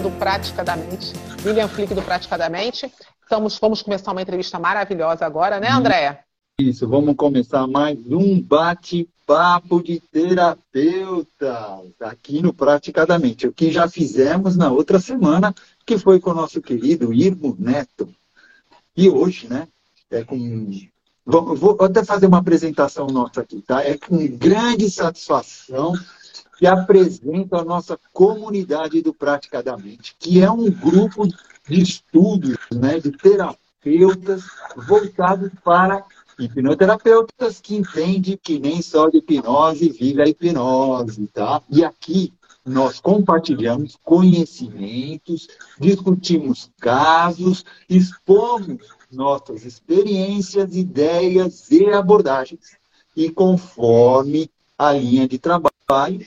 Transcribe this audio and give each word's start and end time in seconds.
do 0.00 0.10
Praticadamente, 0.12 1.12
Lilian 1.44 1.68
Flick 1.68 1.94
do 1.94 2.02
Praticadamente. 2.02 2.90
Estamos, 3.22 3.58
vamos 3.58 3.82
começar 3.82 4.12
uma 4.12 4.22
entrevista 4.22 4.58
maravilhosa 4.58 5.26
agora, 5.26 5.60
né, 5.60 5.70
Andréia? 5.70 6.20
Isso, 6.58 6.88
vamos 6.88 7.14
começar 7.16 7.66
mais 7.66 7.98
um 8.10 8.40
bate-papo 8.40 9.82
de 9.82 10.00
terapeuta 10.00 11.80
aqui 12.00 12.42
no 12.42 12.52
Praticadamente. 12.52 13.46
O 13.46 13.52
que 13.52 13.70
já 13.70 13.88
fizemos 13.88 14.56
na 14.56 14.70
outra 14.70 14.98
semana, 14.98 15.54
que 15.86 15.98
foi 15.98 16.18
com 16.18 16.30
o 16.30 16.34
nosso 16.34 16.60
querido 16.60 17.12
Irmo 17.12 17.54
Neto. 17.58 18.08
E 18.96 19.08
hoje, 19.08 19.48
né, 19.48 19.68
é 20.10 20.24
com 20.24 20.70
vou, 21.24 21.76
até 21.80 22.04
fazer 22.04 22.26
uma 22.26 22.38
apresentação 22.38 23.06
nossa 23.06 23.42
aqui, 23.42 23.62
tá? 23.62 23.82
É 23.84 23.96
com 23.96 24.16
grande 24.36 24.90
satisfação 24.90 25.92
que 26.60 26.66
apresento 26.66 27.56
a 27.56 27.64
nossa 27.64 27.98
comunidade 28.12 29.00
do 29.00 29.14
Praticadamente, 29.14 30.14
que 30.18 30.42
é 30.42 30.50
um 30.50 30.70
grupo 30.70 31.26
de 31.26 31.80
estudos, 31.80 32.58
né, 32.70 33.00
de 33.00 33.12
terapeutas 33.12 34.44
voltados 34.86 35.50
para 35.64 36.04
hipnoterapeutas 36.38 37.62
que 37.62 37.76
entendem 37.76 38.38
que 38.42 38.58
nem 38.58 38.82
só 38.82 39.08
de 39.08 39.16
hipnose 39.16 39.88
vive 39.88 40.20
a 40.20 40.28
hipnose, 40.28 41.26
tá? 41.28 41.62
E 41.70 41.82
aqui 41.82 42.30
nós 42.62 43.00
compartilhamos 43.00 43.96
conhecimentos, 44.04 45.48
discutimos 45.78 46.70
casos, 46.78 47.64
expomos 47.88 48.86
nossas 49.10 49.64
experiências, 49.64 50.76
ideias 50.76 51.70
e 51.70 51.86
abordagens. 51.86 52.76
E 53.16 53.30
conforme 53.30 54.50
a 54.78 54.92
linha 54.92 55.26
de 55.26 55.38
trabalho, 55.38 56.20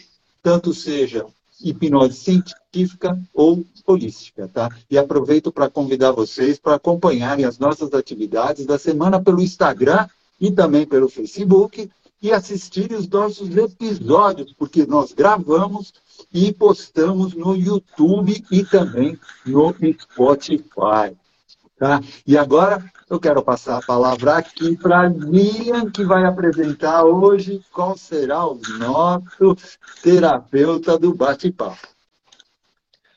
tanto 0.43 0.73
seja 0.73 1.25
hipnose 1.63 2.15
científica 2.15 3.17
ou 3.33 3.65
holística, 3.87 4.49
tá? 4.53 4.69
E 4.91 4.97
aproveito 4.97 5.51
para 5.51 5.69
convidar 5.69 6.11
vocês 6.11 6.59
para 6.59 6.75
acompanharem 6.75 7.45
as 7.45 7.57
nossas 7.57 7.93
atividades 7.93 8.65
da 8.65 8.77
semana 8.77 9.21
pelo 9.21 9.41
Instagram 9.41 10.07
e 10.39 10.51
também 10.51 10.85
pelo 10.85 11.07
Facebook 11.07 11.89
e 12.21 12.31
assistirem 12.31 12.97
os 12.97 13.07
nossos 13.07 13.55
episódios, 13.55 14.53
porque 14.53 14.85
nós 14.85 15.13
gravamos 15.13 15.93
e 16.33 16.51
postamos 16.53 17.33
no 17.33 17.55
YouTube 17.55 18.43
e 18.51 18.63
também 18.63 19.17
no 19.45 19.73
Spotify. 20.01 21.15
Tá? 21.77 22.01
E 22.25 22.37
agora 22.37 22.83
eu 23.13 23.19
quero 23.19 23.43
passar 23.43 23.77
a 23.77 23.81
palavra 23.81 24.37
aqui 24.37 24.75
para 24.75 25.07
Lilian, 25.07 25.91
que 25.91 26.03
vai 26.03 26.25
apresentar 26.25 27.03
hoje 27.03 27.61
qual 27.71 27.95
será 27.95 28.43
o 28.47 28.59
nosso 28.79 29.55
terapeuta 30.01 30.97
do 30.97 31.13
bate-papo. 31.13 31.87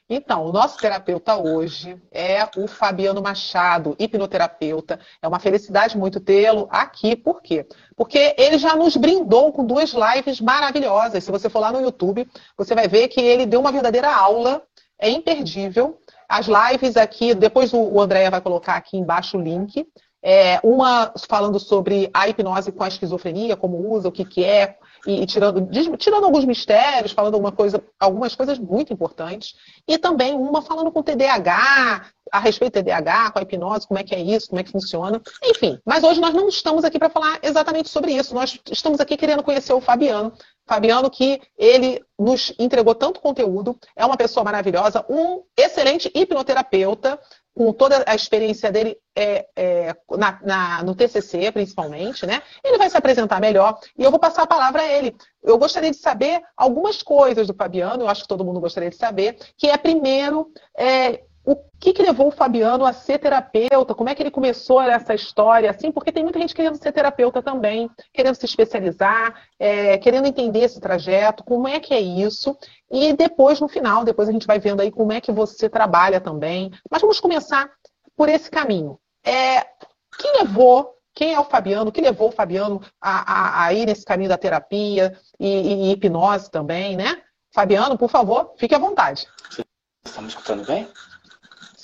Então, 0.09 0.45
o 0.45 0.53
nosso 0.53 0.77
terapeuta 0.77 1.37
hoje 1.37 2.01
é 2.13 2.47
o 2.57 2.69
Fabiano 2.69 3.23
Machado, 3.23 3.97
hipnoterapeuta. 3.99 5.01
É 5.21 5.27
uma 5.27 5.41
felicidade 5.41 5.97
muito 5.97 6.21
tê-lo 6.21 6.69
aqui. 6.71 7.17
Por 7.17 7.41
quê? 7.41 7.67
Porque 7.97 8.35
ele 8.37 8.59
já 8.59 8.77
nos 8.77 8.97
brindou 8.97 9.51
com 9.51 9.65
duas 9.65 9.95
lives 9.95 10.43
maravilhosas. 10.43 11.25
Se 11.25 11.33
você 11.33 11.49
for 11.49 11.61
lá 11.61 11.73
no 11.73 11.81
YouTube, 11.81 12.29
você 12.57 12.75
vai 12.75 12.87
ver 12.87 13.09
que 13.09 13.21
ele 13.21 13.47
deu 13.47 13.61
uma 13.61 13.73
verdadeira 13.73 14.15
aula. 14.15 14.63
É 14.99 15.09
imperdível. 15.09 15.99
As 16.29 16.47
lives 16.47 16.97
aqui, 16.97 17.35
depois 17.35 17.73
o 17.73 18.01
Andréia 18.01 18.31
vai 18.31 18.41
colocar 18.41 18.77
aqui 18.77 18.97
embaixo 18.97 19.39
o 19.39 19.41
link. 19.41 19.87
É, 20.23 20.59
uma 20.65 21.13
falando 21.29 21.61
sobre 21.61 22.11
a 22.13 22.29
hipnose 22.29 22.73
com 22.73 22.83
a 22.83 22.89
esquizofrenia, 22.89 23.57
como 23.57 23.93
usa, 23.93 24.09
o 24.09 24.13
que, 24.13 24.25
que 24.25 24.45
é, 24.45 24.77
e, 25.07 25.23
e 25.23 25.27
tirando, 25.27 25.69
tirando 25.97 26.25
alguns 26.25 26.45
mistérios, 26.45 27.13
falando 27.13 27.35
alguma 27.35 27.53
coisa, 27.53 27.83
algumas 27.99 28.35
coisas 28.35 28.59
muito 28.59 28.93
importantes. 28.93 29.55
E 29.87 29.97
também 29.99 30.35
uma 30.35 30.63
falando 30.63 30.91
com 30.91 31.03
TDAH, 31.03 32.07
a 32.33 32.39
respeito 32.39 32.75
do 32.75 32.85
TDAH, 32.85 33.31
com 33.31 33.39
a 33.39 33.43
hipnose, 33.43 33.87
como 33.87 34.01
é 34.01 34.03
que 34.03 34.15
é 34.15 34.21
isso, 34.21 34.49
como 34.49 34.61
é 34.61 34.65
que 34.65 34.73
funciona. 34.73 35.23
Enfim, 35.45 35.79
mas 35.85 36.03
hoje 36.03 36.21
nós 36.21 36.35
não 36.35 36.49
estamos 36.49 36.85
aqui 36.85 36.99
para 36.99 37.11
falar 37.11 37.39
exatamente 37.43 37.89
sobre 37.89 38.13
isso. 38.13 38.35
Nós 38.35 38.59
estamos 38.71 39.01
aqui 39.01 39.17
querendo 39.17 39.43
conhecer 39.43 39.73
o 39.73 39.81
Fabiano. 39.81 40.33
Fabiano, 40.67 41.09
que 41.09 41.41
ele 41.57 42.03
nos 42.19 42.53
entregou 42.59 42.95
tanto 42.95 43.21
conteúdo, 43.21 43.79
é 43.95 44.05
uma 44.05 44.17
pessoa 44.17 44.43
maravilhosa, 44.43 45.05
um 45.09 45.43
excelente 45.57 46.11
hipnoterapeuta, 46.13 47.21
com 47.57 47.73
toda 47.73 48.05
a 48.07 48.15
experiência 48.15 48.71
dele 48.71 48.99
é, 49.17 49.47
é, 49.57 49.97
na, 50.11 50.39
na, 50.43 50.83
no 50.83 50.95
TCC, 50.95 51.51
principalmente, 51.51 52.27
né? 52.27 52.43
Ele 52.63 52.77
vai 52.77 52.91
se 52.91 52.99
apresentar 52.99 53.41
melhor 53.41 53.79
e 53.99 54.05
eu 54.05 54.11
vou 54.11 54.21
passar 54.21 54.43
a 54.43 54.47
palavra 54.47 54.83
a 54.83 54.87
ele. 54.87 55.17
Eu 55.43 55.57
gostaria 55.57 55.91
de 55.91 55.97
saber 55.97 56.43
algumas 56.55 57.03
coisas 57.03 57.47
do 57.47 57.55
Fabiano, 57.55 58.03
eu 58.03 58.09
acho 58.09 58.23
que 58.23 58.29
todo 58.29 58.45
mundo 58.45 58.61
gostaria 58.61 58.91
de 58.91 58.97
saber, 58.97 59.39
que 59.57 59.69
é, 59.69 59.77
primeiro, 59.79 60.53
é, 60.77 61.23
o 61.47 61.57
que, 61.79 61.93
que, 61.93 62.03
levou 62.03 62.29
o 62.29 62.33
Fabiano 62.33 62.85
a 62.85 62.93
ser 62.93 63.19
terapeuta? 63.19 63.95
Como 63.95 64.09
é 64.09 64.15
que 64.15 64.23
ele 64.23 64.31
começou 64.31 64.83
essa 64.83 65.15
história? 65.15 65.71
Assim, 65.71 65.93
porque 65.93 66.11
tem 66.11 66.25
muita 66.25 66.41
gente 66.41 66.55
querendo 66.55 66.77
ser 66.77 66.91
terapeuta 66.91 67.41
também, 67.41 67.89
querendo 68.13 68.35
se 68.35 68.45
especializar, 68.45 69.35
é, 69.59 69.97
querendo 69.99 70.27
entender 70.27 70.61
esse 70.61 70.81
trajeto, 70.81 71.45
como 71.45 71.69
é 71.69 71.79
que 71.79 71.95
é 71.95 72.01
isso. 72.01 72.57
E 72.91 73.13
depois, 73.13 73.61
no 73.61 73.69
final, 73.69 74.05
depois 74.05 74.29
a 74.29 74.33
gente 74.33 74.47
vai 74.47 74.59
vendo 74.59 74.81
aí 74.81 74.91
como 74.91 75.13
é 75.13 75.21
que 75.21 75.31
você 75.31 75.69
trabalha 75.69 76.21
também. 76.21 76.71
Mas 76.91 77.01
vamos 77.01 77.21
começar 77.21 77.71
por 78.17 78.29
esse 78.29 78.51
caminho. 78.51 78.99
É, 79.25 79.65
levou, 80.39 80.95
quem 81.15 81.35
é 81.35 81.41
o 81.41 81.45
Fabiano? 81.45 81.91
O 81.91 81.93
que 81.93 82.01
levou 82.01 82.29
o 82.29 82.33
Fabiano 82.33 82.81
a, 83.01 83.33
a, 83.33 83.65
a 83.67 83.73
ir 83.73 83.87
nesse 83.87 84.05
caminho 84.05 84.29
da 84.29 84.39
terapia 84.39 85.17
e, 85.39 85.89
e, 85.89 85.93
hipnose 85.93 86.51
também, 86.51 86.97
né? 86.97 87.23
Fabiano, 87.55 87.97
por 87.97 88.11
favor, 88.11 88.53
fique 88.59 88.75
à 88.75 88.79
vontade. 88.79 89.27
Estão 90.05 90.23
me 90.23 90.29
escutando 90.29 90.67
bem? 90.67 90.89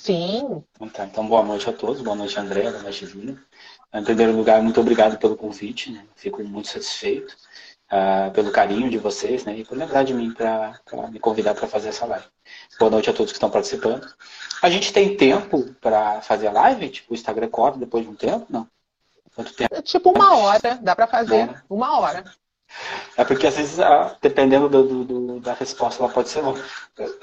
Sim. 0.03 0.61
Então, 0.75 0.89
tá. 0.89 1.05
então, 1.05 1.25
boa 1.25 1.41
noite 1.43 1.69
a 1.69 1.71
todos. 1.71 2.01
Boa 2.01 2.13
noite, 2.13 2.37
André, 2.37 2.69
boa 2.69 2.83
noite, 2.83 3.05
Lina. 3.05 3.41
Em 3.93 4.03
primeiro 4.03 4.35
lugar, 4.35 4.61
muito 4.61 4.81
obrigado 4.81 5.17
pelo 5.17 5.37
convite. 5.37 5.93
Né? 5.93 6.05
Fico 6.13 6.43
muito 6.43 6.67
satisfeito 6.67 7.33
uh, 7.89 8.29
pelo 8.33 8.51
carinho 8.51 8.89
de 8.89 8.97
vocês 8.97 9.45
né? 9.45 9.55
e 9.59 9.63
por 9.63 9.77
lembrar 9.77 10.03
de 10.03 10.13
mim 10.13 10.33
para 10.33 10.77
me 11.09 11.19
convidar 11.19 11.53
para 11.55 11.69
fazer 11.69 11.87
essa 11.87 12.05
live. 12.05 12.25
Boa 12.77 12.91
noite 12.91 13.09
a 13.09 13.13
todos 13.13 13.31
que 13.31 13.37
estão 13.37 13.49
participando. 13.49 14.05
A 14.61 14.69
gente 14.69 14.91
tem 14.91 15.15
tempo 15.15 15.73
para 15.79 16.19
fazer 16.19 16.47
a 16.47 16.51
live? 16.51 16.89
Tipo, 16.89 17.13
o 17.13 17.15
Instagram 17.15 17.47
corta 17.47 17.79
depois 17.79 18.03
de 18.03 18.09
um 18.09 18.15
tempo? 18.15 18.45
Não? 18.49 18.67
Quanto 19.33 19.53
tempo? 19.53 19.81
Tipo 19.83 20.09
uma 20.09 20.35
hora. 20.35 20.79
Dá 20.81 20.97
para 20.97 21.07
fazer 21.07 21.49
é. 21.49 21.61
uma 21.69 21.97
hora. 21.97 22.25
É 23.15 23.23
porque 23.23 23.47
às 23.47 23.55
vezes, 23.55 23.77
dependendo 24.21 24.67
do, 24.67 25.05
do, 25.05 25.39
da 25.39 25.53
resposta, 25.53 26.03
ela 26.03 26.11
pode 26.11 26.27
ser 26.27 26.41
longa. 26.41 26.61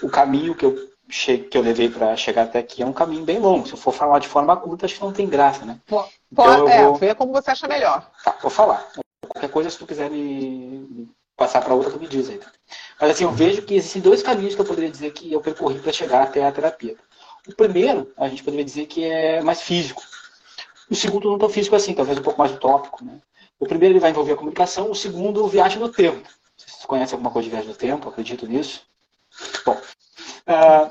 O 0.03 0.09
caminho 0.09 0.55
que 0.55 0.65
eu 0.65 0.91
que 1.11 1.59
eu 1.59 1.63
levei 1.63 1.89
para 1.89 2.17
chegar 2.17 2.45
até 2.45 2.59
aqui 2.61 2.83
é 2.83 2.87
um 2.87 2.93
caminho 2.93 3.25
bem 3.25 3.39
longo. 3.39 3.67
Se 3.67 3.73
eu 3.73 3.79
for 3.79 3.93
falar 3.93 4.19
de 4.19 4.29
forma 4.29 4.57
curta, 4.57 4.87
acho 4.87 4.95
que 4.95 5.01
não 5.01 5.13
tem 5.13 5.29
graça, 5.29 5.65
né? 5.65 5.79
Pô, 5.87 6.05
então, 6.31 6.69
é, 6.69 6.85
vou... 6.85 6.95
vê 6.95 7.15
como 7.15 7.33
você 7.33 7.51
acha 7.51 7.67
melhor. 7.67 8.09
Tá, 8.25 8.37
vou 8.41 8.51
falar. 8.51 8.89
Qualquer 9.29 9.51
coisa, 9.51 9.71
se 9.71 9.79
tu 9.79 9.87
quiser 9.87 10.11
me 10.11 11.09
passar 11.37 11.63
para 11.63 11.75
outra, 11.75 11.93
tu 11.93 11.99
me 11.99 12.07
diz 12.07 12.29
aí. 12.29 12.41
Mas 13.01 13.11
assim, 13.11 13.25
eu 13.25 13.33
vejo 13.33 13.63
que 13.63 13.75
existem 13.75 14.01
dois 14.01 14.23
caminhos 14.23 14.55
que 14.55 14.61
eu 14.61 14.65
poderia 14.65 14.91
dizer 14.91 15.13
que 15.13 15.33
eu 15.33 15.41
percorri 15.41 15.79
para 15.79 15.93
chegar 15.93 16.23
até 16.23 16.47
a 16.47 16.53
terapia. 16.53 16.97
O 17.49 17.55
primeiro, 17.55 18.13
a 18.17 18.29
gente 18.29 18.43
poderia 18.43 18.65
dizer 18.65 18.87
que 18.87 19.05
é 19.05 19.41
mais 19.43 19.61
físico. 19.63 20.03
O 20.91 20.95
segundo 20.95 21.31
não 21.31 21.39
tão 21.39 21.49
físico 21.49 21.75
assim, 21.75 21.95
talvez 21.95 22.19
um 22.19 22.23
pouco 22.23 22.39
mais 22.39 22.53
utópico, 22.53 23.05
né? 23.05 23.19
O 23.59 23.67
primeiro 23.67 23.93
ele 23.95 24.01
vai 24.01 24.11
envolver 24.11 24.33
a 24.33 24.37
comunicação, 24.37 24.91
o 24.91 24.95
segundo, 24.95 25.47
viagem 25.47 25.79
no 25.79 25.89
tempo. 25.89 26.29
Vocês 26.57 26.85
conhecem 26.85 27.15
alguma 27.15 27.31
coisa 27.31 27.45
de 27.45 27.51
viagem 27.51 27.69
no 27.69 27.77
tempo? 27.77 28.09
Acredito 28.09 28.47
nisso? 28.47 28.83
Bom, 29.65 29.81
Uh, 30.51 30.91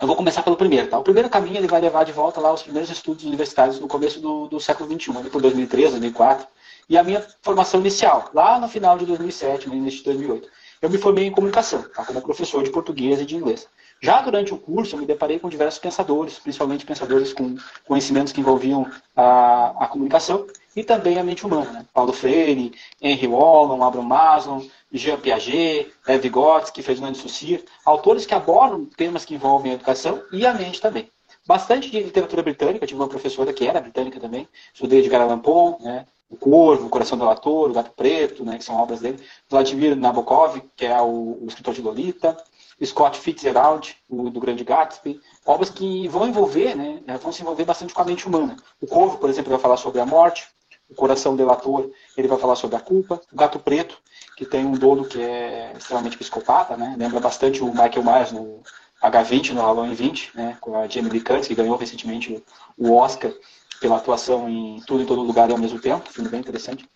eu 0.00 0.06
vou 0.06 0.16
começar 0.16 0.42
pelo 0.42 0.56
primeiro. 0.56 0.88
Tá? 0.88 0.98
O 0.98 1.02
primeiro 1.02 1.28
caminho 1.28 1.56
ele 1.56 1.66
vai 1.66 1.80
levar 1.80 2.04
de 2.04 2.12
volta 2.12 2.40
lá 2.40 2.52
os 2.52 2.62
primeiros 2.62 2.90
estudos 2.90 3.24
universitários 3.24 3.80
no 3.80 3.88
começo 3.88 4.20
do, 4.20 4.46
do 4.46 4.60
século 4.60 4.88
XXI, 4.88 5.16
ali 5.16 5.30
por 5.30 5.42
2003, 5.42 5.90
2004. 5.90 6.46
E 6.88 6.96
a 6.96 7.02
minha 7.02 7.24
formação 7.42 7.80
inicial, 7.80 8.30
lá 8.32 8.58
no 8.58 8.68
final 8.68 8.96
de 8.96 9.04
2007, 9.04 9.68
no 9.68 9.74
início 9.74 9.98
de 9.98 10.04
2008. 10.06 10.48
Eu 10.80 10.88
me 10.88 10.96
formei 10.96 11.26
em 11.26 11.30
comunicação, 11.30 11.82
tá? 11.82 12.04
como 12.04 12.22
professor 12.22 12.62
de 12.62 12.70
português 12.70 13.20
e 13.20 13.26
de 13.26 13.36
inglês. 13.36 13.66
Já 14.00 14.22
durante 14.22 14.54
o 14.54 14.58
curso, 14.58 14.94
eu 14.94 15.00
me 15.00 15.06
deparei 15.06 15.40
com 15.40 15.48
diversos 15.48 15.80
pensadores, 15.80 16.38
principalmente 16.38 16.86
pensadores 16.86 17.32
com 17.32 17.56
conhecimentos 17.84 18.32
que 18.32 18.40
envolviam 18.40 18.86
a, 19.16 19.84
a 19.84 19.86
comunicação 19.88 20.46
e 20.76 20.84
também 20.84 21.18
a 21.18 21.24
mente 21.24 21.44
humana. 21.44 21.70
Né? 21.72 21.86
Paulo 21.92 22.12
Freire, 22.12 22.72
Henry 23.02 23.26
Wallon, 23.26 23.82
Abraham 23.82 24.04
Maslow, 24.04 24.64
Jean 24.92 25.18
Piaget, 25.18 25.92
Lev 26.06 26.22
Vygotsky, 26.22 26.82
Ferdinand 26.82 27.12
de 27.12 27.64
autores 27.84 28.24
que 28.24 28.34
abordam 28.34 28.86
temas 28.86 29.24
que 29.24 29.34
envolvem 29.34 29.72
a 29.72 29.74
educação 29.74 30.22
e 30.32 30.46
a 30.46 30.54
mente 30.54 30.80
também. 30.80 31.10
Bastante 31.46 31.90
de 31.90 32.02
literatura 32.02 32.42
britânica, 32.42 32.86
tive 32.86 33.00
uma 33.00 33.08
professora 33.08 33.52
que 33.52 33.66
era 33.66 33.80
britânica 33.80 34.20
também, 34.20 34.48
estudei 34.72 35.02
de 35.02 35.14
Allan 35.14 35.38
Poe, 35.38 35.76
né? 35.80 36.06
O 36.30 36.36
Corvo, 36.36 36.86
O 36.86 36.90
Coração 36.90 37.16
do 37.16 37.28
Ator, 37.28 37.70
O 37.70 37.72
Gato 37.72 37.90
Preto, 37.92 38.44
né, 38.44 38.58
que 38.58 38.64
são 38.64 38.76
obras 38.76 39.00
dele, 39.00 39.18
Vladimir 39.48 39.96
Nabokov, 39.96 40.60
que 40.76 40.84
é 40.84 41.00
o, 41.00 41.38
o 41.40 41.46
escritor 41.48 41.72
de 41.72 41.80
Lolita, 41.80 42.36
Scott 42.84 43.18
Fitzgerald, 43.18 43.96
o, 44.08 44.28
do 44.28 44.38
Grande 44.38 44.62
Gatsby, 44.62 45.18
obras 45.46 45.70
que 45.70 46.06
vão 46.08 46.28
envolver, 46.28 46.76
né, 46.76 47.00
vão 47.22 47.32
se 47.32 47.40
envolver 47.40 47.64
bastante 47.64 47.94
com 47.94 48.02
a 48.02 48.04
mente 48.04 48.26
humana. 48.26 48.56
O 48.78 48.86
Corvo, 48.86 49.16
por 49.16 49.30
exemplo, 49.30 49.50
vai 49.50 49.58
falar 49.58 49.78
sobre 49.78 50.00
a 50.00 50.06
morte, 50.06 50.46
o 50.88 50.94
Coração 50.94 51.36
Delator, 51.36 51.90
ele 52.16 52.28
vai 52.28 52.38
falar 52.38 52.56
sobre 52.56 52.76
a 52.76 52.80
culpa. 52.80 53.20
O 53.32 53.36
Gato 53.36 53.58
Preto, 53.58 53.98
que 54.36 54.46
tem 54.46 54.64
um 54.64 54.72
dono 54.72 55.04
que 55.04 55.20
é 55.20 55.72
extremamente 55.76 56.16
psicopata, 56.16 56.76
né? 56.76 56.94
Lembra 56.98 57.20
bastante 57.20 57.62
o 57.62 57.66
Michael 57.66 58.02
Myers 58.02 58.32
no, 58.32 58.62
H20 59.02 59.52
no 59.52 59.62
Halloween 59.62 59.94
20, 59.94 60.32
né, 60.34 60.56
com 60.60 60.76
a 60.76 60.86
Jamie 60.88 61.10
Lee 61.10 61.20
Curtis, 61.20 61.46
que 61.46 61.54
ganhou 61.54 61.76
recentemente 61.76 62.42
o 62.76 62.92
Oscar 62.94 63.32
pela 63.80 63.96
atuação 63.96 64.48
em 64.48 64.80
Tudo 64.86 65.02
em 65.02 65.06
Todo 65.06 65.22
Lugar 65.22 65.50
ao 65.50 65.58
mesmo 65.58 65.78
tempo, 65.78 66.10
filme 66.10 66.28
bem 66.28 66.40
interessante. 66.40 66.88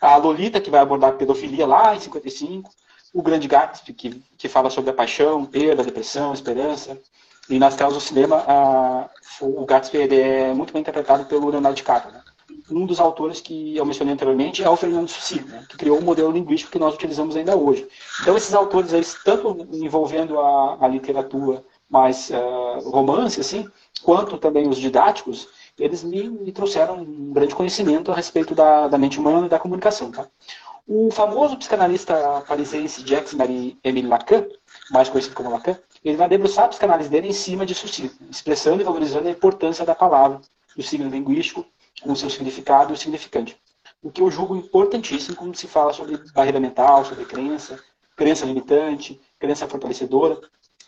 A 0.00 0.16
Lolita, 0.16 0.60
que 0.60 0.70
vai 0.70 0.80
abordar 0.80 1.12
pedofilia 1.16 1.66
lá 1.66 1.94
em 1.94 2.00
55. 2.00 2.70
O 3.14 3.22
Grande 3.22 3.46
Gatsby, 3.46 3.92
que, 3.92 4.22
que 4.38 4.48
fala 4.48 4.70
sobre 4.70 4.90
a 4.90 4.94
paixão, 4.94 5.44
perda, 5.44 5.84
depressão, 5.84 6.32
esperança. 6.32 6.98
E 7.48 7.58
nas 7.58 7.76
telas 7.76 7.94
do 7.94 8.00
cinema, 8.00 8.42
a, 8.48 9.10
o 9.42 9.66
Gatsby 9.66 9.98
ele 9.98 10.18
é 10.18 10.54
muito 10.54 10.72
bem 10.72 10.80
interpretado 10.80 11.26
pelo 11.26 11.50
Leonardo 11.50 11.76
DiCaprio. 11.76 12.14
Né? 12.14 12.22
Um 12.70 12.86
dos 12.86 13.00
autores 13.00 13.40
que 13.40 13.76
eu 13.76 13.84
mencionei 13.84 14.14
anteriormente 14.14 14.62
é 14.62 14.68
o 14.68 14.76
Fernando 14.76 15.08
Sussi, 15.08 15.40
né? 15.42 15.64
que 15.68 15.76
criou 15.76 15.98
o 15.98 16.02
modelo 16.02 16.30
linguístico 16.30 16.72
que 16.72 16.78
nós 16.78 16.94
utilizamos 16.94 17.36
ainda 17.36 17.56
hoje. 17.56 17.86
Então, 18.20 18.36
esses 18.36 18.54
autores, 18.54 18.92
eles, 18.92 19.16
tanto 19.24 19.66
envolvendo 19.72 20.38
a, 20.40 20.78
a 20.80 20.88
literatura 20.88 21.64
mais 21.88 22.30
uh, 22.30 22.88
romance, 22.88 23.40
assim, 23.40 23.68
quanto 24.02 24.38
também 24.38 24.68
os 24.68 24.78
didáticos, 24.78 25.48
eles 25.78 26.02
me, 26.02 26.28
me 26.28 26.52
trouxeram 26.52 27.00
um 27.00 27.32
grande 27.32 27.54
conhecimento 27.54 28.10
a 28.10 28.14
respeito 28.14 28.54
da, 28.54 28.88
da 28.88 28.98
mente 28.98 29.18
humana 29.18 29.46
e 29.46 29.50
da 29.50 29.58
comunicação. 29.58 30.10
Tá? 30.10 30.26
O 30.86 31.10
famoso 31.10 31.56
psicanalista 31.56 32.42
parisiense 32.46 33.06
Jacques-Marie-Émile 33.06 34.08
Lacan, 34.08 34.46
mais 34.90 35.08
conhecido 35.08 35.34
como 35.34 35.50
Lacan, 35.50 35.78
ele 36.04 36.16
vai 36.16 36.28
debruçar 36.28 36.64
a 36.64 36.68
psicanálise 36.68 37.08
dele 37.08 37.28
em 37.28 37.32
cima 37.32 37.64
disso 37.64 37.86
sim, 37.86 38.10
expressando 38.30 38.80
e 38.80 38.84
valorizando 38.84 39.28
a 39.28 39.30
importância 39.30 39.84
da 39.84 39.94
palavra, 39.94 40.40
do 40.76 40.82
signo 40.82 41.08
linguístico, 41.08 41.64
com 42.00 42.12
o 42.12 42.16
seu 42.16 42.30
significado 42.30 42.92
e 42.92 42.96
significante. 42.96 43.56
O 44.02 44.10
que 44.10 44.20
eu 44.20 44.30
julgo 44.30 44.56
importantíssimo 44.56 45.36
quando 45.36 45.56
se 45.56 45.68
fala 45.68 45.92
sobre 45.92 46.18
barreira 46.32 46.58
mental, 46.58 47.04
sobre 47.04 47.24
crença, 47.24 47.78
crença 48.16 48.44
limitante, 48.44 49.20
crença 49.38 49.68
fortalecedora. 49.68 50.40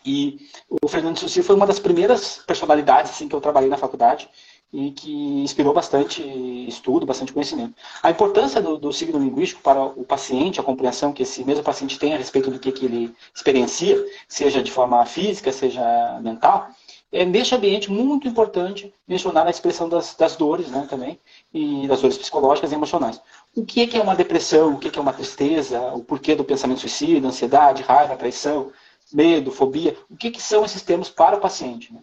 E 0.05 0.37
o 0.69 0.87
Fernando 0.87 1.17
Sussi 1.17 1.41
foi 1.41 1.55
uma 1.55 1.65
das 1.65 1.79
primeiras 1.79 2.37
personalidades 2.45 3.11
assim, 3.11 3.27
que 3.27 3.35
eu 3.35 3.41
trabalhei 3.41 3.69
na 3.69 3.77
faculdade 3.77 4.29
e 4.71 4.91
que 4.91 5.11
inspirou 5.41 5.73
bastante 5.73 6.21
estudo, 6.67 7.05
bastante 7.05 7.31
conhecimento. 7.31 7.73
A 8.03 8.11
importância 8.11 8.61
do, 8.61 8.77
do 8.77 8.91
signo 8.91 9.17
linguístico 9.17 9.61
para 9.61 9.83
o 9.83 10.03
paciente, 10.03 10.59
a 10.59 10.63
compreensão 10.63 11.13
que 11.13 11.23
esse 11.23 11.43
mesmo 11.43 11.63
paciente 11.63 11.97
tem 11.97 12.13
a 12.13 12.17
respeito 12.17 12.51
do 12.51 12.59
que, 12.59 12.71
que 12.71 12.85
ele 12.85 13.15
experiencia, 13.33 13.97
seja 14.27 14.61
de 14.61 14.71
forma 14.71 15.05
física, 15.05 15.51
seja 15.51 16.19
mental, 16.21 16.69
é 17.15 17.25
neste 17.25 17.55
ambiente 17.55 17.89
muito 17.89 18.27
importante 18.27 18.93
mencionar 19.07 19.47
a 19.47 19.49
expressão 19.49 19.87
das, 19.87 20.15
das 20.15 20.35
dores 20.35 20.67
né, 20.67 20.85
também, 20.89 21.19
e 21.53 21.87
das 21.87 22.01
dores 22.01 22.17
psicológicas 22.17 22.71
e 22.71 22.75
emocionais. 22.75 23.21
O 23.55 23.65
que 23.65 23.81
é, 23.81 23.87
que 23.87 23.97
é 23.97 24.01
uma 24.01 24.15
depressão, 24.15 24.73
o 24.73 24.79
que 24.79 24.89
é, 24.89 24.91
que 24.91 24.99
é 24.99 25.01
uma 25.01 25.13
tristeza, 25.13 25.79
o 25.93 26.03
porquê 26.03 26.35
do 26.35 26.43
pensamento 26.43 26.81
suicida, 26.81 27.27
ansiedade, 27.27 27.83
raiva, 27.83 28.17
traição, 28.17 28.71
medo, 29.13 29.49
fobia, 29.49 29.95
o 30.09 30.17
que, 30.17 30.29
que 30.29 30.41
são 30.41 30.65
esses 30.65 30.81
termos 30.81 31.09
para 31.09 31.37
o 31.37 31.39
paciente. 31.39 31.93
Né? 31.93 32.01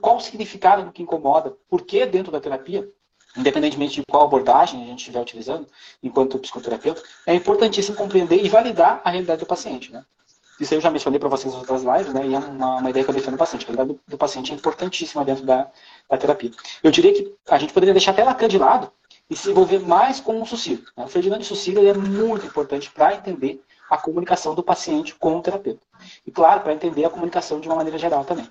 qual 0.00 0.16
o 0.16 0.20
significado 0.20 0.84
do 0.84 0.92
que 0.92 1.02
incomoda, 1.02 1.56
por 1.68 1.82
que 1.82 2.04
dentro 2.04 2.30
da 2.30 2.38
terapia, 2.38 2.86
independentemente 3.36 4.00
de 4.00 4.06
qual 4.06 4.24
abordagem 4.24 4.82
a 4.82 4.86
gente 4.86 4.98
estiver 4.98 5.20
utilizando, 5.20 5.66
enquanto 6.02 6.38
psicoterapeuta, 6.38 7.02
é 7.26 7.34
importantíssimo 7.34 7.96
compreender 7.96 8.44
e 8.44 8.48
validar 8.48 9.00
a 9.02 9.10
realidade 9.10 9.40
do 9.40 9.46
paciente. 9.46 9.90
Né? 9.90 10.04
Isso 10.58 10.74
eu 10.74 10.80
já 10.80 10.90
mencionei 10.90 11.18
para 11.18 11.28
vocês 11.28 11.52
nas 11.52 11.62
outras 11.62 11.82
lives, 11.82 12.14
né? 12.14 12.26
e 12.26 12.34
é 12.34 12.38
uma, 12.38 12.76
uma 12.76 12.90
ideia 12.90 13.04
que 13.04 13.10
eu 13.10 13.14
defendo 13.14 13.36
paciente. 13.36 13.64
A 13.64 13.66
realidade 13.66 13.88
do, 13.92 14.00
do 14.12 14.18
paciente 14.18 14.52
é 14.52 14.54
importantíssima 14.54 15.24
dentro 15.24 15.44
da, 15.44 15.68
da, 16.08 16.16
terapia. 16.16 16.50
Eu 16.82 16.90
diria 16.90 17.12
que 17.12 17.34
a 17.48 17.58
gente 17.58 17.72
poderia 17.72 17.92
deixar 17.92 18.12
até 18.12 18.24
Lacan 18.24 18.48
de 18.48 18.58
lado 18.58 18.90
e 19.28 19.36
se 19.36 19.50
envolver 19.50 19.80
mais 19.80 20.20
com 20.20 20.40
o 20.40 20.46
Sucilo. 20.46 20.82
Né? 20.96 21.04
O 21.04 21.08
Ferdinando 21.08 21.44
Sucilo 21.44 21.86
é 21.86 21.92
muito 21.92 22.46
importante 22.46 22.90
para 22.90 23.14
entender 23.14 23.62
a 23.90 23.96
comunicação 23.96 24.54
do 24.54 24.62
paciente 24.62 25.14
com 25.14 25.36
o 25.36 25.42
terapeuta. 25.42 25.80
E, 26.26 26.30
claro, 26.30 26.60
para 26.60 26.72
entender 26.72 27.04
a 27.04 27.10
comunicação 27.10 27.60
de 27.60 27.68
uma 27.68 27.76
maneira 27.76 27.98
geral 27.98 28.24
também 28.24 28.48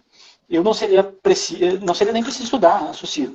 eu 0.49 0.63
não 0.63 0.73
seria, 0.73 1.03
preci... 1.03 1.79
não 1.79 1.93
seria 1.93 2.13
nem 2.13 2.23
preciso 2.23 2.45
estudar 2.45 2.81
né, 2.83 2.91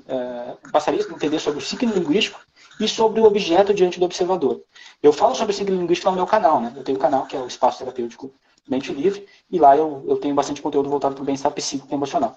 É, 0.08 0.56
bastaria 0.70 1.00
entender 1.00 1.38
sobre 1.38 1.58
o 1.58 1.62
signo 1.62 1.92
linguístico 1.92 2.40
e 2.78 2.88
sobre 2.88 3.20
o 3.20 3.24
objeto 3.24 3.74
diante 3.74 3.98
do 3.98 4.04
observador. 4.04 4.62
Eu 5.02 5.12
falo 5.12 5.34
sobre 5.34 5.52
signo 5.52 5.76
linguístico 5.76 6.10
no 6.10 6.16
meu 6.16 6.26
canal. 6.26 6.60
Né? 6.60 6.72
Eu 6.76 6.84
tenho 6.84 6.98
um 6.98 7.00
canal 7.00 7.26
que 7.26 7.36
é 7.36 7.40
o 7.40 7.46
Espaço 7.46 7.78
Terapêutico 7.78 8.32
Mente 8.70 8.92
Livre, 8.92 9.26
e 9.50 9.58
lá 9.58 9.76
eu, 9.76 10.04
eu 10.06 10.16
tenho 10.16 10.34
bastante 10.34 10.62
conteúdo 10.62 10.88
voltado 10.88 11.14
para 11.14 11.22
o 11.22 11.24
bem-estar 11.24 11.50
psíquico 11.52 11.88
e 11.90 11.94
emocional. 11.94 12.36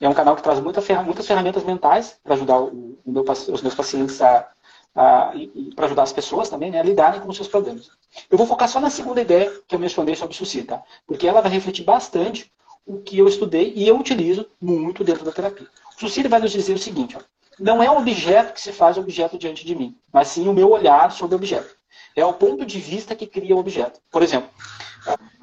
É 0.00 0.08
um 0.08 0.14
canal 0.14 0.36
que 0.36 0.42
traz 0.42 0.60
muita 0.60 0.80
ferra... 0.80 1.02
muitas 1.02 1.26
ferramentas 1.26 1.64
mentais 1.64 2.16
para 2.22 2.34
ajudar 2.34 2.60
o, 2.60 2.98
o 3.04 3.12
meu, 3.12 3.24
os 3.24 3.62
meus 3.62 3.74
pacientes 3.74 4.22
a, 4.22 4.48
a 4.94 5.32
para 5.74 5.86
ajudar 5.86 6.04
as 6.04 6.12
pessoas 6.12 6.48
também 6.48 6.70
né, 6.70 6.78
a 6.78 6.84
lidarem 6.84 7.20
com 7.20 7.28
os 7.28 7.36
seus 7.36 7.48
problemas. 7.48 7.90
Eu 8.30 8.38
vou 8.38 8.46
focar 8.46 8.68
só 8.68 8.80
na 8.80 8.90
segunda 8.90 9.20
ideia 9.20 9.52
que 9.66 9.74
eu 9.74 9.78
mencionei 9.78 10.14
sobre 10.14 10.36
o 10.36 10.64
tá? 10.64 10.82
porque 11.06 11.26
ela 11.26 11.40
vai 11.40 11.50
refletir 11.50 11.84
bastante 11.84 12.52
o 12.86 12.98
que 12.98 13.18
eu 13.18 13.26
estudei 13.26 13.72
e 13.74 13.86
eu 13.88 13.98
utilizo 13.98 14.46
muito 14.60 15.02
dentro 15.02 15.24
da 15.24 15.32
terapia. 15.32 15.66
O 15.96 16.00
Sucílio 16.00 16.30
vai 16.30 16.40
nos 16.40 16.52
dizer 16.52 16.74
o 16.74 16.78
seguinte, 16.78 17.16
ó, 17.16 17.20
não 17.58 17.82
é 17.82 17.90
o 17.90 17.98
objeto 17.98 18.52
que 18.54 18.60
se 18.60 18.72
faz 18.72 18.96
objeto 18.96 19.38
diante 19.38 19.64
de 19.64 19.74
mim, 19.74 19.96
mas 20.12 20.28
sim 20.28 20.48
o 20.48 20.52
meu 20.52 20.70
olhar 20.70 21.10
sobre 21.12 21.34
o 21.34 21.38
objeto. 21.38 21.76
É 22.14 22.24
o 22.24 22.32
ponto 22.32 22.64
de 22.64 22.78
vista 22.78 23.14
que 23.14 23.26
cria 23.26 23.54
o 23.54 23.58
objeto. 23.58 24.00
Por 24.10 24.22
exemplo, 24.22 24.50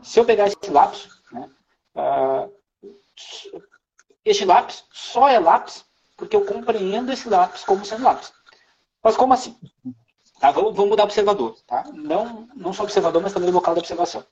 se 0.03 0.19
eu 0.19 0.25
pegar 0.25 0.47
esse 0.47 0.71
lápis, 0.71 1.07
né, 1.31 1.49
uh, 1.95 2.53
este 4.23 4.45
lápis 4.45 4.83
só 4.91 5.27
é 5.27 5.39
lápis 5.39 5.85
porque 6.15 6.35
eu 6.35 6.45
compreendo 6.45 7.11
esse 7.11 7.29
lápis 7.29 7.63
como 7.63 7.85
sendo 7.85 8.03
lápis. 8.03 8.33
Mas 9.01 9.15
como 9.15 9.33
assim? 9.33 9.55
Tá, 10.39 10.51
vamos, 10.51 10.75
vamos 10.75 10.89
mudar 10.89 11.03
observador. 11.03 11.55
Tá? 11.65 11.85
Não, 11.93 12.47
não 12.55 12.73
só 12.73 12.83
observador, 12.83 13.21
mas 13.21 13.33
também 13.33 13.51
local 13.51 13.73
da 13.73 13.79
observação. 13.79 14.23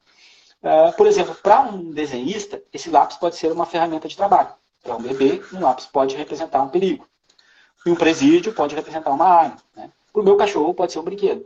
Uh, 0.62 0.96
por 0.98 1.08
exemplo, 1.08 1.36
para 1.36 1.62
um 1.62 1.92
desenhista, 1.92 2.62
esse 2.74 2.90
lápis 2.90 3.18
pode 3.18 3.36
ser 3.36 3.52
uma 3.52 3.66
ferramenta 3.66 4.08
de 4.08 4.18
trabalho. 4.18 4.50
Para 4.84 4.96
um 4.96 5.02
bebê, 5.02 5.42
um 5.54 5.60
lápis 5.60 5.86
pode 5.86 6.16
representar 6.16 6.62
um 6.62 6.70
perigo. 6.70 7.08
E 7.86 7.90
um 7.90 7.96
presídio 7.96 8.54
pode 8.54 8.76
representar 8.76 9.12
uma 9.12 9.26
arma. 9.26 9.58
Né? 9.76 9.92
Para 10.12 10.22
o 10.22 10.26
meu 10.26 10.36
cachorro, 10.36 10.74
pode 10.74 10.92
ser 10.92 11.00
um 11.00 11.04
brinquedo. 11.04 11.46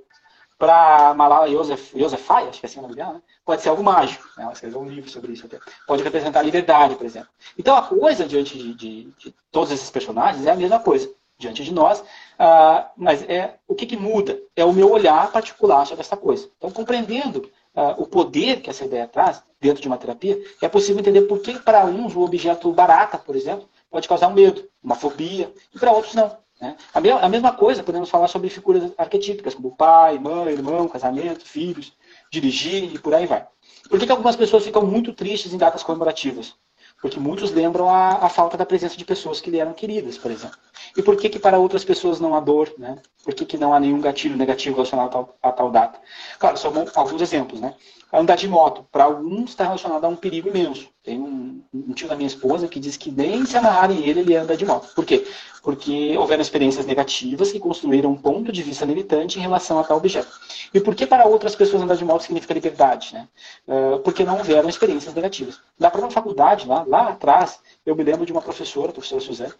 Para 0.61 1.15
Malala 1.15 1.49
Yousafzai, 1.49 2.47
acho 2.47 2.59
que 2.59 2.67
é 2.67 2.69
assim 2.69 2.77
o 2.77 2.83
nome 2.83 2.93
dela, 2.93 3.13
né? 3.13 3.21
pode 3.43 3.63
ser 3.63 3.69
algo 3.69 3.83
mágico. 3.83 4.27
Né? 4.37 4.44
Ela 4.44 4.53
escreveu 4.53 4.80
um 4.80 4.87
livro 4.87 5.09
sobre 5.09 5.31
isso. 5.33 5.47
Até. 5.47 5.57
Pode 5.87 6.03
representar 6.03 6.44
liberdade, 6.44 6.94
por 6.94 7.03
exemplo. 7.03 7.30
Então, 7.57 7.75
a 7.75 7.81
coisa 7.81 8.27
diante 8.27 8.56
de, 8.56 8.75
de, 8.75 9.03
de 9.18 9.35
todos 9.51 9.71
esses 9.71 9.89
personagens 9.89 10.45
é 10.45 10.51
a 10.51 10.56
mesma 10.56 10.77
coisa 10.77 11.11
diante 11.35 11.63
de 11.63 11.73
nós, 11.73 12.01
uh, 12.01 12.85
mas 12.95 13.27
é 13.27 13.56
o 13.68 13.73
que, 13.73 13.87
que 13.87 13.97
muda? 13.97 14.39
É 14.56 14.63
o 14.63 14.71
meu 14.71 14.91
olhar 14.91 15.31
particular 15.31 15.87
sobre 15.87 16.01
essa 16.03 16.15
coisa. 16.15 16.47
Então, 16.59 16.69
compreendendo 16.69 17.49
uh, 17.75 17.99
o 17.99 18.06
poder 18.06 18.61
que 18.61 18.69
essa 18.69 18.85
ideia 18.85 19.07
traz 19.07 19.41
dentro 19.59 19.81
de 19.81 19.87
uma 19.87 19.97
terapia, 19.97 20.39
é 20.61 20.69
possível 20.69 20.99
entender 20.99 21.23
por 21.23 21.39
que 21.39 21.57
para 21.57 21.85
uns 21.85 22.15
o 22.15 22.21
objeto 22.21 22.71
barata, 22.71 23.18
por 23.18 23.35
exemplo, 23.35 23.68
pode 23.89 24.07
causar 24.07 24.27
um 24.27 24.35
medo, 24.35 24.63
uma 24.83 24.94
fobia, 24.94 25.51
e 25.73 25.80
para 25.80 25.91
outros 25.91 26.13
não. 26.13 26.39
Né? 26.61 26.77
A, 26.94 27.01
me 27.01 27.09
a, 27.09 27.27
mesma 27.27 27.51
coisa 27.51 27.81
podemos 27.81 28.09
falar 28.09 28.27
sobre 28.27 28.49
figuras 28.49 28.91
arquetípicas, 28.95 29.56
como 29.56 29.75
pai, 29.75 30.19
mãe, 30.19 30.53
irmão, 30.53 30.87
casamento, 30.87 31.44
filhos, 31.44 31.91
dirigir 32.31 32.94
e 32.94 32.99
por 32.99 33.15
aí 33.15 33.25
vai. 33.25 33.47
Por 33.89 33.99
que, 33.99 34.06
que 34.06 34.11
algumas 34.11 34.35
pessoas 34.35 34.63
ficam 34.63 34.85
muito 34.85 35.11
tristes 35.11 35.53
em 35.53 35.57
datas 35.57 35.81
comemorativas? 35.81 36.53
Porque 37.01 37.19
muitos 37.19 37.51
lembram 37.51 37.89
a, 37.89 38.25
a, 38.25 38.30
falta 38.30 38.56
da 38.56 38.65
presença 38.65 38.95
de 38.95 39.03
pessoas 39.03 39.41
que 39.41 39.49
lhe 39.49 39.57
eram 39.57 39.73
queridas, 39.73 40.19
por 40.19 40.30
exemplo. 40.30 40.57
E 40.95 41.01
por 41.01 41.18
que, 41.18 41.30
que 41.30 41.39
para 41.39 41.57
outras 41.57 41.83
pessoas 41.83 42.19
não 42.19 42.35
há 42.35 42.39
dor? 42.39 42.71
Né? 42.77 42.95
Por 43.23 43.33
que, 43.33 43.44
que 43.44 43.57
não 43.57 43.73
há 43.73 43.80
nenhum 43.80 43.99
gatilho 43.99 44.37
negativo 44.37 44.75
relacionado 44.75 45.07
a 45.07 45.09
tal, 45.09 45.37
a 45.41 45.51
tal 45.51 45.71
data? 45.71 45.99
Claro, 46.37 46.57
são 46.57 46.71
alguns 46.94 47.21
exemplos. 47.21 47.59
Né? 47.59 47.73
Andar 48.13 48.35
de 48.35 48.47
moto, 48.47 48.85
para 48.91 49.06
alguns 49.06 49.49
está 49.49 49.63
relacionado 49.63 50.06
a 50.06 50.09
um 50.09 50.15
perigo 50.15 50.49
imenso. 50.49 50.89
Tem 51.03 51.19
um, 51.19 51.63
um, 51.73 51.93
tio 51.93 52.07
da 52.07 52.15
minha 52.15 52.27
esposa 52.27 52.67
que 52.67 52.79
diz 52.79 52.95
que 52.95 53.09
nem 53.09 53.43
se 53.43 53.57
amarrarem 53.57 54.07
ele, 54.07 54.19
ele 54.19 54.35
anda 54.35 54.55
de 54.55 54.63
moto. 54.63 54.93
Por 54.93 55.03
quê? 55.03 55.25
Porque 55.63 56.15
houveram 56.15 56.43
experiências 56.43 56.85
negativas 56.85 57.51
que 57.51 57.59
construíram 57.59 58.11
um 58.11 58.15
ponto 58.15 58.51
de 58.51 58.61
vista 58.61 58.85
limitante 58.85 59.39
em 59.39 59.41
relação 59.41 59.79
a 59.79 59.83
tal 59.83 59.97
objeto. 59.97 60.31
E 60.71 60.79
por 60.79 60.93
que 60.93 61.07
para 61.07 61.25
outras 61.25 61.55
pessoas 61.55 61.81
andar 61.81 61.95
de 61.95 62.05
moto 62.05 62.21
significa 62.21 62.53
liberdade? 62.53 63.15
Né? 63.15 63.27
Uh, 63.67 63.99
porque 63.99 64.23
não 64.23 64.37
houveram 64.37 64.69
experiências 64.69 65.15
negativas. 65.15 65.59
Na 65.79 65.89
própria 65.89 66.11
faculdade, 66.11 66.67
lá, 66.67 66.83
lá 66.87 67.09
atrás, 67.09 67.59
eu 67.83 67.95
me 67.95 68.03
lembro 68.03 68.23
de 68.23 68.31
uma 68.31 68.41
professora, 68.41 68.89
a 68.89 68.93
professora 68.93 69.21
Suzé, 69.21 69.51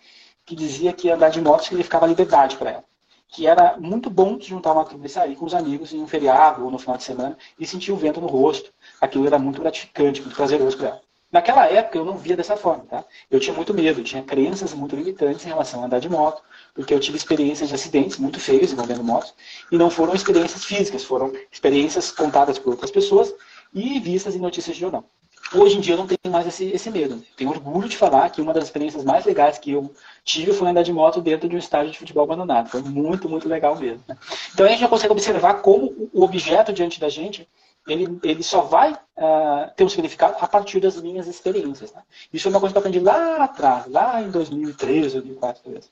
que 0.46 0.56
dizia 0.56 0.94
que 0.94 1.10
andar 1.10 1.30
de 1.30 1.42
moto 1.42 1.64
significava 1.64 2.06
liberdade 2.06 2.56
para 2.56 2.72
ela 2.72 2.84
que 3.32 3.48
era 3.48 3.78
muito 3.80 4.10
bom 4.10 4.38
juntar 4.42 4.74
uma 4.74 4.84
turma 4.84 5.06
e 5.06 5.10
sair 5.10 5.38
com 5.38 5.46
os 5.46 5.54
amigos 5.54 5.94
em 5.94 6.02
um 6.02 6.08
feriado 6.08 6.66
ou 6.66 6.70
no 6.70 6.78
final 6.78 6.98
de 6.98 7.04
semana 7.04 7.38
e 7.58 7.66
sentir 7.66 7.94
o 7.94 7.96
vento 7.96 8.20
no 8.20 8.28
rosto. 8.28 8.74
Aquilo 9.00 9.26
era 9.26 9.40
muito 9.40 9.62
gratificante, 9.62 10.20
muito 10.22 10.36
prazeroso 10.36 10.78
para 10.78 10.90
ela. 10.90 11.02
Naquela 11.32 11.66
época 11.68 11.98
eu 11.98 12.04
não 12.04 12.18
via 12.18 12.36
dessa 12.36 12.58
forma, 12.58 12.84
tá? 12.90 13.06
Eu 13.30 13.40
tinha 13.40 13.56
muito 13.56 13.74
medo, 13.74 14.04
tinha 14.04 14.22
crenças 14.22 14.74
muito 14.74 14.96
limitantes 14.96 15.46
em 15.46 15.50
relação 15.50 15.82
a 15.82 15.86
andar 15.86 16.00
de 16.00 16.10
moto, 16.10 16.44
porque 16.74 16.94
eu 16.94 17.00
tive 17.00 17.18
experiências 17.18 17.70
de 17.70 17.76
acidentes 17.76 18.18
muito 18.18 18.40
feios 18.40 18.74
envolvendo 18.74 19.04
motos, 19.04 19.34
e 19.72 19.78
não 19.78 19.90
foram 19.90 20.14
experiências 20.14 20.66
físicas, 20.66 21.06
foram 21.06 21.32
experiências 21.50 22.12
contadas 22.12 22.60
por 22.60 22.72
outras 22.72 22.92
pessoas 22.92 23.34
e 23.74 23.98
vistas 24.00 24.36
em 24.36 24.40
notícias 24.40 24.76
de 24.76 24.82
jornal. 24.82 25.06
Hoje 25.54 25.78
em 25.78 25.82
dia 25.82 25.96
eu 25.96 25.98
não 25.98 26.08
tenho 26.08 26.32
mais 26.32 26.48
esse, 26.48 26.66
esse 26.66 26.90
medo. 26.90 27.22
Tenho 27.36 27.50
orgulho 27.50 27.90
de 27.90 27.98
falar 27.98 28.30
que 28.30 28.42
uma 28.42 28.54
das 28.54 28.66
experiências 28.66 29.04
mais 29.04 29.26
legais 29.26 29.58
que 29.58 29.72
eu 29.72 29.94
tive 30.24 30.54
foi 30.54 30.70
andar 30.70 30.84
de 30.84 30.94
moto 30.94 31.20
dentro 31.20 31.50
de 31.50 31.56
um 31.56 31.60
estádio 31.60 31.92
de 31.92 31.98
futebol 31.98 32.24
abandonado. 32.24 32.70
Foi 32.70 32.82
muito, 32.82 33.28
muito 33.28 33.50
legal 33.50 33.76
mesmo. 33.78 34.02
Né? 34.08 34.16
Então 34.54 34.66
a 34.66 34.70
gente 34.70 34.80
já 34.80 34.88
consegue 34.88 35.12
observar 35.12 35.56
como 35.56 36.10
o 36.14 36.24
objeto 36.24 36.72
diante 36.72 37.02
da 37.02 37.10
gente 37.10 37.50
ele, 37.88 38.20
ele 38.24 38.44
só 38.44 38.62
vai 38.62 38.94
uh, 38.94 39.72
ter 39.76 39.84
um 39.84 39.90
significado 39.90 40.36
a 40.40 40.48
partir 40.48 40.80
das 40.80 41.02
minhas 41.02 41.28
experiências. 41.28 41.92
Né? 41.92 42.02
Isso 42.32 42.48
é 42.48 42.52
uma 42.52 42.60
coisa 42.60 42.74
que 42.74 42.78
eu 42.78 42.80
aprendi 42.80 43.00
lá 43.00 43.44
atrás, 43.44 43.88
lá 43.88 44.22
em 44.22 44.30
2013, 44.30 45.14
2004, 45.14 45.64
2013. 45.64 45.90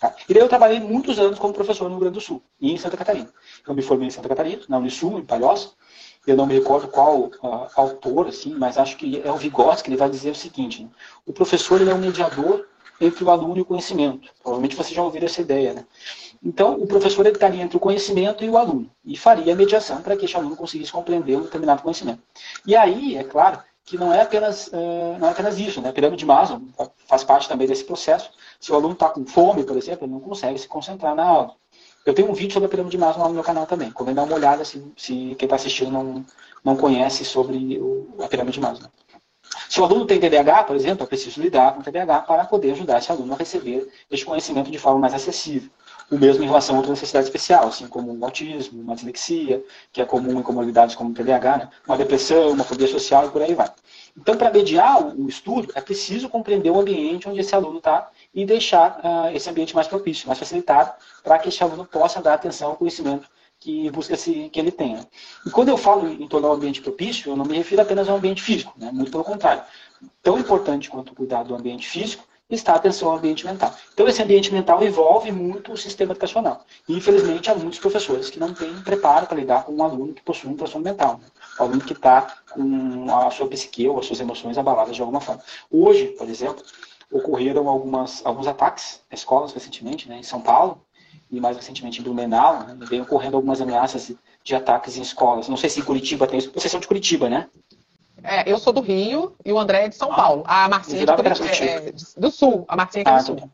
Tá? 0.00 0.14
E 0.28 0.34
daí 0.34 0.42
eu 0.42 0.48
trabalhei 0.48 0.80
muitos 0.80 1.18
anos 1.18 1.38
como 1.38 1.52
professor 1.52 1.84
no 1.84 1.90
Rio 1.90 2.00
Grande 2.00 2.14
do 2.14 2.20
Sul 2.20 2.42
e 2.60 2.72
em 2.72 2.78
Santa 2.78 2.96
Catarina. 2.96 3.28
Eu 3.66 3.74
me 3.74 3.82
formei 3.82 4.08
em 4.08 4.10
Santa 4.10 4.28
Catarina, 4.28 4.62
na 4.68 4.78
Unisul, 4.78 5.18
em 5.18 5.24
Palhoça. 5.24 5.70
Eu 6.26 6.36
não 6.36 6.46
me 6.46 6.54
recordo 6.54 6.88
qual 6.88 7.24
uh, 7.24 7.68
autor, 7.76 8.28
assim, 8.28 8.54
mas 8.54 8.78
acho 8.78 8.96
que 8.96 9.20
é 9.22 9.30
o 9.30 9.36
Vygotsky, 9.36 9.90
ele 9.90 9.96
vai 9.96 10.08
dizer 10.08 10.30
o 10.30 10.34
seguinte, 10.34 10.82
né? 10.82 10.88
o 11.26 11.32
professor 11.32 11.80
ele 11.80 11.90
é 11.90 11.94
um 11.94 11.98
mediador 11.98 12.66
entre 13.00 13.24
o 13.24 13.30
aluno 13.30 13.58
e 13.58 13.60
o 13.60 13.64
conhecimento. 13.64 14.30
Provavelmente 14.42 14.76
você 14.76 14.94
já 14.94 15.02
ouviu 15.02 15.22
essa 15.24 15.40
ideia, 15.40 15.74
né? 15.74 15.84
Então, 16.44 16.74
o 16.74 16.86
professor 16.86 17.26
estaria 17.26 17.62
entre 17.62 17.76
o 17.76 17.80
conhecimento 17.80 18.44
e 18.44 18.50
o 18.50 18.58
aluno 18.58 18.90
e 19.02 19.16
faria 19.16 19.54
a 19.54 19.56
mediação 19.56 20.02
para 20.02 20.14
que 20.14 20.26
esse 20.26 20.36
aluno 20.36 20.54
conseguisse 20.54 20.92
compreender 20.92 21.38
um 21.38 21.42
determinado 21.42 21.82
conhecimento. 21.82 22.20
E 22.66 22.76
aí, 22.76 23.16
é 23.16 23.24
claro, 23.24 23.60
que 23.84 23.96
não 23.96 24.12
é 24.12 24.22
apenas, 24.22 24.68
uh, 24.68 25.18
não 25.18 25.28
é 25.28 25.30
apenas 25.30 25.58
isso, 25.58 25.80
né? 25.80 25.88
A 25.88 25.92
pirâmide 25.92 26.20
de 26.20 26.26
Maslow 26.26 26.60
faz 27.06 27.24
parte 27.24 27.48
também 27.48 27.66
desse 27.66 27.84
processo. 27.84 28.30
Se 28.60 28.72
o 28.72 28.74
aluno 28.74 28.92
está 28.92 29.08
com 29.08 29.24
fome, 29.26 29.64
por 29.64 29.76
exemplo, 29.76 30.04
ele 30.04 30.12
não 30.12 30.20
consegue 30.20 30.58
se 30.58 30.68
concentrar 30.68 31.14
na 31.14 31.24
aula. 31.24 31.54
Eu 32.04 32.12
tenho 32.12 32.30
um 32.30 32.34
vídeo 32.34 32.52
sobre 32.52 32.66
a 32.66 32.68
pirâmide 32.68 32.96
de 32.96 33.00
Maslow 33.00 33.22
lá 33.22 33.28
no 33.28 33.34
meu 33.34 33.44
canal 33.44 33.66
também. 33.66 33.90
Convém 33.90 34.14
dar 34.14 34.24
uma 34.24 34.34
olhada 34.34 34.64
se, 34.64 34.82
se 34.96 35.34
quem 35.38 35.46
está 35.46 35.56
assistindo 35.56 35.90
não, 35.90 36.24
não 36.62 36.76
conhece 36.76 37.24
sobre 37.24 37.78
o, 37.78 38.06
a 38.22 38.28
pirâmide 38.28 38.54
de 38.54 38.60
Maslow. 38.60 38.90
Se 39.68 39.80
o 39.80 39.84
aluno 39.84 40.06
tem 40.06 40.20
TDAH, 40.20 40.64
por 40.64 40.76
exemplo, 40.76 41.04
é 41.04 41.06
preciso 41.06 41.40
lidar 41.40 41.74
com 41.74 41.80
o 41.80 41.82
TDAH 41.82 42.20
para 42.22 42.44
poder 42.44 42.72
ajudar 42.72 42.98
esse 42.98 43.10
aluno 43.10 43.34
a 43.34 43.36
receber 43.36 43.88
este 44.10 44.24
conhecimento 44.24 44.70
de 44.70 44.78
forma 44.78 45.00
mais 45.00 45.14
acessível. 45.14 45.70
O 46.14 46.18
mesmo 46.18 46.44
em 46.44 46.46
relação 46.46 46.76
a 46.76 46.78
outra 46.78 46.92
necessidade 46.92 47.26
especial, 47.26 47.66
assim 47.66 47.88
como 47.88 48.16
o 48.16 48.24
autismo, 48.24 48.80
uma 48.80 48.94
dislexia, 48.94 49.60
que 49.92 50.00
é 50.00 50.04
comum 50.04 50.38
em 50.38 50.44
comorbidades 50.44 50.94
como 50.94 51.10
o 51.10 51.12
TDAH, 51.12 51.56
né? 51.56 51.68
uma 51.88 51.98
depressão, 51.98 52.52
uma 52.52 52.62
fobia 52.62 52.86
social 52.86 53.26
e 53.26 53.30
por 53.30 53.42
aí 53.42 53.52
vai. 53.52 53.68
Então, 54.16 54.36
para 54.36 54.48
mediar 54.52 55.04
o 55.04 55.28
estudo, 55.28 55.72
é 55.74 55.80
preciso 55.80 56.28
compreender 56.28 56.70
o 56.70 56.78
ambiente 56.78 57.28
onde 57.28 57.40
esse 57.40 57.52
aluno 57.52 57.78
está 57.78 58.08
e 58.32 58.46
deixar 58.46 59.00
uh, 59.02 59.34
esse 59.34 59.50
ambiente 59.50 59.74
mais 59.74 59.88
propício, 59.88 60.28
mais 60.28 60.38
facilitado, 60.38 60.92
para 61.24 61.36
que 61.36 61.48
esse 61.48 61.60
aluno 61.64 61.84
possa 61.84 62.22
dar 62.22 62.34
atenção 62.34 62.70
ao 62.70 62.76
conhecimento 62.76 63.28
que 63.58 63.90
busca 63.90 64.14
se 64.14 64.48
que 64.50 64.60
ele 64.60 64.70
tenha. 64.70 65.04
E 65.44 65.50
quando 65.50 65.70
eu 65.70 65.76
falo 65.76 66.06
em 66.06 66.28
tornar 66.28 66.50
o 66.50 66.52
ambiente 66.52 66.80
propício, 66.80 67.32
eu 67.32 67.36
não 67.36 67.44
me 67.44 67.56
refiro 67.56 67.82
apenas 67.82 68.08
ao 68.08 68.18
ambiente 68.18 68.40
físico, 68.40 68.72
né? 68.76 68.88
muito 68.92 69.10
pelo 69.10 69.24
contrário. 69.24 69.64
Tão 70.22 70.38
importante 70.38 70.88
quanto 70.88 71.12
cuidar 71.12 71.42
do 71.42 71.56
ambiente 71.56 71.88
físico 71.88 72.24
a 72.72 72.76
atenção 72.76 73.10
ao 73.10 73.16
ambiente 73.16 73.44
mental. 73.46 73.74
Então, 73.92 74.06
esse 74.06 74.22
ambiente 74.22 74.52
mental 74.52 74.82
envolve 74.82 75.30
muito 75.32 75.72
o 75.72 75.76
sistema 75.76 76.12
educacional. 76.12 76.64
E, 76.88 76.96
infelizmente, 76.96 77.50
há 77.50 77.54
muitos 77.54 77.78
professores 77.78 78.30
que 78.30 78.38
não 78.38 78.52
têm 78.52 78.72
preparo 78.82 79.26
para 79.26 79.36
lidar 79.36 79.64
com 79.64 79.72
um 79.72 79.82
aluno 79.82 80.14
que 80.14 80.22
possui 80.22 80.50
um 80.50 80.56
transtorno 80.56 80.84
mental. 80.84 81.18
Né? 81.18 81.26
O 81.58 81.62
aluno 81.62 81.80
que 81.80 81.92
está 81.92 82.36
com 82.50 83.06
a 83.14 83.30
sua 83.30 83.48
psique 83.48 83.88
ou 83.88 83.98
as 83.98 84.06
suas 84.06 84.20
emoções 84.20 84.58
abaladas 84.58 84.94
de 84.94 85.00
alguma 85.02 85.20
forma. 85.20 85.42
Hoje, 85.70 86.06
por 86.18 86.28
exemplo, 86.28 86.62
ocorreram 87.10 87.68
algumas, 87.68 88.24
alguns 88.24 88.46
ataques 88.46 89.00
em 89.10 89.14
escolas 89.14 89.52
recentemente, 89.52 90.08
né, 90.08 90.18
em 90.18 90.22
São 90.22 90.40
Paulo, 90.40 90.80
e 91.30 91.40
mais 91.40 91.56
recentemente 91.56 92.00
em 92.00 92.02
Blumenau, 92.02 92.64
né, 92.64 92.76
vem 92.88 93.00
ocorrendo 93.00 93.36
algumas 93.36 93.60
ameaças 93.60 94.12
de 94.42 94.54
ataques 94.54 94.96
em 94.96 95.02
escolas. 95.02 95.48
Não 95.48 95.56
sei 95.56 95.70
se 95.70 95.80
em 95.80 95.84
Curitiba 95.84 96.26
tem 96.26 96.38
isso. 96.38 96.50
Vocês 96.52 96.70
são 96.70 96.80
de 96.80 96.86
Curitiba, 96.86 97.30
né? 97.30 97.48
É, 98.24 98.50
eu 98.50 98.58
sou 98.58 98.72
do 98.72 98.80
Rio 98.80 99.36
e 99.44 99.52
o 99.52 99.58
André 99.58 99.84
é 99.84 99.88
de 99.88 99.94
São 99.94 100.10
ah, 100.10 100.16
Paulo. 100.16 100.44
A 100.46 100.66
Marcinha 100.68 101.02
é, 101.02 101.06
de 101.06 101.14
Curitiba, 101.14 101.70
é, 101.70 101.92
do 102.16 102.30
Sul. 102.30 102.64
A 102.66 102.74
Marcinha 102.74 103.04
é, 103.06 103.10
é 103.10 103.12
ah, 103.12 103.18
do 103.18 103.24
Sul. 103.24 103.50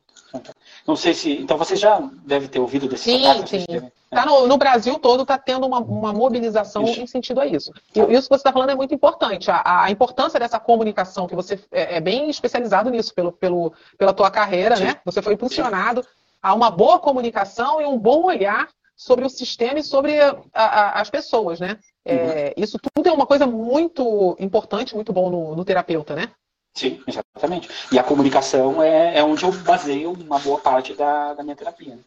Não 0.86 0.94
sei 0.94 1.12
se. 1.12 1.32
Então 1.38 1.58
você 1.58 1.74
já 1.74 2.00
deve 2.24 2.46
ter 2.46 2.60
ouvido 2.60 2.88
desse 2.88 3.04
Sim, 3.04 3.24
sim. 3.46 3.66
Tá 4.08 4.26
no, 4.26 4.46
no, 4.46 4.56
Brasil 4.56 4.98
todo 4.98 5.22
está 5.22 5.38
tendo 5.38 5.66
uma, 5.66 5.78
uma 5.78 6.12
mobilização 6.12 6.84
isso. 6.84 7.00
em 7.00 7.06
sentido 7.06 7.40
a 7.40 7.46
isso. 7.46 7.72
E 7.94 8.00
isso 8.00 8.28
que 8.28 8.34
você 8.34 8.34
está 8.36 8.52
falando 8.52 8.70
é 8.70 8.74
muito 8.74 8.94
importante. 8.94 9.50
A, 9.50 9.84
a, 9.84 9.90
importância 9.90 10.38
dessa 10.38 10.58
comunicação, 10.58 11.28
que 11.28 11.34
você 11.34 11.60
é, 11.70 11.96
é, 11.96 12.00
bem 12.00 12.28
especializado 12.28 12.90
nisso 12.90 13.14
pelo, 13.14 13.30
pelo, 13.30 13.72
pela 13.96 14.12
tua 14.12 14.30
carreira, 14.30 14.76
sim. 14.76 14.84
né? 14.84 14.96
Você 15.04 15.22
foi 15.22 15.34
impulsionado 15.34 16.04
a 16.42 16.54
uma 16.54 16.70
boa 16.70 16.98
comunicação 16.98 17.80
e 17.80 17.86
um 17.86 17.98
bom 17.98 18.24
olhar 18.24 18.68
sobre 18.96 19.24
o 19.24 19.30
sistema 19.30 19.78
e 19.78 19.82
sobre 19.84 20.20
a, 20.20 20.36
a, 20.52 21.00
as 21.00 21.08
pessoas, 21.08 21.60
né? 21.60 21.78
É, 22.04 22.54
uhum. 22.56 22.64
Isso 22.64 22.78
tudo 22.94 23.08
é 23.08 23.12
uma 23.12 23.26
coisa 23.26 23.46
muito 23.46 24.36
importante, 24.38 24.94
muito 24.94 25.12
bom 25.12 25.30
no, 25.30 25.56
no, 25.56 25.64
terapeuta, 25.64 26.14
né? 26.14 26.30
Sim, 26.74 27.02
exatamente. 27.06 27.68
E 27.92 27.98
a 27.98 28.02
comunicação 28.02 28.82
é, 28.82 29.18
é 29.18 29.24
onde 29.24 29.44
eu 29.44 29.52
baseio 29.52 30.12
uma 30.12 30.38
boa 30.38 30.58
parte 30.58 30.94
da, 30.94 31.34
da 31.34 31.42
minha 31.42 31.56
terapia. 31.56 31.98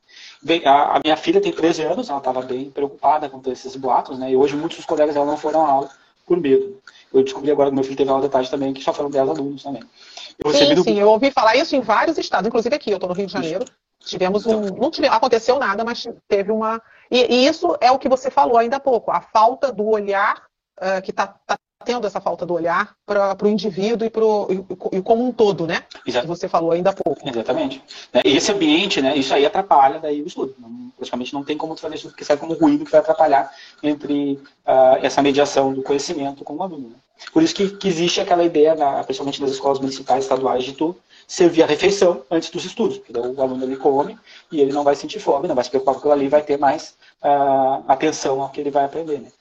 Né? 0.41 0.61
A, 0.65 0.97
a, 0.97 1.01
minha 1.03 1.17
filha 1.17 1.41
tem 1.41 1.51
13 1.51 1.83
anos, 1.83 2.09
ela 2.09 2.19
estava 2.19 2.41
bem 2.41 2.71
preocupada 2.71 3.29
com 3.29 3.41
esses 3.51 3.75
boatos, 3.75 4.17
né? 4.17 4.31
E 4.31 4.37
hoje 4.37 4.55
muitos 4.55 4.77
dos 4.77 4.85
colegas 4.85 5.13
dela 5.13 5.25
não 5.25 5.37
foram 5.37 5.65
à 5.65 5.69
aula 5.69 5.89
por 6.25 6.39
medo. 6.39 6.81
Eu 7.13 7.23
descobri 7.23 7.51
agora 7.51 7.69
que 7.69 7.75
meu 7.75 7.83
filho 7.83 7.97
teve 7.97 8.09
aula 8.09 8.23
de 8.23 8.29
tarde 8.29 8.49
também, 8.49 8.73
que 8.73 8.81
só 8.83 8.93
foram 8.93 9.09
10 9.09 9.29
alunos 9.29 9.63
também. 9.63 9.83
Eu 10.43 10.51
sim, 10.51 10.83
sim, 10.83 10.99
eu 10.99 11.09
ouvi 11.09 11.29
falar 11.29 11.55
isso 11.55 11.75
em 11.75 11.81
vários 11.81 12.17
estados, 12.17 12.47
inclusive 12.47 12.75
aqui, 12.75 12.89
eu 12.89 12.95
estou 12.95 13.09
no 13.09 13.15
Rio 13.15 13.27
de 13.27 13.33
Janeiro. 13.33 13.65
Isso. 13.65 13.82
Tivemos 14.05 14.45
um. 14.45 14.61
Não 14.61 14.91
tive, 14.91 15.07
aconteceu 15.07 15.57
nada, 15.57 15.83
mas 15.83 16.07
teve 16.27 16.51
uma. 16.51 16.81
E, 17.09 17.33
e, 17.33 17.47
isso 17.47 17.77
é 17.79 17.91
o 17.91 17.99
que 17.99 18.09
você 18.09 18.29
falou 18.29 18.57
ainda 18.57 18.77
há 18.77 18.79
pouco, 18.79 19.11
a 19.11 19.21
falta 19.21 19.71
do 19.71 19.87
olhar, 19.87 20.43
uh, 20.79 21.01
que 21.01 21.11
está 21.11 21.27
tá 21.27 21.57
tendo 21.83 22.07
essa 22.07 22.19
falta 22.21 22.45
do 22.45 22.53
olhar 22.53 22.95
para 23.05 23.37
o 23.43 23.47
indivíduo 23.47 24.07
e, 24.07 24.09
pro, 24.09 24.47
e, 24.49 24.97
e, 24.97 25.01
como 25.01 25.25
um 25.25 25.31
todo, 25.31 25.67
né? 25.67 25.83
Exato. 26.05 26.25
Que 26.25 26.27
você 26.27 26.47
falou 26.47 26.71
ainda 26.71 26.89
há 26.89 26.93
pouco. 26.93 27.27
Exatamente. 27.27 27.83
Né, 28.13 28.21
esse 28.23 28.51
ambiente, 28.51 29.01
né, 29.01 29.15
isso 29.15 29.33
aí 29.33 29.45
atrapalha 29.45 29.99
daí 29.99 30.21
o 30.21 30.27
estudo. 30.27 30.55
Não, 30.57 30.91
praticamente 30.95 31.33
não 31.33 31.43
tem 31.43 31.57
como 31.57 31.75
fazer 31.75 31.95
estudo 31.95 32.15
que 32.15 32.25
sai 32.25 32.37
como 32.37 32.53
ruído 32.53 32.85
que 32.85 32.91
vai 32.91 33.01
atrapalhar 33.01 33.51
entre 33.81 34.33
uh, 34.65 34.97
essa 35.01 35.21
mediação 35.21 35.73
do 35.73 35.83
conhecimento 35.83 36.43
com 36.43 36.55
o 36.55 36.63
aluno. 36.63 36.89
Né? 36.89 36.95
Por 37.31 37.43
isso 37.43 37.53
que, 37.53 37.69
que, 37.69 37.87
existe 37.87 38.21
aquela 38.21 38.43
ideia, 38.43 38.75
na, 38.75 39.03
principalmente 39.03 39.41
nas 39.41 39.51
escolas 39.51 39.79
municipais 39.79 40.23
estaduais, 40.23 40.63
de 40.63 40.73
tu 40.73 40.95
servir 41.27 41.63
a 41.63 41.65
refeição 41.65 42.21
antes 42.29 42.49
dos 42.49 42.65
estudos. 42.65 42.97
Porque 42.97 43.17
o 43.17 43.41
aluno 43.41 43.63
ele 43.63 43.75
come 43.75 44.17
e 44.51 44.61
ele 44.61 44.73
não 44.73 44.83
vai 44.83 44.95
sentir 44.95 45.19
fome, 45.19 45.47
não 45.47 45.55
vai 45.55 45.63
se 45.63 45.69
preocupar 45.69 45.95
com 45.95 45.99
aquilo 45.99 46.13
ali, 46.13 46.27
vai 46.27 46.41
ter 46.41 46.57
mais 46.57 46.95
uh, 47.23 47.83
atenção 47.87 48.41
ao 48.41 48.49
que 48.49 48.61
ele 48.61 48.71
vai 48.71 48.85
aprender. 48.85 49.19
Né? 49.19 49.31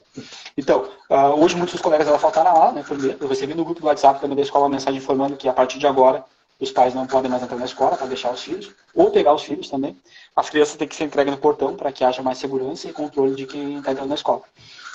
Então, 0.57 0.89
uh, 1.11 1.43
hoje 1.43 1.57
muitos 1.57 1.75
dos 1.75 1.83
colegas 1.83 2.09
faltaram 2.21 2.51
aula, 2.51 2.73
né? 2.73 2.85
Eu 3.19 3.29
recebi 3.29 3.55
no 3.55 3.65
grupo 3.65 3.81
do 3.81 3.87
WhatsApp 3.87 4.21
também 4.21 4.37
da 4.37 4.43
escola 4.43 4.67
uma 4.67 4.71
mensagem 4.73 4.99
informando 4.99 5.37
que 5.37 5.49
a 5.49 5.53
partir 5.53 5.79
de 5.79 5.87
agora 5.87 6.25
os 6.61 6.71
pais 6.71 6.95
não 6.95 7.07
podem 7.07 7.31
mais 7.31 7.43
entrar 7.43 7.57
na 7.57 7.65
escola 7.65 7.97
para 7.97 8.07
deixar 8.07 8.31
os 8.31 8.43
filhos, 8.43 8.71
ou 8.95 9.11
pegar 9.11 9.35
os 9.35 9.43
filhos 9.43 9.69
também. 9.69 9.97
As 10.37 10.49
crianças 10.49 10.77
têm 10.77 10.87
que 10.87 10.95
ser 10.95 11.05
entregues 11.05 11.33
no 11.33 11.41
portão 11.41 11.75
para 11.75 11.91
que 11.91 12.05
haja 12.05 12.23
mais 12.23 12.39
segurança 12.39 12.89
e 12.89 12.93
controle 12.93 13.35
de 13.35 13.47
quem 13.47 13.79
está 13.79 13.91
entrando 13.91 14.11
na 14.11 14.15
escola. 14.15 14.43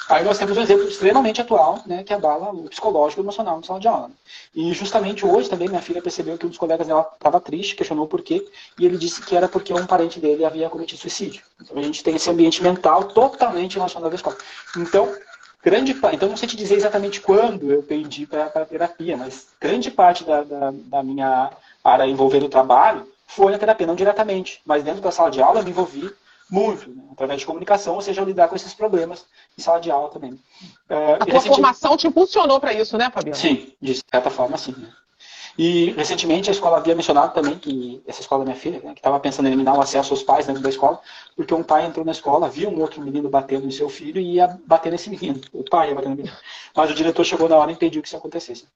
Aí 0.09 0.23
nós 0.23 0.37
temos 0.37 0.57
um 0.57 0.61
exemplo 0.61 0.87
extremamente 0.87 1.41
atual, 1.41 1.81
né, 1.85 2.01
que 2.01 2.13
abala 2.13 2.51
o 2.51 2.69
psicológico 2.69 3.21
e 3.21 3.23
emocional 3.23 3.57
no 3.57 3.65
sala 3.65 3.79
de 3.79 3.89
aula. 3.89 4.09
E 4.55 4.71
justamente 4.73 5.25
hoje 5.25 5.49
também 5.49 5.67
minha 5.67 5.81
filha 5.81 6.01
percebeu 6.01 6.37
que 6.37 6.45
um 6.45 6.49
dos 6.49 6.57
colegas 6.57 6.87
dela 6.87 7.09
estava 7.13 7.41
triste, 7.41 7.75
questionou 7.75 8.07
por 8.07 8.21
quê, 8.21 8.47
e 8.79 8.85
ele 8.85 8.97
disse 8.97 9.21
que 9.21 9.35
era 9.35 9.49
porque 9.49 9.73
um 9.73 9.85
parente 9.85 10.19
dele 10.19 10.45
havia 10.45 10.69
cometido 10.69 11.01
suicídio. 11.01 11.43
Então 11.61 11.77
a 11.77 11.81
gente 11.81 12.01
tem 12.03 12.15
esse 12.15 12.29
ambiente 12.29 12.63
mental 12.63 13.03
totalmente 13.05 13.75
relacionado 13.75 14.11
à 14.11 14.15
escola. 14.15 14.37
Então, 14.77 15.13
grande 15.61 15.93
então 16.13 16.29
não 16.29 16.37
sei 16.37 16.47
te 16.47 16.55
dizer 16.55 16.75
exatamente 16.75 17.19
quando 17.19 17.69
eu 17.69 17.83
pendi 17.83 18.25
para 18.25 18.65
terapia, 18.65 19.17
mas 19.17 19.47
grande 19.59 19.91
parte 19.91 20.23
da, 20.23 20.41
da, 20.41 20.71
da 20.73 21.03
minha 21.03 21.51
área 21.83 22.07
envolvendo 22.07 22.45
o 22.45 22.49
trabalho 22.49 23.05
foi 23.27 23.53
a 23.53 23.59
terapia, 23.59 23.85
não 23.85 23.95
diretamente, 23.95 24.61
mas 24.65 24.83
dentro 24.83 25.01
da 25.01 25.11
sala 25.11 25.29
de 25.29 25.41
aula 25.41 25.59
eu 25.59 25.63
me 25.65 25.71
envolvi 25.71 26.09
muito, 26.49 26.89
né? 26.89 27.03
através 27.11 27.39
de 27.39 27.45
comunicação, 27.45 27.95
ou 27.95 28.01
seja, 28.01 28.23
lidar 28.23 28.47
com 28.47 28.55
esses 28.55 28.73
problemas 28.73 29.25
em 29.57 29.61
sala 29.61 29.79
de 29.79 29.91
aula 29.91 30.09
também. 30.09 30.39
É, 30.89 31.13
a 31.13 31.25
tua 31.25 31.41
formação 31.41 31.97
te 31.97 32.07
impulsionou 32.07 32.59
para 32.59 32.73
isso, 32.73 32.97
né, 32.97 33.09
Fabiano? 33.13 33.37
Sim, 33.37 33.73
de 33.81 33.95
certa 33.95 34.29
forma, 34.29 34.57
sim. 34.57 34.73
Né? 34.77 34.89
E 35.57 35.91
recentemente 35.91 36.49
a 36.49 36.53
escola 36.53 36.77
havia 36.77 36.93
mencionado 36.93 37.33
também 37.33 37.57
que 37.57 38.01
essa 38.05 38.21
escola 38.21 38.45
da 38.45 38.51
minha 38.51 38.61
filha, 38.61 38.79
né, 38.83 38.93
que 38.93 38.99
estava 38.99 39.19
pensando 39.19 39.47
em 39.47 39.49
eliminar 39.49 39.75
o 39.75 39.81
acesso 39.81 40.13
aos 40.13 40.21
pais 40.21 40.45
dentro 40.45 40.61
da 40.61 40.69
escola, 40.69 40.99
porque 41.35 41.53
um 41.53 41.63
pai 41.63 41.85
entrou 41.85 42.05
na 42.05 42.11
escola, 42.11 42.47
viu 42.47 42.69
um 42.69 42.79
outro 42.79 43.01
menino 43.01 43.27
batendo 43.27 43.65
no 43.65 43.71
seu 43.71 43.89
filho 43.89 44.21
e 44.21 44.35
ia 44.35 44.47
bater 44.67 44.91
nesse 44.91 45.09
menino. 45.09 45.41
O 45.51 45.63
pai 45.63 45.89
ia 45.89 45.95
bater 45.95 46.09
no 46.09 46.15
menino. 46.15 46.35
Mas 46.75 46.91
o 46.91 46.93
diretor 46.93 47.23
chegou 47.25 47.49
na 47.49 47.57
hora 47.57 47.71
e 47.71 47.73
impediu 47.73 48.03
que 48.03 48.07
isso 48.07 48.17
acontecesse. 48.17 48.67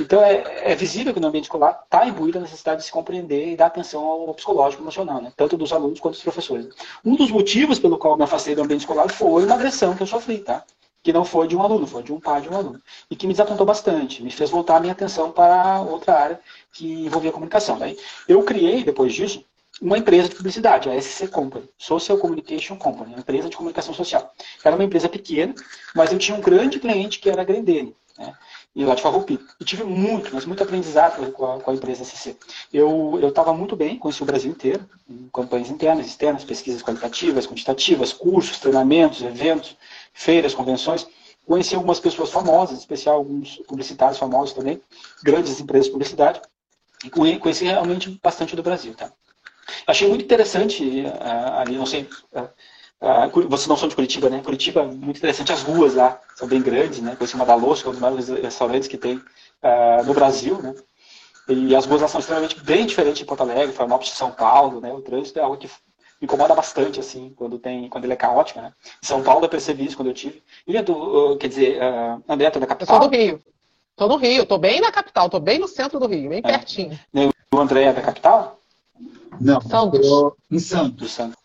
Então 0.00 0.20
é, 0.20 0.72
é 0.72 0.74
visível 0.74 1.14
que 1.14 1.20
no 1.20 1.28
ambiente 1.28 1.44
escolar 1.44 1.82
está 1.84 2.04
imbuída 2.04 2.40
a 2.40 2.42
necessidade 2.42 2.80
de 2.80 2.86
se 2.86 2.92
compreender 2.92 3.52
e 3.52 3.56
dar 3.56 3.66
atenção 3.66 4.04
ao 4.04 4.34
psicológico 4.34 4.82
emocional, 4.82 5.22
né, 5.22 5.32
tanto 5.36 5.56
dos 5.56 5.72
alunos 5.72 6.00
quanto 6.00 6.14
dos 6.14 6.22
professores. 6.22 6.68
Um 7.04 7.14
dos 7.14 7.30
motivos 7.30 7.78
pelo 7.78 7.96
qual 7.96 8.16
me 8.16 8.24
afastei 8.24 8.56
do 8.56 8.62
ambiente 8.62 8.80
escolar 8.80 9.08
foi 9.08 9.44
uma 9.44 9.54
agressão 9.54 9.94
que 9.94 10.02
eu 10.02 10.06
sofri, 10.06 10.38
tá? 10.38 10.64
Que 11.04 11.12
não 11.12 11.24
foi 11.24 11.46
de 11.46 11.54
um 11.54 11.62
aluno, 11.62 11.86
foi 11.86 12.02
de 12.02 12.12
um 12.14 12.18
pai 12.18 12.40
de 12.40 12.48
um 12.48 12.56
aluno. 12.56 12.82
E 13.10 13.14
que 13.14 13.26
me 13.26 13.34
desapontou 13.34 13.66
bastante, 13.66 14.22
me 14.22 14.30
fez 14.30 14.48
voltar 14.48 14.76
a 14.76 14.80
minha 14.80 14.94
atenção 14.94 15.30
para 15.30 15.82
outra 15.82 16.18
área 16.18 16.40
que 16.72 17.04
envolvia 17.04 17.30
comunicação. 17.30 17.78
Daí 17.78 17.96
eu 18.26 18.42
criei, 18.42 18.82
depois 18.82 19.12
disso, 19.12 19.44
uma 19.82 19.98
empresa 19.98 20.30
de 20.30 20.34
publicidade, 20.34 20.88
a 20.88 20.98
SC 20.98 21.28
Company, 21.28 21.68
Social 21.76 22.16
Communication 22.16 22.76
Company, 22.76 23.10
uma 23.10 23.18
empresa 23.18 23.50
de 23.50 23.56
comunicação 23.56 23.92
social. 23.92 24.32
Era 24.64 24.74
uma 24.74 24.84
empresa 24.84 25.06
pequena, 25.06 25.54
mas 25.94 26.10
eu 26.10 26.18
tinha 26.18 26.38
um 26.38 26.40
grande 26.40 26.80
cliente 26.80 27.20
que 27.20 27.28
era 27.28 27.42
a 27.42 27.44
Grendene, 27.44 27.94
né? 28.18 28.32
E 28.74 28.84
lá 28.84 28.94
de 28.96 29.02
Farroupilha. 29.02 29.40
E 29.60 29.64
tive 29.64 29.84
muito, 29.84 30.34
mas 30.34 30.44
muito 30.44 30.62
aprendizado 30.62 31.30
com 31.32 31.46
a, 31.46 31.60
com 31.60 31.70
a 31.70 31.74
empresa 31.74 32.02
SC. 32.02 32.36
Eu 32.72 33.20
estava 33.28 33.52
muito 33.52 33.76
bem, 33.76 33.98
conheci 33.98 34.20
o 34.22 34.26
Brasil 34.26 34.50
inteiro, 34.50 34.84
campanhas 35.32 35.70
internas, 35.70 36.06
externas, 36.06 36.44
pesquisas 36.44 36.82
qualitativas, 36.82 37.46
quantitativas, 37.46 38.12
cursos, 38.12 38.58
treinamentos, 38.58 39.22
eventos, 39.22 39.76
feiras, 40.14 40.54
convenções, 40.54 41.06
conheci 41.46 41.74
algumas 41.74 42.00
pessoas 42.00 42.30
famosas, 42.30 42.76
em 42.76 42.80
especial 42.80 43.16
alguns 43.16 43.56
publicitários 43.68 44.18
famosos 44.18 44.54
também, 44.54 44.80
grandes 45.22 45.60
empresas 45.60 45.86
de 45.86 45.92
publicidade, 45.92 46.40
e 47.04 47.10
conheci 47.10 47.64
realmente 47.64 48.18
bastante 48.22 48.56
do 48.56 48.62
Brasil. 48.62 48.94
Tá? 48.94 49.12
Achei 49.86 50.08
muito 50.08 50.24
interessante 50.24 51.02
uh, 51.02 51.58
ali, 51.58 51.76
não 51.76 51.84
sei, 51.84 52.08
uh, 52.32 52.48
uh, 53.02 53.48
vocês 53.48 53.66
não 53.66 53.76
são 53.76 53.88
de 53.88 53.94
Curitiba, 53.94 54.30
né? 54.30 54.40
Curitiba 54.42 54.84
muito 54.84 55.18
interessante, 55.18 55.52
as 55.52 55.62
ruas 55.62 55.94
lá 55.94 56.18
são 56.36 56.48
bem 56.48 56.62
grandes, 56.62 57.00
né? 57.00 57.14
Conheci 57.16 57.36
Madaloso, 57.36 57.82
que 57.82 57.88
é 57.88 57.90
um 57.90 57.92
dos 57.92 58.00
maiores 58.00 58.28
restaurantes 58.28 58.88
que 58.88 58.96
tem 58.96 59.20
no 60.06 60.12
Brasil, 60.12 60.60
né? 60.60 60.74
E 61.48 61.74
as 61.74 61.86
ruas 61.86 62.02
lá 62.02 62.08
são 62.08 62.20
extremamente 62.20 62.62
bem 62.62 62.86
diferentes 62.86 63.18
de 63.18 63.24
Porto 63.24 63.42
Alegre, 63.42 63.72
Florianópolis 63.72 64.12
de 64.12 64.18
São 64.18 64.30
Paulo, 64.30 64.80
né? 64.80 64.92
O 64.92 65.00
trânsito 65.00 65.38
é 65.38 65.42
algo 65.42 65.56
que 65.56 65.70
incomoda 66.24 66.54
bastante, 66.54 66.98
assim, 67.00 67.32
quando, 67.36 67.58
tem, 67.58 67.88
quando 67.88 68.04
ele 68.04 68.12
é 68.12 68.16
caótico, 68.16 68.60
né? 68.60 68.72
Em 69.02 69.06
São 69.06 69.22
Paulo 69.22 69.44
eu 69.44 69.48
percebi 69.48 69.84
isso 69.84 69.96
quando 69.96 70.08
eu 70.08 70.14
tive. 70.14 70.42
E 70.66 70.82
tu, 70.82 71.36
quer 71.38 71.48
dizer, 71.48 71.78
uh, 71.78 72.22
André, 72.28 72.50
tu 72.50 72.58
é 72.58 72.60
da 72.60 72.66
capital? 72.66 72.96
Eu 72.96 73.02
sou 73.02 73.10
do 73.10 73.16
Rio. 73.16 73.42
Tô 73.96 74.08
no 74.08 74.16
Rio, 74.16 74.44
tô 74.44 74.58
bem 74.58 74.80
na 74.80 74.90
capital, 74.90 75.30
tô 75.30 75.38
bem 75.38 75.58
no 75.58 75.68
centro 75.68 76.00
do 76.00 76.06
Rio, 76.06 76.28
bem 76.28 76.40
é. 76.40 76.42
pertinho. 76.42 76.98
O 77.54 77.58
André 77.60 77.84
é 77.84 77.92
da 77.92 78.02
capital? 78.02 78.58
Não, 79.40 79.60
Santos. 79.60 80.06
em 80.50 80.58
Santos. 80.58 81.12
Santos. 81.12 81.44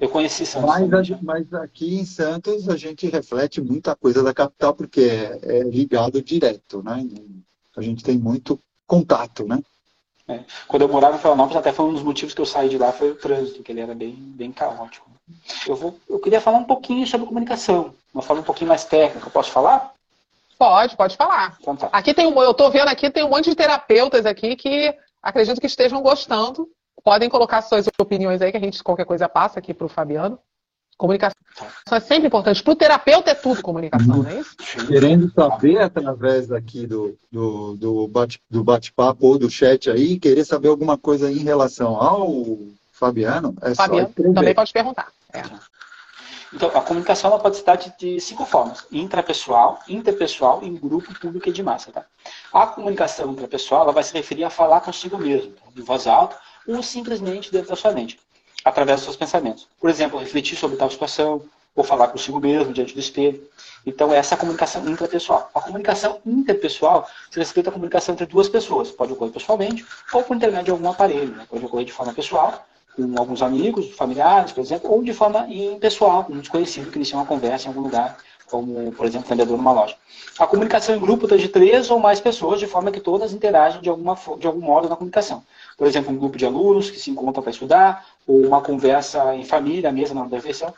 Eu 0.00 0.08
conheci 0.08 0.46
Santos. 0.46 0.68
Mas, 0.88 1.22
mas, 1.22 1.54
aqui 1.54 1.98
em 1.98 2.04
Santos 2.06 2.68
a 2.70 2.76
gente 2.76 3.06
reflete 3.06 3.60
muita 3.60 3.94
coisa 3.94 4.22
da 4.22 4.32
capital, 4.32 4.74
porque 4.74 5.00
é, 5.00 5.58
é 5.58 5.62
ligado 5.62 6.22
direto, 6.22 6.82
né? 6.82 7.06
A 7.76 7.82
gente 7.82 8.02
tem 8.02 8.16
muito 8.16 8.58
contato, 8.86 9.46
né? 9.46 9.60
É. 10.28 10.40
Quando 10.66 10.82
eu 10.82 10.88
morava 10.88 11.16
em 11.16 11.18
Florianópolis, 11.18 11.56
até 11.56 11.72
foi 11.72 11.86
um 11.86 11.94
dos 11.94 12.02
motivos 12.02 12.34
que 12.34 12.40
eu 12.40 12.46
saí 12.46 12.68
de 12.68 12.76
lá 12.76 12.92
foi 12.92 13.10
o 13.10 13.16
trânsito, 13.16 13.62
que 13.62 13.72
ele 13.72 13.80
era 13.80 13.94
bem, 13.94 14.14
bem 14.14 14.52
caótico. 14.52 15.08
Eu, 15.66 15.74
vou, 15.74 15.98
eu 16.08 16.18
queria 16.18 16.40
falar 16.40 16.58
um 16.58 16.64
pouquinho 16.64 17.06
sobre 17.06 17.26
comunicação, 17.26 17.94
uma 18.12 18.22
forma 18.22 18.42
um 18.42 18.44
pouquinho 18.44 18.68
mais 18.68 18.84
técnica. 18.84 19.30
Posso 19.30 19.50
falar? 19.50 19.92
Pode, 20.58 20.96
pode 20.96 21.16
falar. 21.16 21.56
Então, 21.60 21.76
tá. 21.76 21.88
Aqui 21.92 22.12
tem 22.12 22.26
um, 22.26 22.42
eu 22.42 22.50
estou 22.50 22.70
vendo 22.70 22.88
aqui, 22.88 23.10
tem 23.10 23.24
um 23.24 23.30
monte 23.30 23.48
de 23.48 23.56
terapeutas 23.56 24.26
aqui 24.26 24.56
que 24.56 24.94
acredito 25.22 25.60
que 25.60 25.66
estejam 25.66 26.02
gostando. 26.02 26.68
Podem 27.02 27.28
colocar 27.28 27.62
suas 27.62 27.86
opiniões 27.98 28.42
aí, 28.42 28.50
que 28.50 28.56
a 28.56 28.60
gente 28.60 28.82
qualquer 28.82 29.06
coisa 29.06 29.28
passa 29.28 29.58
aqui 29.58 29.72
para 29.72 29.86
o 29.86 29.88
Fabiano. 29.88 30.38
Comunicação 30.98 31.38
é 31.92 32.00
sempre 32.00 32.26
importante. 32.26 32.60
Para 32.60 32.72
o 32.72 32.76
terapeuta 32.76 33.30
é 33.30 33.34
tudo 33.34 33.62
comunicação, 33.62 34.16
não 34.16 34.28
é 34.28 34.40
isso? 34.40 34.56
Querendo 34.88 35.32
saber 35.32 35.78
através 35.78 36.50
aqui 36.50 36.88
do, 36.88 37.16
do, 37.30 37.76
do 37.76 38.08
bate-papo 38.64 38.94
bate 38.94 39.16
ou 39.20 39.38
do 39.38 39.48
chat 39.48 39.88
aí, 39.88 40.18
querer 40.18 40.44
saber 40.44 40.66
alguma 40.66 40.98
coisa 40.98 41.30
em 41.30 41.38
relação 41.38 41.94
ao 41.94 42.58
Fabiano, 42.92 43.54
é 43.62 43.76
Fabiano, 43.76 44.12
só 44.16 44.32
também 44.34 44.54
pode 44.54 44.72
perguntar. 44.72 45.06
É. 45.32 45.42
Então, 46.52 46.68
a 46.70 46.80
comunicação 46.80 47.30
ela 47.30 47.38
pode 47.38 47.58
se 47.58 47.64
dar 47.64 47.76
de, 47.76 47.92
de, 47.96 48.20
cinco 48.20 48.44
formas: 48.44 48.84
intrapessoal, 48.90 49.78
interpessoal, 49.88 50.64
em 50.64 50.74
grupo, 50.74 51.16
público 51.20 51.48
e 51.48 51.52
de 51.52 51.62
massa. 51.62 51.92
Tá? 51.92 52.06
A 52.52 52.66
comunicação 52.66 53.30
intrapessoal 53.30 53.82
ela 53.82 53.92
vai 53.92 54.02
se 54.02 54.14
referir 54.14 54.42
a 54.42 54.50
falar 54.50 54.80
consigo 54.80 55.16
mesmo, 55.16 55.52
tá? 55.52 55.62
de 55.72 55.82
voz 55.82 56.08
alta, 56.08 56.36
ou 56.66 56.82
simplesmente 56.82 57.52
dentro 57.52 57.68
da 57.68 57.76
sua 57.76 57.92
mente 57.92 58.18
através 58.68 58.98
dos 58.98 59.04
seus 59.04 59.16
pensamentos. 59.16 59.66
Por 59.80 59.90
exemplo, 59.90 60.18
refletir 60.18 60.56
sobre 60.56 60.76
tal 60.76 60.90
situação, 60.90 61.42
ou 61.78 61.84
falar 61.84 62.08
consigo 62.08 62.40
mesmo 62.40 62.72
diante 62.72 62.92
do 62.92 62.98
espelho. 62.98 63.40
Então, 63.86 64.12
essa 64.12 64.34
é 64.34 64.36
a 64.36 64.38
comunicação 64.38 64.86
intrapessoal. 64.88 65.48
A 65.54 65.60
comunicação 65.60 66.18
interpessoal 66.26 67.08
se 67.30 67.38
respeita 67.38 67.70
a 67.70 67.72
comunicação 67.72 68.14
entre 68.14 68.26
duas 68.26 68.48
pessoas. 68.48 68.90
Pode 68.90 69.12
ocorrer 69.12 69.32
pessoalmente 69.32 69.86
ou 70.12 70.24
por 70.24 70.36
intermédio 70.36 70.64
de 70.64 70.70
algum 70.72 70.90
aparelho. 70.90 71.36
Né? 71.36 71.46
Pode 71.48 71.64
ocorrer 71.64 71.86
de 71.86 71.92
forma 71.92 72.12
pessoal, 72.12 72.66
com 72.96 73.14
alguns 73.16 73.42
amigos, 73.42 73.90
familiares, 73.94 74.50
por 74.50 74.60
exemplo, 74.60 74.90
ou 74.90 75.04
de 75.04 75.14
forma 75.14 75.46
impessoal, 75.48 76.26
um 76.28 76.40
desconhecido 76.40 76.90
que 76.90 76.96
inicia 76.96 77.16
uma 77.16 77.26
conversa 77.26 77.66
em 77.66 77.68
algum 77.68 77.82
lugar, 77.82 78.18
como, 78.50 78.92
por 78.92 79.06
exemplo, 79.06 79.28
vendedor 79.28 79.56
numa 79.56 79.72
loja. 79.72 79.96
A 80.38 80.46
comunicação 80.46 80.94
em 80.94 81.00
grupo 81.00 81.24
está 81.24 81.36
de 81.36 81.48
três 81.48 81.90
ou 81.90 81.98
mais 81.98 82.20
pessoas, 82.20 82.60
de 82.60 82.66
forma 82.66 82.90
que 82.90 83.00
todas 83.00 83.32
interagem 83.32 83.80
de, 83.80 83.88
alguma, 83.88 84.16
de 84.38 84.46
algum 84.46 84.60
modo 84.60 84.88
na 84.88 84.96
comunicação. 84.96 85.42
Por 85.76 85.86
exemplo, 85.86 86.12
um 86.12 86.18
grupo 86.18 86.38
de 86.38 86.46
alunos 86.46 86.90
que 86.90 86.98
se 86.98 87.10
encontram 87.10 87.42
para 87.42 87.50
estudar, 87.50 88.06
ou 88.26 88.46
uma 88.46 88.60
conversa 88.60 89.34
em 89.34 89.44
família, 89.44 89.92
mesa 89.92 90.14
na 90.14 90.24
refeição. 90.24 90.72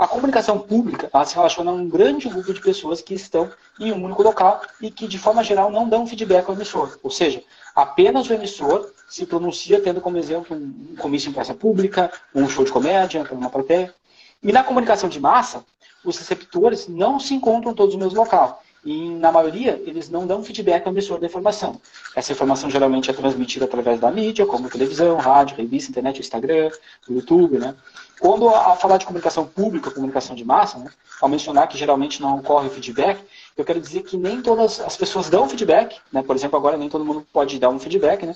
A 0.00 0.08
comunicação 0.08 0.58
pública 0.58 1.10
se 1.26 1.34
relaciona 1.34 1.70
a 1.70 1.74
um 1.74 1.86
grande 1.86 2.26
grupo 2.26 2.54
de 2.54 2.60
pessoas 2.60 3.02
que 3.02 3.12
estão 3.12 3.50
em 3.78 3.92
um 3.92 4.02
único 4.02 4.22
local 4.22 4.62
e 4.80 4.90
que, 4.90 5.06
de 5.06 5.18
forma 5.18 5.44
geral, 5.44 5.70
não 5.70 5.86
dão 5.86 6.06
feedback 6.06 6.48
ao 6.48 6.54
emissor. 6.54 6.98
Ou 7.02 7.10
seja, 7.10 7.42
apenas 7.76 8.26
o 8.28 8.32
emissor 8.32 8.90
se 9.10 9.26
pronuncia 9.26 9.78
tendo 9.78 10.00
como 10.00 10.16
exemplo 10.16 10.56
um 10.56 10.96
comício 10.96 11.28
em 11.28 11.34
praça 11.34 11.52
pública, 11.52 12.10
um 12.34 12.48
show 12.48 12.64
de 12.64 12.72
comédia 12.72 13.28
uma 13.30 13.50
plateia. 13.50 13.94
E 14.42 14.50
na 14.52 14.64
comunicação 14.64 15.06
de 15.06 15.20
massa, 15.20 15.62
os 16.04 16.18
receptores 16.18 16.88
não 16.88 17.18
se 17.20 17.34
encontram 17.34 17.74
todos 17.74 17.94
no 17.94 18.04
mesmo 18.04 18.18
local. 18.18 18.62
E, 18.84 19.10
na 19.10 19.30
maioria, 19.30 19.80
eles 19.84 20.08
não 20.08 20.26
dão 20.26 20.42
feedback 20.42 20.86
ao 20.86 20.92
emissor 20.92 21.20
da 21.20 21.26
informação. 21.26 21.78
Essa 22.16 22.32
informação 22.32 22.70
geralmente 22.70 23.10
é 23.10 23.12
transmitida 23.12 23.66
através 23.66 24.00
da 24.00 24.10
mídia, 24.10 24.46
como 24.46 24.70
televisão, 24.70 25.18
rádio, 25.18 25.56
revista, 25.56 25.90
internet, 25.90 26.18
Instagram, 26.18 26.70
YouTube, 27.06 27.58
né? 27.58 27.74
Quando, 28.18 28.48
ao 28.48 28.78
falar 28.78 28.96
de 28.96 29.04
comunicação 29.04 29.46
pública, 29.46 29.90
comunicação 29.90 30.34
de 30.34 30.44
massa, 30.44 30.78
né, 30.78 30.90
ao 31.20 31.28
mencionar 31.28 31.68
que 31.68 31.76
geralmente 31.76 32.20
não 32.20 32.38
ocorre 32.38 32.70
feedback, 32.70 33.22
eu 33.56 33.64
quero 33.64 33.80
dizer 33.80 34.02
que 34.02 34.16
nem 34.16 34.40
todas 34.40 34.80
as 34.80 34.96
pessoas 34.96 35.28
dão 35.28 35.48
feedback, 35.48 35.98
né? 36.10 36.22
Por 36.22 36.34
exemplo, 36.34 36.58
agora 36.58 36.78
nem 36.78 36.88
todo 36.88 37.04
mundo 37.04 37.26
pode 37.32 37.58
dar 37.58 37.68
um 37.68 37.78
feedback, 37.78 38.24
né? 38.24 38.34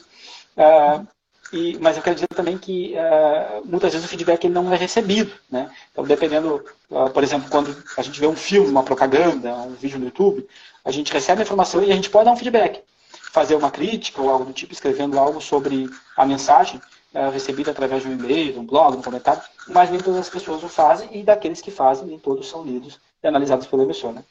Uh, 0.56 1.06
e, 1.54 1.78
mas 1.78 1.96
eu 1.96 2.02
quero 2.02 2.16
dizer 2.16 2.26
também 2.26 2.58
que 2.58 2.96
uh, 2.96 3.64
muitas 3.64 3.92
vezes 3.92 4.04
o 4.04 4.08
feedback 4.08 4.48
não 4.48 4.72
é 4.72 4.76
recebido. 4.76 5.32
Né? 5.48 5.70
Então, 5.92 6.02
dependendo, 6.02 6.64
uh, 6.90 7.08
por 7.10 7.22
exemplo, 7.22 7.48
quando 7.48 7.76
a 7.96 8.02
gente 8.02 8.18
vê 8.18 8.26
um 8.26 8.34
filme, 8.34 8.68
uma 8.68 8.82
propaganda, 8.82 9.54
um 9.54 9.74
vídeo 9.74 9.96
no 9.96 10.06
YouTube, 10.06 10.44
a 10.84 10.90
gente 10.90 11.12
recebe 11.12 11.42
a 11.42 11.44
informação 11.44 11.80
e 11.84 11.92
a 11.92 11.94
gente 11.94 12.10
pode 12.10 12.24
dar 12.24 12.32
um 12.32 12.36
feedback. 12.36 12.82
Fazer 13.30 13.54
uma 13.54 13.70
crítica 13.70 14.20
ou 14.20 14.30
algo 14.30 14.46
do 14.46 14.52
tipo, 14.52 14.72
escrevendo 14.72 15.16
algo 15.16 15.40
sobre 15.40 15.88
a 16.16 16.26
mensagem 16.26 16.80
uh, 17.14 17.30
recebida 17.30 17.70
através 17.70 18.02
de 18.02 18.08
um 18.08 18.12
e-mail, 18.12 18.54
de 18.54 18.58
um 18.58 18.66
blog, 18.66 18.90
de 18.90 18.98
um 18.98 19.02
comentário, 19.02 19.42
mas 19.68 19.90
nem 19.90 20.00
todas 20.00 20.18
as 20.18 20.28
pessoas 20.28 20.60
o 20.64 20.68
fazem 20.68 21.08
e 21.12 21.22
daqueles 21.22 21.60
que 21.60 21.70
fazem, 21.70 22.04
nem 22.04 22.18
todos 22.18 22.48
são 22.48 22.64
lidos 22.64 22.98
e 23.22 23.28
analisados 23.28 23.68
pelo 23.68 23.82
emissor. 23.82 24.12
Né? 24.12 24.24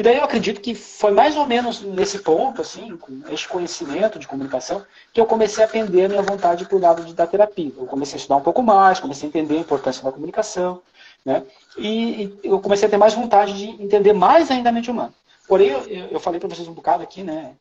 E 0.00 0.02
daí 0.02 0.16
eu 0.16 0.24
acredito 0.24 0.62
que 0.62 0.74
foi 0.74 1.10
mais 1.10 1.36
ou 1.36 1.46
menos 1.46 1.82
nesse 1.82 2.20
ponto, 2.20 2.62
assim, 2.62 2.96
com 2.96 3.20
este 3.28 3.46
conhecimento 3.46 4.18
de 4.18 4.26
comunicação, 4.26 4.82
que 5.12 5.20
eu 5.20 5.26
comecei 5.26 5.62
a 5.62 5.66
aprender 5.66 6.06
a 6.06 6.08
minha 6.08 6.22
vontade 6.22 6.64
para 6.64 6.74
o 6.74 6.80
lado 6.80 7.04
de, 7.04 7.12
da 7.12 7.26
terapia. 7.26 7.70
Eu 7.76 7.84
comecei 7.84 8.14
a 8.14 8.16
estudar 8.16 8.36
um 8.36 8.40
pouco 8.40 8.62
mais, 8.62 8.98
comecei 8.98 9.26
a 9.26 9.28
entender 9.28 9.58
a 9.58 9.60
importância 9.60 10.02
da 10.02 10.10
comunicação, 10.10 10.80
né? 11.22 11.42
E, 11.76 12.22
e 12.22 12.40
eu 12.44 12.58
comecei 12.60 12.88
a 12.88 12.90
ter 12.90 12.96
mais 12.96 13.12
vontade 13.12 13.52
de 13.52 13.66
entender 13.82 14.14
mais 14.14 14.50
ainda 14.50 14.70
a 14.70 14.72
mente 14.72 14.90
humana. 14.90 15.12
Porém, 15.46 15.68
eu, 15.68 15.82
eu 16.12 16.18
falei 16.18 16.40
para 16.40 16.48
vocês 16.48 16.66
um 16.66 16.72
bocado 16.72 17.02
aqui, 17.02 17.22
né? 17.22 17.52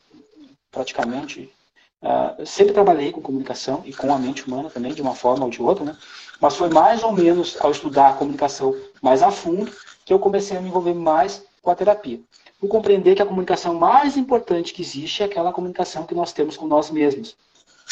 Praticamente, 0.71 1.53
uh, 2.01 2.45
sempre 2.45 2.71
trabalhei 2.71 3.11
com 3.11 3.19
comunicação 3.19 3.81
e 3.83 3.93
com 3.93 4.13
a 4.13 4.17
mente 4.17 4.47
humana 4.47 4.69
também, 4.69 4.93
de 4.93 5.01
uma 5.01 5.13
forma 5.13 5.43
ou 5.43 5.51
de 5.51 5.61
outra, 5.61 5.83
né? 5.83 5.97
Mas 6.39 6.55
foi 6.55 6.69
mais 6.69 7.03
ou 7.03 7.11
menos 7.11 7.57
ao 7.59 7.71
estudar 7.71 8.11
a 8.11 8.13
comunicação 8.13 8.73
mais 9.01 9.21
a 9.21 9.29
fundo 9.29 9.69
que 10.05 10.13
eu 10.13 10.19
comecei 10.19 10.55
a 10.55 10.61
me 10.61 10.69
envolver 10.69 10.93
mais 10.93 11.48
com 11.61 11.71
a 11.71 11.75
terapia. 11.75 12.19
Por 12.59 12.67
compreender 12.67 13.15
que 13.15 13.21
a 13.21 13.25
comunicação 13.25 13.73
mais 13.73 14.17
importante 14.17 14.73
que 14.73 14.81
existe 14.81 15.23
é 15.23 15.25
aquela 15.25 15.53
comunicação 15.53 16.05
que 16.05 16.13
nós 16.13 16.33
temos 16.33 16.57
com 16.57 16.67
nós 16.67 16.89
mesmos. 16.89 17.35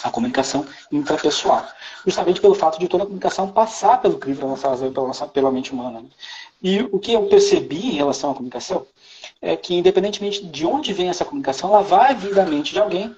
A 0.03 0.11
comunicação 0.11 0.65
intrapessoal. 0.91 1.65
Justamente 2.05 2.39
pelo 2.39 2.53
fato 2.53 2.77
de 2.79 2.87
toda 2.87 3.03
a 3.03 3.05
comunicação 3.05 3.51
passar 3.51 4.01
pelo 4.01 4.17
crivo 4.17 4.41
da 4.41 4.47
nossa 4.47 4.69
razão 4.69 4.89
e 4.89 4.91
pela, 4.91 5.07
nossa, 5.07 5.27
pela 5.27 5.51
mente 5.51 5.71
humana. 5.71 6.01
Né? 6.01 6.09
E 6.61 6.81
o 6.91 6.99
que 6.99 7.13
eu 7.13 7.27
percebi 7.27 7.87
em 7.87 7.95
relação 7.95 8.31
à 8.31 8.33
comunicação 8.35 8.85
é 9.41 9.55
que, 9.55 9.73
independentemente 9.75 10.45
de 10.45 10.65
onde 10.65 10.93
vem 10.93 11.09
essa 11.09 11.25
comunicação, 11.25 11.69
ela 11.69 11.81
vai 11.81 12.13
vir 12.13 12.35
da 12.35 12.45
mente 12.45 12.73
de 12.73 12.79
alguém. 12.79 13.15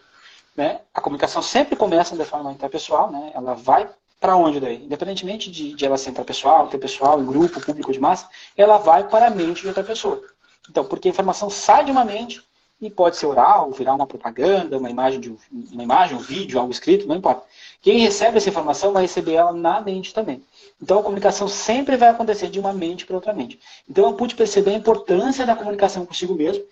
Né? 0.56 0.80
A 0.94 1.02
comunicação 1.02 1.42
sempre 1.42 1.76
começa 1.76 2.16
de 2.16 2.26
forma 2.26 2.52
intrapessoal, 2.52 3.12
né? 3.12 3.32
ela 3.34 3.56
vai 3.56 3.90
para 4.20 4.36
onde 4.36 4.60
daí? 4.60 4.84
Independentemente 4.84 5.50
de, 5.50 5.74
de 5.74 5.86
ela 5.86 5.98
ser 5.98 6.10
intrapessoal, 6.10 6.68
interpessoal, 6.68 7.22
em 7.22 7.26
grupo, 7.26 7.62
público 7.62 7.92
de 7.92 8.00
massa, 8.00 8.28
ela 8.56 8.78
vai 8.78 9.08
para 9.08 9.28
a 9.28 9.30
mente 9.30 9.62
de 9.62 9.68
outra 9.68 9.84
pessoa. 9.84 10.22
Então, 10.70 10.84
porque 10.86 11.08
a 11.08 11.12
informação 11.12 11.50
sai 11.50 11.86
de 11.86 11.92
uma 11.92 12.04
mente 12.04 12.42
e 12.82 12.90
pode 12.90 13.18
ser 13.18 13.26
oral, 13.26 13.72
virar 13.72 13.94
uma 13.94 14.08
propaganda, 14.08 14.78
uma 14.78 14.90
imagem, 14.90 15.20
de, 15.20 15.36
uma 15.52 15.84
imagem, 15.84 16.18
um 16.18 16.22
vídeo, 16.22 16.60
algo 16.60 16.72
escrito, 16.72 17.08
não 17.08 17.16
importa. 17.16 17.44
Quem 17.82 18.00
recebe 18.00 18.38
essa 18.38 18.50
informação 18.50 18.94
vai 18.94 19.02
receber 19.02 19.34
ela 19.34 19.52
na 19.52 19.82
mente 19.82 20.14
também. 20.14 20.42
Então 20.82 21.00
a 21.00 21.04
comunicação 21.04 21.48
sempre 21.48 21.98
vai 21.98 22.10
acontecer 22.10 22.50
de 22.50 22.60
uma 22.60 22.72
mente 22.72 23.06
para 23.06 23.16
outra 23.16 23.34
mente. 23.34 23.60
Então 23.90 24.06
eu 24.06 24.14
pude 24.14 24.36
perceber 24.36 24.72
a 24.72 24.78
importância 24.78 25.46
da 25.46 25.56
comunicação 25.56 26.06
consigo 26.06 26.34
mesmo 26.34 26.64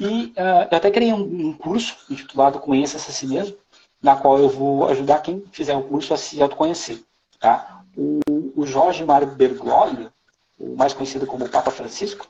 e 0.00 0.26
uh, 0.36 0.68
eu 0.70 0.76
até 0.76 0.90
criei 0.90 1.12
um, 1.12 1.48
um, 1.48 1.52
curso 1.52 1.96
intitulado 2.10 2.58
Conheça-se 2.58 3.10
a 3.10 3.14
si 3.14 3.26
mesmo, 3.26 3.56
na 4.02 4.16
qual 4.16 4.38
eu 4.38 4.48
vou 4.48 4.86
ajudar 4.88 5.20
quem 5.20 5.44
fizer 5.50 5.76
o 5.76 5.84
curso 5.84 6.12
a 6.12 6.16
se 6.16 6.42
autoconhecer. 6.42 7.02
Tá? 7.40 7.82
O, 7.96 8.20
o 8.54 8.66
Jorge 8.66 9.04
Mário 9.04 9.28
Bergoglio, 9.28 10.12
o 10.58 10.76
mais 10.76 10.92
conhecido 10.92 11.26
como 11.26 11.48
Papa 11.48 11.70
Francisco, 11.70 12.28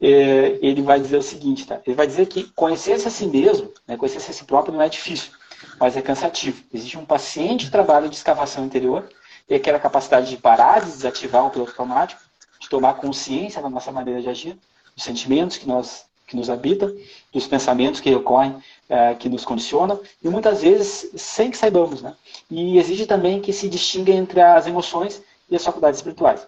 é, 0.00 0.58
ele 0.62 0.82
vai 0.82 1.00
dizer 1.00 1.16
o 1.16 1.22
seguinte, 1.22 1.66
tá? 1.66 1.80
Ele 1.86 1.96
vai 1.96 2.06
dizer 2.06 2.26
que 2.26 2.44
conhecer-se 2.54 3.08
a 3.08 3.10
si 3.10 3.26
mesmo, 3.26 3.72
né, 3.86 3.96
conhecer-se 3.96 4.30
a 4.30 4.34
si 4.34 4.44
próprio 4.44 4.74
não 4.74 4.82
é 4.82 4.88
difícil, 4.88 5.32
mas 5.78 5.96
é 5.96 6.02
cansativo. 6.02 6.62
Existe 6.72 6.96
um 6.96 7.04
paciente 7.04 7.70
trabalho 7.70 8.08
de 8.08 8.16
escavação 8.16 8.64
interior 8.64 9.08
e 9.48 9.54
aquela 9.54 9.78
capacidade 9.78 10.30
de 10.30 10.36
parar, 10.36 10.80
de 10.80 10.90
desativar 10.92 11.46
o 11.46 11.50
piloto 11.50 11.72
automático, 11.72 12.20
de 12.60 12.68
tomar 12.68 12.94
consciência 12.94 13.62
da 13.62 13.68
nossa 13.68 13.90
maneira 13.90 14.20
de 14.20 14.28
agir, 14.28 14.56
dos 14.94 15.04
sentimentos 15.04 15.56
que, 15.56 15.66
nós, 15.66 16.04
que 16.26 16.36
nos 16.36 16.50
habitam, 16.50 16.94
dos 17.32 17.46
pensamentos 17.46 18.00
que 18.00 18.14
ocorrem, 18.14 18.56
é, 18.88 19.14
que 19.14 19.28
nos 19.28 19.44
condicionam, 19.44 20.00
e 20.22 20.28
muitas 20.28 20.62
vezes 20.62 21.10
sem 21.16 21.50
que 21.50 21.56
saibamos. 21.56 22.02
Né? 22.02 22.14
E 22.50 22.78
exige 22.78 23.06
também 23.06 23.40
que 23.40 23.52
se 23.52 23.68
distinga 23.68 24.12
entre 24.12 24.40
as 24.40 24.66
emoções 24.66 25.22
e 25.50 25.56
as 25.56 25.64
faculdades 25.64 25.98
espirituais. 25.98 26.46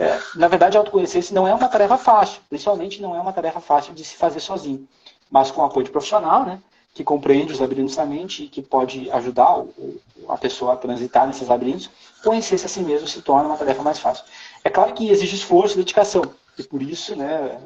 É, 0.00 0.18
na 0.34 0.48
verdade, 0.48 0.78
autoconhecer-se 0.78 1.34
não 1.34 1.46
é 1.46 1.52
uma 1.52 1.68
tarefa 1.68 1.98
fácil, 1.98 2.40
principalmente 2.48 3.02
não 3.02 3.14
é 3.14 3.20
uma 3.20 3.34
tarefa 3.34 3.60
fácil 3.60 3.92
de 3.92 4.02
se 4.02 4.16
fazer 4.16 4.40
sozinho, 4.40 4.88
mas 5.30 5.50
com 5.50 5.62
apoio 5.62 5.84
de 5.84 5.90
profissional, 5.90 6.46
né, 6.46 6.58
que 6.94 7.04
compreende 7.04 7.52
os 7.52 7.58
labirintos 7.58 7.96
da 7.96 8.06
mente 8.06 8.44
e 8.44 8.48
que 8.48 8.62
pode 8.62 9.10
ajudar 9.10 9.58
o, 9.58 10.00
a 10.26 10.38
pessoa 10.38 10.72
a 10.72 10.76
transitar 10.76 11.26
nesses 11.26 11.46
labirintos, 11.46 11.90
conhecer-se 12.24 12.64
a 12.64 12.68
si 12.70 12.80
mesmo 12.80 13.06
se 13.06 13.20
torna 13.20 13.48
uma 13.48 13.58
tarefa 13.58 13.82
mais 13.82 13.98
fácil. 13.98 14.24
É 14.64 14.70
claro 14.70 14.94
que 14.94 15.10
exige 15.10 15.36
esforço 15.36 15.74
e 15.74 15.82
dedicação, 15.82 16.22
e 16.58 16.62
por 16.62 16.80
isso, 16.80 17.14
né, 17.14 17.60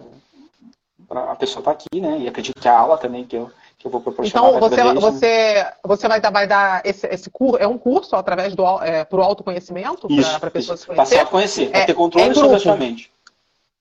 a 1.09 1.37
pessoa 1.37 1.61
está 1.61 1.71
aqui, 1.71 2.01
né, 2.01 2.19
e 2.19 2.27
acredito 2.27 2.61
que 2.61 2.69
a 2.69 2.77
aula 2.77 2.99
também 2.99 3.25
que 3.25 3.37
eu, 3.37 3.49
que 3.85 3.89
eu 3.89 3.91
vou 3.91 4.01
proporcionar. 4.01 4.49
Então, 4.49 4.61
você, 4.61 4.83
você, 4.95 5.73
você 5.85 6.09
vai 6.09 6.21
dar, 6.21 6.31
vai 6.31 6.47
dar 6.47 6.81
esse, 6.87 7.07
esse 7.07 7.31
curso, 7.31 7.59
é 7.59 7.69
um 7.69 7.77
curso 7.77 8.17
através 8.17 8.55
do 8.55 8.65
é, 8.83 9.05
para 9.05 9.19
o 9.19 9.23
autoconhecimento, 9.23 10.09
para 10.41 10.49
a 10.49 10.51
pessoa 10.51 10.77
se 10.77 10.87
conhecer? 10.87 11.17
Para 11.17 11.25
se 11.25 11.31
conhecer, 11.31 11.71
para 11.71 11.81
é, 11.81 11.85
ter 11.85 11.95
controle 11.95 12.31
é 12.31 12.35
sobre 12.35 12.57
a 12.57 12.61
sua 12.61 12.77
mente. 12.77 13.13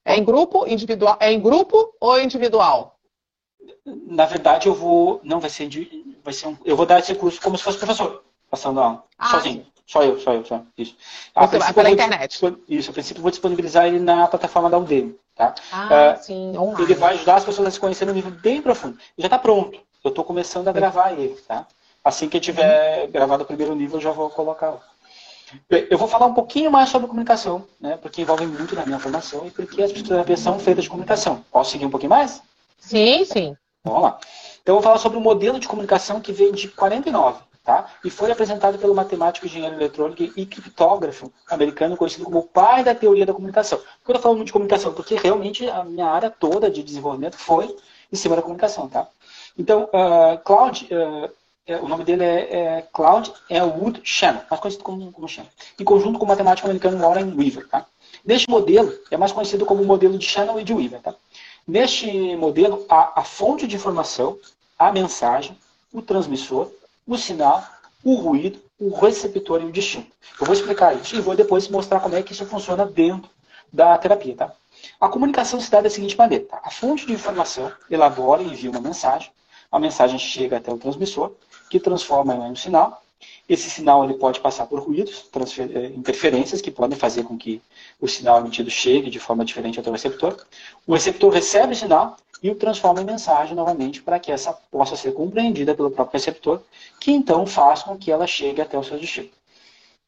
É 0.06 0.18
em 0.18 0.24
grupo, 0.24 0.68
individual, 0.68 1.16
é 1.22 1.32
em 1.32 1.39
grupo 1.39 1.94
ou 2.02 2.20
individual? 2.20 2.98
Na 3.86 4.26
verdade, 4.26 4.68
eu 4.68 4.74
vou, 4.74 5.22
não 5.24 5.39
vai 5.39 5.50
ser, 5.50 5.70
vai 6.22 6.34
ser 6.34 6.48
um, 6.50 6.58
eu 6.66 6.76
vou 6.76 6.86
dar 6.86 7.00
esse 7.00 7.16
curso 7.16 7.42
como 7.42 7.58
se 7.58 7.63
fosse 7.63 7.78
professor, 7.78 8.24
passando 8.50 8.82
aula, 8.82 9.04
ah, 9.18 9.30
sozinho. 9.30 9.63
Sim. 9.63 9.68
Só 9.86 10.04
eu, 10.04 10.20
só 10.20 10.34
eu, 10.34 10.46
só 10.46 10.62
isso. 10.78 10.96
A 11.36 11.46
Você 11.46 11.60
vai 11.60 11.74
pela 11.74 11.89
internet. 11.89 12.39
Isso, 12.68 12.89
a 12.89 12.94
princípio 12.94 13.22
vou 13.22 13.32
disponibilizar 13.32 13.86
ele 13.86 14.00
na 14.00 14.28
plataforma 14.28 14.70
da 14.70 14.78
Udemy, 14.78 15.16
tá? 15.36 15.54
Ah, 15.72 16.16
uh, 16.18 16.24
sim, 16.24 16.58
online. 16.58 16.84
Ele 16.84 16.96
vai 16.96 17.13
ajudar 17.16 17.36
as 17.36 17.46
pessoas 17.46 17.68
a 17.68 17.72
se 17.72 17.80
conhecerem 17.80 18.13
no 18.13 18.16
nível 18.16 18.32
bem 18.32 18.62
profundo. 18.62 18.98
Já 19.18 19.28
está 19.28 19.38
pronto. 19.38 19.80
Eu 20.04 20.10
estou 20.10 20.26
começando 20.26 20.68
a 20.68 20.74
gravar 20.74 21.13
ele, 21.13 21.36
tá? 21.48 21.66
Assim 22.04 22.28
que 22.28 22.36
eu 22.36 22.42
tiver 22.42 23.08
gravado 23.08 23.44
o 23.44 23.46
primeiro 23.46 23.74
nível, 23.74 23.98
eu 23.98 24.02
já 24.02 24.12
vou 24.12 24.30
colocar. 24.30 24.78
Eu 25.70 25.98
vou 25.98 26.10
falar 26.10 26.26
um 26.26 26.34
pouquinho 26.34 26.70
mais 26.70 26.89
sobre 26.89 27.08
comunicação, 27.08 27.66
né? 27.80 27.96
Porque 27.96 28.22
envolve 28.22 28.46
muito 28.46 28.76
na 28.76 28.86
minha 28.86 29.00
formação 29.00 29.48
e 29.48 29.52
porque 29.52 29.82
as 29.82 29.94
psicoterapias 29.94 30.42
são 30.42 30.60
feitas 30.60 30.84
de 30.84 30.89
comunicação. 30.89 31.46
Posso 31.50 31.72
seguir 31.72 31.86
um 31.86 31.89
pouquinho 31.89 32.10
mais? 32.10 32.42
Sim, 32.78 33.24
sim. 33.24 33.56
Vamos 33.86 34.02
lá. 34.02 34.20
Então 34.62 34.76
eu 34.76 34.82
vou 34.82 34.84
falar 34.84 34.98
sobre 34.98 35.18
o 35.18 35.22
modelo 35.22 35.58
de 35.58 35.70
comunicação 35.70 36.20
que 36.20 36.34
vem 36.34 36.52
de 36.52 36.68
49, 36.68 37.39
tá? 37.63 37.89
E 38.04 38.10
foi 38.10 38.30
apresentado 38.30 38.78
pelo 38.78 38.94
matemático, 38.94 39.46
engenheiro 39.46 39.76
eletrônico 39.76 40.24
e 40.36 40.46
criptógrafo 40.46 41.32
americano 41.50 41.96
conhecido 41.96 42.26
como 42.26 42.39
o 42.39 42.44
pai 42.44 42.84
da 42.84 42.94
teoria 42.94 43.26
da 43.26 43.34
comunicação. 43.34 43.78
Por 43.78 43.86
que 43.86 44.12
eu 44.12 44.16
estou 44.16 44.32
falando 44.32 44.46
de 44.46 44.52
comunicação? 44.52 44.94
Porque 44.94 45.16
realmente 45.16 45.70
a 45.70 45.86
minha 45.86 46.08
área 46.08 46.30
toda 46.30 46.70
de 46.70 46.84
desenvolvimento 46.84 47.38
foi 47.38 47.74
em 48.12 48.16
cima 48.16 48.36
da 48.36 48.42
comunicação, 48.42 48.89
tá? 48.89 49.08
Então, 49.58 49.84
uh, 49.84 50.38
Cloud, 50.44 50.88
uh, 50.92 51.30
o 51.82 51.88
nome 51.88 52.04
dele 52.04 52.24
é, 52.24 52.56
é 52.56 52.88
Cloud 52.92 53.32
Elwood 53.50 54.02
Shannon, 54.04 54.42
mais 54.50 54.62
conhecido 54.62 54.84
como, 54.84 55.12
como 55.12 55.28
Shannon, 55.28 55.50
em 55.80 55.84
conjunto 55.84 56.20
com 56.20 56.26
o 56.26 56.28
matemático 56.28 56.68
americano 56.68 56.98
Warren 57.00 57.34
Weaver. 57.36 57.68
Tá? 57.68 57.86
Neste 58.26 58.50
modelo, 58.50 58.94
é 59.12 59.18
mais 59.18 59.32
conhecido 59.32 59.66
como 59.66 59.84
o 59.84 59.86
modelo 59.86 60.18
de 60.18 60.26
Shannon 60.26 60.60
e 60.60 60.63
de 60.63 60.74
Weaver. 60.74 61.02
Tá? 61.02 61.16
Neste 61.68 62.36
modelo, 62.36 62.86
há 62.89 63.22
a 63.22 63.24
fonte 63.24 63.66
de 63.68 63.76
informação, 63.76 64.38
a 64.78 64.92
mensagem, 64.92 65.58
o 65.94 66.02
transmissor, 66.02 66.70
o 67.08 67.18
sinal, 67.18 67.63
o 68.04 68.16
ruído, 68.16 68.60
o 68.80 68.94
receptor 68.94 69.62
e 69.62 69.66
o 69.66 69.72
destino. 69.72 70.06
Eu 70.39 70.46
vou 70.46 70.54
explicar 70.54 70.94
isso 70.96 71.16
e 71.16 71.22
vou 71.22 71.36
depois 71.36 71.68
mostrar 71.70 72.00
como 72.00 72.16
é 72.16 72.24
que 72.24 72.34
isso 72.34 72.46
funciona 72.46 72.86
dentro 72.86 73.30
da 73.72 73.98
terapia. 73.98 74.36
Tá? 74.36 74.52
A 75.00 75.08
comunicação 75.08 75.60
se 75.62 75.72
dá 75.72 75.80
da 75.80 75.89
seguinte 75.89 76.18
maneira. 76.18 76.46
Tá? 76.46 76.60
A 76.63 76.70
fonte 76.70 77.06
de 77.06 77.13
informação 77.13 77.72
elabora 77.89 78.44
e 78.44 78.48
envia 78.48 78.70
uma 78.70 78.82
mensagem, 78.82 79.32
a 79.74 79.80
mensagem 79.80 80.20
chega 80.20 80.58
até 80.58 80.72
o 80.72 80.78
transmissor, 80.78 81.32
que 81.68 81.80
transforma 81.80 82.32
ela 82.32 82.48
em 82.48 82.52
um 82.52 82.56
sinal. 82.56 83.02
Esse 83.50 83.72
sinal 83.72 84.04
ele 84.04 84.14
pode 84.14 84.40
passar 84.40 84.68
por 84.68 84.80
ruídos, 84.80 85.26
eh, 85.58 85.88
interferências 85.88 86.62
que 86.62 86.70
podem 86.70 86.96
fazer 86.96 87.24
com 87.24 87.36
que 87.36 87.60
o 88.00 88.08
sinal 88.08 88.40
emitido 88.40 88.70
chegue 88.70 89.10
de 89.10 89.20
forma 89.20 89.44
diferente 89.44 89.80
até 89.80 89.90
o 89.90 89.94
receptor. 89.94 90.38
O 90.86 90.94
receptor 90.94 91.34
recebe 91.34 91.74
o 91.74 91.76
sinal 91.76 92.18
e 92.44 92.52
o 92.52 92.56
transforma 92.56 93.02
em 93.02 93.06
mensagem 93.06 93.56
novamente 93.56 94.00
para 94.04 94.20
que 94.20 94.32
essa 94.32 94.54
possa 94.54 94.96
ser 94.96 95.12
compreendida 95.12 95.74
pelo 95.74 95.90
próprio 95.90 96.20
receptor, 96.20 96.62
que 97.00 97.12
então 97.12 97.48
faz 97.48 97.82
com 97.82 97.98
que 97.98 98.12
ela 98.12 98.28
chegue 98.28 98.62
até 98.62 98.78
o 98.78 98.84
seu 98.84 99.00
destino. 99.00 99.30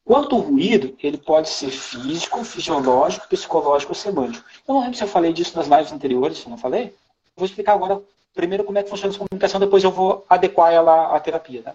Quanto 0.04 0.36
ao 0.36 0.42
ruído, 0.42 0.94
ele 1.02 1.18
pode 1.18 1.48
ser 1.48 1.70
físico, 1.70 2.44
fisiológico, 2.44 3.26
psicológico 3.26 3.90
ou 3.90 3.96
semântico. 3.96 4.44
Eu 4.68 4.74
não 4.74 4.82
lembro 4.82 4.96
se 4.96 5.02
eu 5.02 5.08
falei 5.08 5.32
disso 5.32 5.56
nas 5.56 5.66
lives 5.66 5.92
anteriores, 5.92 6.38
se 6.38 6.48
não 6.48 6.56
falei. 6.56 6.94
Vou 7.36 7.44
explicar 7.44 7.72
agora 7.72 8.00
primeiro 8.36 8.62
como 8.62 8.78
é 8.78 8.82
que 8.82 8.90
funciona 8.90 9.10
essa 9.10 9.18
comunicação, 9.18 9.58
depois 9.58 9.82
eu 9.82 9.90
vou 9.90 10.24
adequar 10.28 10.72
ela 10.72 11.16
à 11.16 11.18
terapia. 11.18 11.62
Tá? 11.62 11.74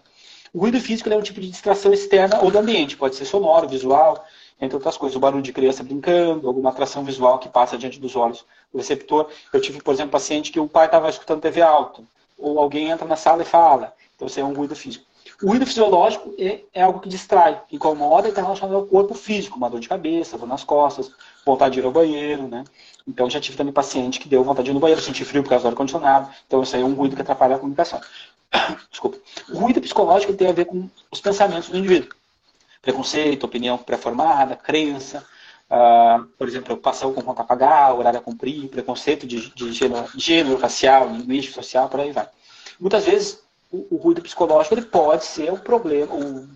O 0.53 0.59
ruído 0.59 0.79
físico 0.79 1.09
é 1.09 1.17
um 1.17 1.21
tipo 1.21 1.41
de 1.41 1.49
distração 1.49 1.91
externa 1.91 2.39
ou 2.41 2.51
do 2.51 2.59
ambiente, 2.59 2.95
pode 2.95 3.15
ser 3.15 3.25
sonoro, 3.25 3.67
visual, 3.67 4.23
entre 4.61 4.75
outras 4.75 4.95
coisas. 4.95 5.15
O 5.15 5.19
barulho 5.19 5.41
de 5.41 5.51
criança 5.51 5.83
brincando, 5.83 6.47
alguma 6.47 6.69
atração 6.69 7.03
visual 7.03 7.39
que 7.39 7.49
passa 7.49 7.77
diante 7.77 7.99
dos 7.99 8.15
olhos 8.15 8.45
do 8.71 8.77
receptor. 8.77 9.27
Eu 9.51 9.59
tive, 9.59 9.81
por 9.81 9.93
exemplo, 9.93 10.11
paciente 10.11 10.51
que 10.51 10.59
o 10.59 10.67
pai 10.67 10.85
estava 10.85 11.09
escutando 11.09 11.41
TV 11.41 11.61
alto, 11.61 12.07
ou 12.37 12.59
alguém 12.59 12.89
entra 12.89 13.07
na 13.07 13.15
sala 13.15 13.41
e 13.41 13.45
fala. 13.45 13.93
Então, 14.15 14.27
isso 14.27 14.39
é 14.39 14.43
um 14.43 14.53
ruído 14.53 14.75
físico. 14.75 15.05
O 15.41 15.47
ruído 15.47 15.65
fisiológico 15.65 16.33
é, 16.37 16.61
é 16.71 16.83
algo 16.83 16.99
que 16.99 17.09
distrai, 17.09 17.59
incomoda 17.71 18.27
e 18.27 18.29
está 18.29 18.43
relacionado 18.43 18.75
ao 18.75 18.85
corpo 18.85 19.15
físico, 19.15 19.57
uma 19.57 19.69
dor 19.69 19.79
de 19.79 19.89
cabeça, 19.89 20.37
dor 20.37 20.47
nas 20.47 20.63
costas, 20.63 21.11
vontade 21.43 21.73
de 21.73 21.79
ir 21.79 21.85
ao 21.85 21.91
banheiro, 21.91 22.47
né? 22.47 22.63
Então 23.07 23.29
já 23.29 23.39
tive 23.39 23.57
também 23.57 23.73
paciente 23.73 24.19
que 24.19 24.29
deu 24.29 24.43
vontade 24.43 24.65
de 24.65 24.71
ir 24.71 24.73
no 24.73 24.79
banheiro, 24.79 25.01
sentir 25.01 25.25
frio 25.25 25.43
por 25.43 25.49
causa 25.49 25.63
do 25.63 25.69
ar-condicionado. 25.69 26.29
Então 26.47 26.61
isso 26.61 26.75
aí 26.75 26.81
é 26.81 26.85
um 26.85 26.93
ruído 26.93 27.15
que 27.15 27.21
atrapalha 27.21 27.55
a 27.55 27.59
comunicação. 27.59 27.99
Desculpa. 28.89 29.17
O 29.49 29.57
ruído 29.57 29.81
psicológico 29.81 30.33
tem 30.33 30.49
a 30.49 30.53
ver 30.53 30.65
com 30.65 30.89
os 31.11 31.21
pensamentos 31.21 31.69
do 31.69 31.77
indivíduo. 31.77 32.09
Preconceito, 32.81 33.43
opinião 33.43 33.77
pré-formada, 33.77 34.55
crença, 34.55 35.25
uh, 35.69 36.23
por 36.37 36.47
exemplo, 36.47 36.65
preocupação 36.65 37.13
com 37.13 37.21
conta 37.21 37.41
a 37.41 37.45
pagar, 37.45 37.93
horário 37.93 38.19
a 38.19 38.21
cumprir, 38.21 38.67
preconceito 38.69 39.27
de, 39.27 39.53
de 39.53 39.71
gênero, 39.71 40.07
gênero, 40.15 40.57
racial, 40.57 41.07
linguístico, 41.09 41.55
social, 41.55 41.89
por 41.89 41.99
aí 41.99 42.11
vai. 42.11 42.27
Muitas 42.79 43.05
vezes 43.05 43.43
o, 43.71 43.95
o 43.95 43.97
ruído 43.97 44.21
psicológico 44.21 44.75
ele 44.75 44.81
pode 44.81 45.25
ser 45.25 45.51
o 45.51 45.57
problema, 45.57 46.13
o, 46.13 46.47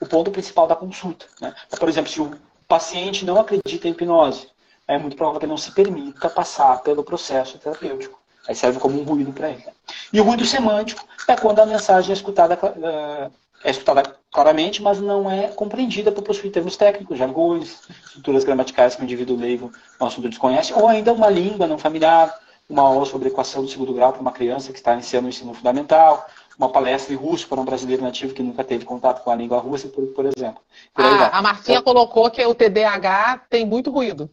o 0.00 0.06
ponto 0.06 0.30
principal 0.30 0.66
da 0.66 0.76
consulta. 0.76 1.26
Né? 1.40 1.54
Por 1.78 1.88
exemplo, 1.88 2.10
se 2.10 2.20
o 2.20 2.32
paciente 2.66 3.24
não 3.24 3.40
acredita 3.40 3.88
em 3.88 3.92
hipnose, 3.92 4.48
é 4.88 4.96
muito 4.98 5.16
provável 5.16 5.38
que 5.38 5.44
ele 5.44 5.50
não 5.50 5.58
se 5.58 5.70
permita 5.72 6.30
passar 6.30 6.80
pelo 6.80 7.04
processo 7.04 7.58
terapêutico. 7.58 8.18
Aí 8.48 8.54
serve 8.54 8.80
como 8.80 8.98
um 8.98 9.04
ruído 9.04 9.30
para 9.30 9.50
ele. 9.50 9.62
E 10.10 10.18
o 10.18 10.24
ruído 10.24 10.46
semântico 10.46 11.04
é 11.28 11.36
quando 11.36 11.60
a 11.60 11.66
mensagem 11.66 12.10
é 12.10 12.14
escutada, 12.14 12.58
eh, 12.82 13.30
é 13.62 13.70
escutada 13.70 14.02
claramente, 14.32 14.82
mas 14.82 14.98
não 14.98 15.30
é 15.30 15.48
compreendida 15.48 16.10
por 16.10 16.22
possuir 16.22 16.50
termos 16.50 16.74
técnicos, 16.74 17.18
jargões, 17.18 17.80
estruturas 18.06 18.44
gramaticais 18.44 18.96
que 18.96 19.02
o 19.02 19.04
indivíduo 19.04 19.36
leigo 19.36 19.70
no 20.00 20.06
assunto 20.06 20.30
desconhece, 20.30 20.72
ou 20.72 20.88
ainda 20.88 21.12
uma 21.12 21.28
língua 21.28 21.66
não 21.66 21.76
familiar, 21.76 22.34
uma 22.68 22.82
aula 22.82 23.04
sobre 23.04 23.28
equação 23.28 23.62
do 23.62 23.70
segundo 23.70 23.92
grau 23.92 24.12
para 24.12 24.22
uma 24.22 24.32
criança 24.32 24.72
que 24.72 24.78
está 24.78 24.94
iniciando 24.94 25.26
o 25.26 25.28
ensino 25.28 25.52
fundamental, 25.52 26.26
uma 26.58 26.70
palestra 26.70 27.12
em 27.12 27.16
russo 27.16 27.46
para 27.46 27.60
um 27.60 27.64
brasileiro 27.64 28.02
nativo 28.02 28.34
que 28.34 28.42
nunca 28.42 28.64
teve 28.64 28.84
contato 28.86 29.22
com 29.22 29.30
a 29.30 29.36
língua 29.36 29.58
russa, 29.58 29.88
por, 29.88 30.06
por 30.08 30.24
exemplo. 30.24 30.60
Por 30.94 31.04
ah, 31.04 31.30
a 31.32 31.42
Marcinha 31.42 31.78
então, 31.78 31.94
colocou 31.94 32.30
que 32.30 32.44
o 32.44 32.54
TDAH 32.54 33.42
tem 33.48 33.64
muito 33.64 33.90
ruído. 33.90 34.30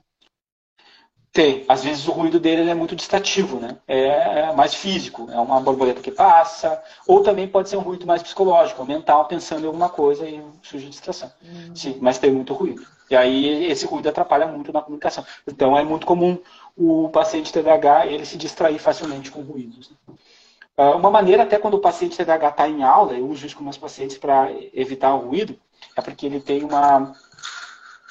Tem. 1.35 1.65
Às 1.67 1.83
vezes 1.83 2.07
o 2.07 2.13
ruído 2.13 2.39
dele 2.39 2.69
é 2.69 2.73
muito 2.73 2.95
distrativo, 2.95 3.59
né? 3.59 3.75
É, 3.85 4.07
é, 4.39 4.53
mais 4.53 4.73
físico, 4.73 5.27
é 5.29 5.37
uma 5.37 5.59
borboleta 5.59 6.01
que 6.01 6.09
passa, 6.09 6.81
ou 7.05 7.23
também 7.23 7.45
pode 7.45 7.67
ser 7.67 7.75
um 7.75 7.81
ruído 7.81 8.07
mais 8.07 8.23
psicológico, 8.23 8.85
mental, 8.85 9.25
pensando 9.25 9.63
em 9.63 9.67
alguma 9.67 9.89
coisa 9.89 10.25
e 10.25 10.41
surge 10.63 10.87
distração. 10.87 11.29
Uhum. 11.43 11.75
Sim, 11.75 11.97
mas 11.99 12.17
tem 12.17 12.31
muito 12.31 12.53
ruído. 12.53 12.87
E 13.09 13.17
aí 13.17 13.65
esse 13.65 13.85
ruído 13.85 14.07
atrapalha 14.07 14.47
muito 14.47 14.71
na 14.71 14.81
comunicação. 14.81 15.25
Então 15.45 15.77
é 15.77 15.83
muito 15.83 16.07
comum 16.07 16.37
o 16.77 17.09
paciente 17.09 17.51
TDAH 17.51 18.07
ele 18.07 18.25
se 18.25 18.37
distrair 18.37 18.79
facilmente 18.79 19.29
com 19.29 19.41
ruídos. 19.41 19.89
Né? 19.89 20.15
Ah, 20.77 20.95
uma 20.95 21.11
maneira, 21.11 21.43
até 21.43 21.59
quando 21.59 21.73
o 21.73 21.81
paciente 21.81 22.15
TDAH 22.15 22.47
está 22.47 22.69
em 22.69 22.81
aula, 22.81 23.11
eu 23.11 23.27
uso 23.27 23.45
isso 23.45 23.57
com 23.57 23.63
meus 23.63 23.77
pacientes 23.77 24.17
para 24.17 24.49
evitar 24.73 25.13
o 25.13 25.27
ruído, 25.27 25.59
é 25.97 26.01
porque 26.01 26.27
ele 26.27 26.39
tem 26.39 26.63
uma 26.63 27.13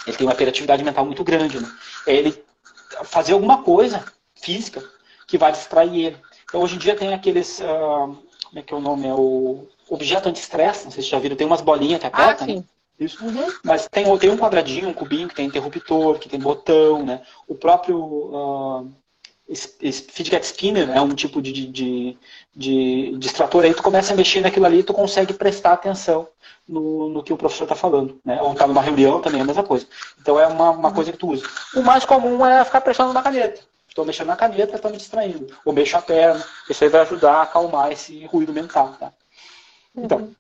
ele 0.07 0.15
tem 0.15 0.27
uma 0.27 0.35
hiperatividade 0.35 0.85
mental 0.85 1.07
muito 1.07 1.25
grande. 1.25 1.59
Né? 1.59 1.73
Ele 2.07 2.44
fazer 3.05 3.33
alguma 3.33 3.63
coisa 3.63 4.05
física 4.35 4.83
que 5.27 5.39
vai 5.39 5.53
distrair 5.53 6.07
ele. 6.07 6.17
Então, 6.45 6.63
hoje 6.63 6.77
em 6.77 6.79
dia 6.79 6.97
tem 6.97 7.13
aqueles. 7.13 7.61
Uh, 7.61 8.17
como 8.45 8.59
é 8.59 8.63
que 8.63 8.73
é 8.73 8.77
o 8.77 8.81
nome? 8.81 9.09
É 9.09 9.15
o 9.15 9.67
objeto 9.89 10.29
anti-estresse, 10.29 10.85
não 10.85 10.93
sei 10.93 11.03
se 11.03 11.09
já 11.09 11.19
viram, 11.19 11.37
tem 11.37 11.47
umas 11.47 11.61
bolinhas 11.61 12.01
que 12.01 12.07
apertam. 12.07 12.47
Ah, 12.49 12.55
né? 12.55 12.65
Isso. 12.99 13.25
Uhum. 13.25 13.53
Mas 13.65 13.89
tem, 13.91 14.19
tem 14.19 14.31
um 14.31 14.37
quadradinho, 14.37 14.89
um 14.89 14.95
cubinho 14.95 15.29
que 15.29 15.35
tem 15.35 15.47
interruptor, 15.47 16.19
que 16.19 16.29
tem 16.29 16.39
botão, 16.39 17.05
né? 17.05 17.23
O 17.49 17.55
próprio 17.55 17.99
uh, 17.99 18.93
feedback 19.53 20.45
spinner 20.45 20.91
é 20.91 21.01
um 21.01 21.15
tipo 21.15 21.43
de, 21.43 21.67
de, 21.67 22.19
de, 22.55 23.17
distrator. 23.19 23.65
Aí 23.65 23.75
tu 23.75 23.83
começa 23.83 24.13
a 24.13 24.17
mexer 24.17 24.41
naquilo 24.41 24.65
ali 24.65 24.79
e 24.79 24.83
tu 24.83 24.95
consegue 24.95 25.35
prestar 25.35 25.73
atenção 25.73 26.27
no, 26.67 27.11
no 27.11 27.23
que 27.23 27.33
o 27.33 27.37
professor 27.37 27.65
está 27.65 27.75
falando. 27.75 28.19
Né? 28.25 28.41
Ou 28.41 28.53
está 28.53 28.67
numa 28.67 28.81
reunião 28.81 29.21
também 29.21 29.41
é 29.41 29.43
a 29.43 29.47
mesma 29.47 29.63
coisa. 29.63 29.87
Então 30.21 30.41
é 30.41 30.47
uma, 30.47 30.71
uma 30.71 30.93
coisa 30.93 31.13
que 31.13 31.19
tu 31.19 31.31
usa. 31.31 31.47
O 31.75 31.83
mais 31.83 32.05
comum 32.05 32.45
é 32.45 32.65
ficar 32.65 32.81
pressionando 32.81 33.15
na 33.15 33.23
caneta. 33.23 33.61
Estou 33.87 34.05
mexendo 34.05 34.29
na 34.29 34.37
caneta, 34.37 34.75
estou 34.75 34.91
me 34.91 34.97
distraindo. 34.97 35.55
Ou 35.65 35.73
mexo 35.73 35.97
a 35.97 36.03
perna. 36.03 36.45
Isso 36.69 36.83
aí 36.83 36.91
vai 36.91 37.03
ajudar 37.03 37.35
a 37.35 37.43
acalmar 37.43 37.93
esse 37.93 38.25
ruído 38.27 38.53
mental, 38.53 38.97
tá? 38.99 39.13
Então, 39.95 40.35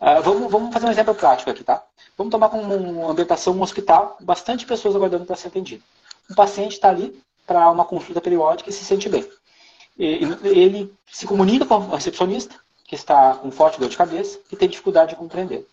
uh, 0.00 0.22
vamos, 0.22 0.50
vamos 0.50 0.72
fazer 0.72 0.86
um 0.86 0.90
exemplo 0.90 1.14
prático 1.14 1.50
aqui, 1.50 1.62
tá? 1.62 1.84
Vamos 2.16 2.30
tomar 2.30 2.48
como 2.48 2.62
uma 2.74 3.10
ambientação 3.10 3.52
um 3.52 3.62
hospital, 3.62 4.16
bastante 4.20 4.64
pessoas 4.64 4.96
aguardando 4.96 5.26
para 5.26 5.36
ser 5.36 5.48
atendido. 5.48 5.82
Um 6.30 6.34
paciente 6.34 6.72
está 6.72 6.88
ali 6.88 7.20
para 7.46 7.70
uma 7.70 7.84
consulta 7.84 8.20
periódica 8.20 8.68
e 8.68 8.72
se 8.72 8.84
sente 8.84 9.08
bem. 9.08 9.26
Ele 9.98 10.92
se 11.10 11.26
comunica 11.26 11.64
com 11.64 11.76
o 11.76 11.94
recepcionista, 11.94 12.54
que 12.84 12.94
está 12.94 13.34
com 13.34 13.50
forte 13.50 13.80
dor 13.80 13.88
de 13.88 13.96
cabeça 13.96 14.38
e 14.52 14.56
tem 14.56 14.68
dificuldade 14.68 15.10
de 15.10 15.16
compreender. 15.16 15.66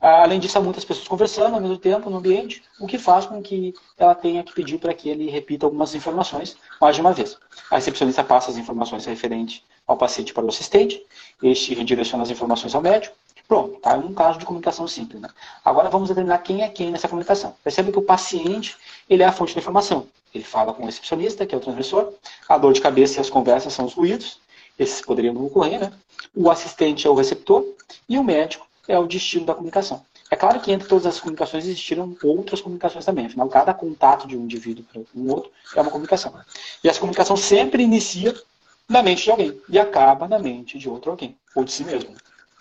Além 0.00 0.38
disso, 0.38 0.56
há 0.56 0.60
muitas 0.60 0.84
pessoas 0.84 1.08
conversando 1.08 1.54
ao 1.54 1.60
mesmo 1.60 1.76
tempo 1.76 2.08
no 2.08 2.18
ambiente, 2.18 2.62
o 2.80 2.86
que 2.86 2.98
faz 2.98 3.26
com 3.26 3.42
que 3.42 3.74
ela 3.96 4.14
tenha 4.14 4.44
que 4.44 4.54
pedir 4.54 4.78
para 4.78 4.94
que 4.94 5.08
ele 5.08 5.28
repita 5.28 5.66
algumas 5.66 5.92
informações 5.94 6.56
mais 6.80 6.94
de 6.94 7.00
uma 7.00 7.12
vez. 7.12 7.36
A 7.68 7.76
recepcionista 7.76 8.22
passa 8.22 8.50
as 8.50 8.56
informações 8.56 9.04
referentes 9.06 9.62
ao 9.86 9.96
paciente 9.96 10.32
para 10.32 10.44
o 10.44 10.48
assistente, 10.48 11.04
este 11.42 11.74
redireciona 11.74 12.22
as 12.22 12.30
informações 12.30 12.74
ao 12.74 12.80
médico. 12.80 13.16
Pronto, 13.48 13.80
tá? 13.80 13.94
É 13.94 13.96
um 13.96 14.12
caso 14.12 14.38
de 14.38 14.44
comunicação 14.44 14.86
simples. 14.86 15.22
Né? 15.22 15.28
Agora 15.64 15.88
vamos 15.88 16.10
determinar 16.10 16.36
quem 16.38 16.62
é 16.62 16.68
quem 16.68 16.90
nessa 16.90 17.08
comunicação. 17.08 17.56
Percebe 17.64 17.90
que 17.90 17.98
o 17.98 18.02
paciente 18.02 18.76
ele 19.08 19.22
é 19.22 19.26
a 19.26 19.32
fonte 19.32 19.54
da 19.54 19.60
informação. 19.60 20.06
Ele 20.34 20.44
fala 20.44 20.74
com 20.74 20.82
o 20.82 20.86
recepcionista, 20.86 21.46
que 21.46 21.54
é 21.54 21.58
o 21.58 21.60
transmissor. 21.60 22.12
A 22.46 22.58
dor 22.58 22.74
de 22.74 22.82
cabeça 22.82 23.18
e 23.18 23.20
as 23.22 23.30
conversas 23.30 23.72
são 23.72 23.86
os 23.86 23.94
ruídos. 23.94 24.38
Esses 24.78 25.00
poderiam 25.00 25.34
ocorrer, 25.42 25.80
né? 25.80 25.92
O 26.36 26.50
assistente 26.50 27.06
é 27.06 27.10
o 27.10 27.14
receptor 27.14 27.64
e 28.06 28.18
o 28.18 28.22
médico 28.22 28.66
é 28.86 28.98
o 28.98 29.06
destino 29.06 29.46
da 29.46 29.54
comunicação. 29.54 30.04
É 30.30 30.36
claro 30.36 30.60
que 30.60 30.70
entre 30.70 30.86
todas 30.86 31.06
as 31.06 31.18
comunicações 31.18 31.64
existiram 31.64 32.14
outras 32.22 32.60
comunicações 32.60 33.06
também. 33.06 33.26
Afinal, 33.26 33.48
cada 33.48 33.72
contato 33.72 34.28
de 34.28 34.36
um 34.36 34.44
indivíduo 34.44 34.84
para 34.84 35.00
um 35.16 35.30
outro 35.30 35.50
é 35.74 35.80
uma 35.80 35.90
comunicação. 35.90 36.34
E 36.84 36.88
essa 36.88 37.00
comunicação 37.00 37.34
sempre 37.34 37.82
inicia 37.82 38.34
na 38.86 39.02
mente 39.02 39.24
de 39.24 39.30
alguém 39.30 39.58
e 39.70 39.78
acaba 39.78 40.28
na 40.28 40.38
mente 40.38 40.78
de 40.78 40.88
outro 40.88 41.10
alguém, 41.10 41.34
ou 41.54 41.64
de 41.64 41.72
si 41.72 41.82
mesmo. 41.82 42.14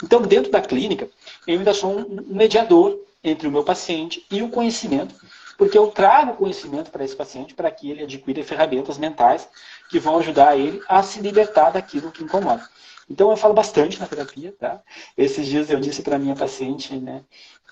Então, 0.03 0.21
dentro 0.21 0.51
da 0.51 0.61
clínica, 0.61 1.09
eu 1.45 1.57
ainda 1.57 1.73
sou 1.73 1.99
um 1.99 2.23
mediador 2.27 2.99
entre 3.23 3.47
o 3.47 3.51
meu 3.51 3.63
paciente 3.63 4.25
e 4.29 4.41
o 4.41 4.49
conhecimento, 4.49 5.15
porque 5.57 5.77
eu 5.77 5.87
trago 5.87 6.35
conhecimento 6.35 6.91
para 6.91 7.03
esse 7.03 7.15
paciente 7.15 7.53
para 7.53 7.71
que 7.71 7.89
ele 7.89 8.03
adquira 8.03 8.43
ferramentas 8.43 8.97
mentais 8.97 9.47
que 9.89 9.99
vão 9.99 10.19
ajudar 10.19 10.57
ele 10.57 10.81
a 10.87 11.01
se 11.01 11.19
libertar 11.19 11.71
daquilo 11.71 12.11
que 12.11 12.23
incomoda. 12.23 12.67
Então 13.09 13.31
eu 13.31 13.37
falo 13.37 13.53
bastante 13.53 13.99
na 13.99 14.05
terapia, 14.05 14.53
tá? 14.59 14.81
Esses 15.17 15.47
dias 15.47 15.69
eu 15.69 15.79
disse 15.79 16.01
para 16.01 16.19
minha 16.19 16.35
paciente, 16.35 16.93
né? 16.95 17.23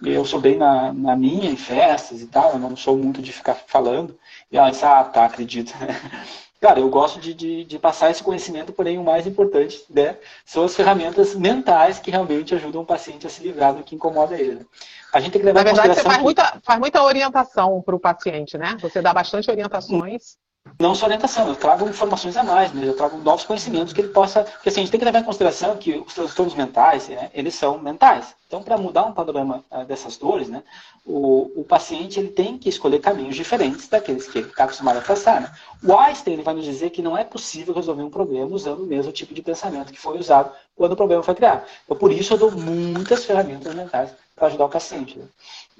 Eu 0.01 0.25
sou 0.25 0.39
bem 0.39 0.57
na, 0.57 0.93
na 0.93 1.15
minha, 1.15 1.49
em 1.49 1.57
festas 1.57 2.21
e 2.21 2.27
tal, 2.27 2.53
eu 2.53 2.59
não 2.59 2.75
sou 2.75 2.97
muito 2.97 3.21
de 3.21 3.31
ficar 3.31 3.55
falando. 3.55 4.17
E 4.51 4.57
ela 4.57 4.69
disse, 4.69 4.85
ah, 4.85 5.03
tá, 5.03 5.25
acredito. 5.25 5.73
Cara, 6.61 6.79
eu 6.79 6.89
gosto 6.89 7.19
de, 7.19 7.33
de, 7.33 7.63
de, 7.63 7.77
passar 7.77 8.09
esse 8.09 8.23
conhecimento, 8.23 8.73
porém 8.73 8.97
o 8.97 9.03
mais 9.03 9.27
importante 9.27 9.83
né, 9.89 10.17
são 10.45 10.63
as 10.63 10.75
ferramentas 10.75 11.35
mentais 11.35 11.99
que 11.99 12.09
realmente 12.09 12.55
ajudam 12.55 12.81
o 12.81 12.85
paciente 12.85 13.27
a 13.27 13.29
se 13.29 13.43
livrar 13.43 13.73
do 13.73 13.83
que 13.83 13.95
incomoda 13.95 14.39
ele. 14.39 14.65
A 15.13 15.19
gente 15.19 15.33
tem 15.33 15.41
que 15.41 15.45
levar 15.45 15.63
Na 15.63 15.71
verdade, 15.71 15.93
você 15.93 16.01
faz, 16.01 16.21
muita, 16.21 16.59
faz 16.63 16.79
muita 16.79 17.03
orientação 17.03 17.81
para 17.81 17.95
o 17.95 17.99
paciente, 17.99 18.57
né? 18.57 18.77
Você 18.81 19.01
dá 19.01 19.13
bastante 19.13 19.51
orientações 19.51 20.37
não 20.79 20.93
só 20.93 21.05
orientação, 21.05 21.47
eu 21.47 21.55
trago 21.55 21.87
informações 21.87 22.35
a 22.35 22.43
mais, 22.43 22.73
né? 22.73 22.87
eu 22.87 22.95
trago 22.95 23.17
novos 23.17 23.45
conhecimentos 23.45 23.93
que 23.93 24.01
ele 24.01 24.09
possa. 24.09 24.43
Porque 24.43 24.69
assim, 24.69 24.81
a 24.81 24.83
gente 24.83 24.91
tem 24.91 24.99
que 24.99 25.05
levar 25.05 25.19
em 25.19 25.23
consideração 25.23 25.77
que 25.77 25.93
os 25.95 26.13
transtornos 26.13 26.55
mentais, 26.55 27.07
né, 27.07 27.29
eles 27.33 27.55
são 27.55 27.79
mentais. 27.79 28.35
Então, 28.47 28.61
para 28.61 28.77
mudar 28.77 29.05
um 29.05 29.13
panorama 29.13 29.63
uh, 29.71 29.85
dessas 29.85 30.17
dores, 30.17 30.49
né, 30.49 30.63
o, 31.05 31.61
o 31.61 31.63
paciente 31.63 32.19
ele 32.19 32.29
tem 32.29 32.57
que 32.57 32.67
escolher 32.67 32.99
caminhos 32.99 33.35
diferentes 33.35 33.87
daqueles 33.87 34.27
que 34.27 34.39
ele 34.39 34.47
está 34.47 34.65
acostumado 34.65 34.97
a 34.97 35.01
passar. 35.01 35.41
Né? 35.41 35.51
O 35.83 35.97
Einstein 35.97 36.33
ele 36.33 36.43
vai 36.43 36.53
nos 36.53 36.65
dizer 36.65 36.89
que 36.89 37.01
não 37.01 37.17
é 37.17 37.23
possível 37.23 37.73
resolver 37.73 38.03
um 38.03 38.09
problema 38.09 38.53
usando 38.53 38.83
o 38.83 38.85
mesmo 38.85 39.11
tipo 39.11 39.33
de 39.33 39.41
pensamento 39.41 39.93
que 39.93 39.99
foi 39.99 40.17
usado 40.17 40.51
quando 40.75 40.91
o 40.91 40.97
problema 40.97 41.23
foi 41.23 41.35
criado. 41.35 41.65
Então, 41.85 41.97
por 41.97 42.11
isso, 42.11 42.33
eu 42.33 42.37
dou 42.37 42.51
muitas 42.51 43.23
ferramentas 43.23 43.73
mentais 43.73 44.11
para 44.35 44.47
ajudar 44.47 44.65
o 44.65 44.69
paciente. 44.69 45.17
Né? 45.17 45.25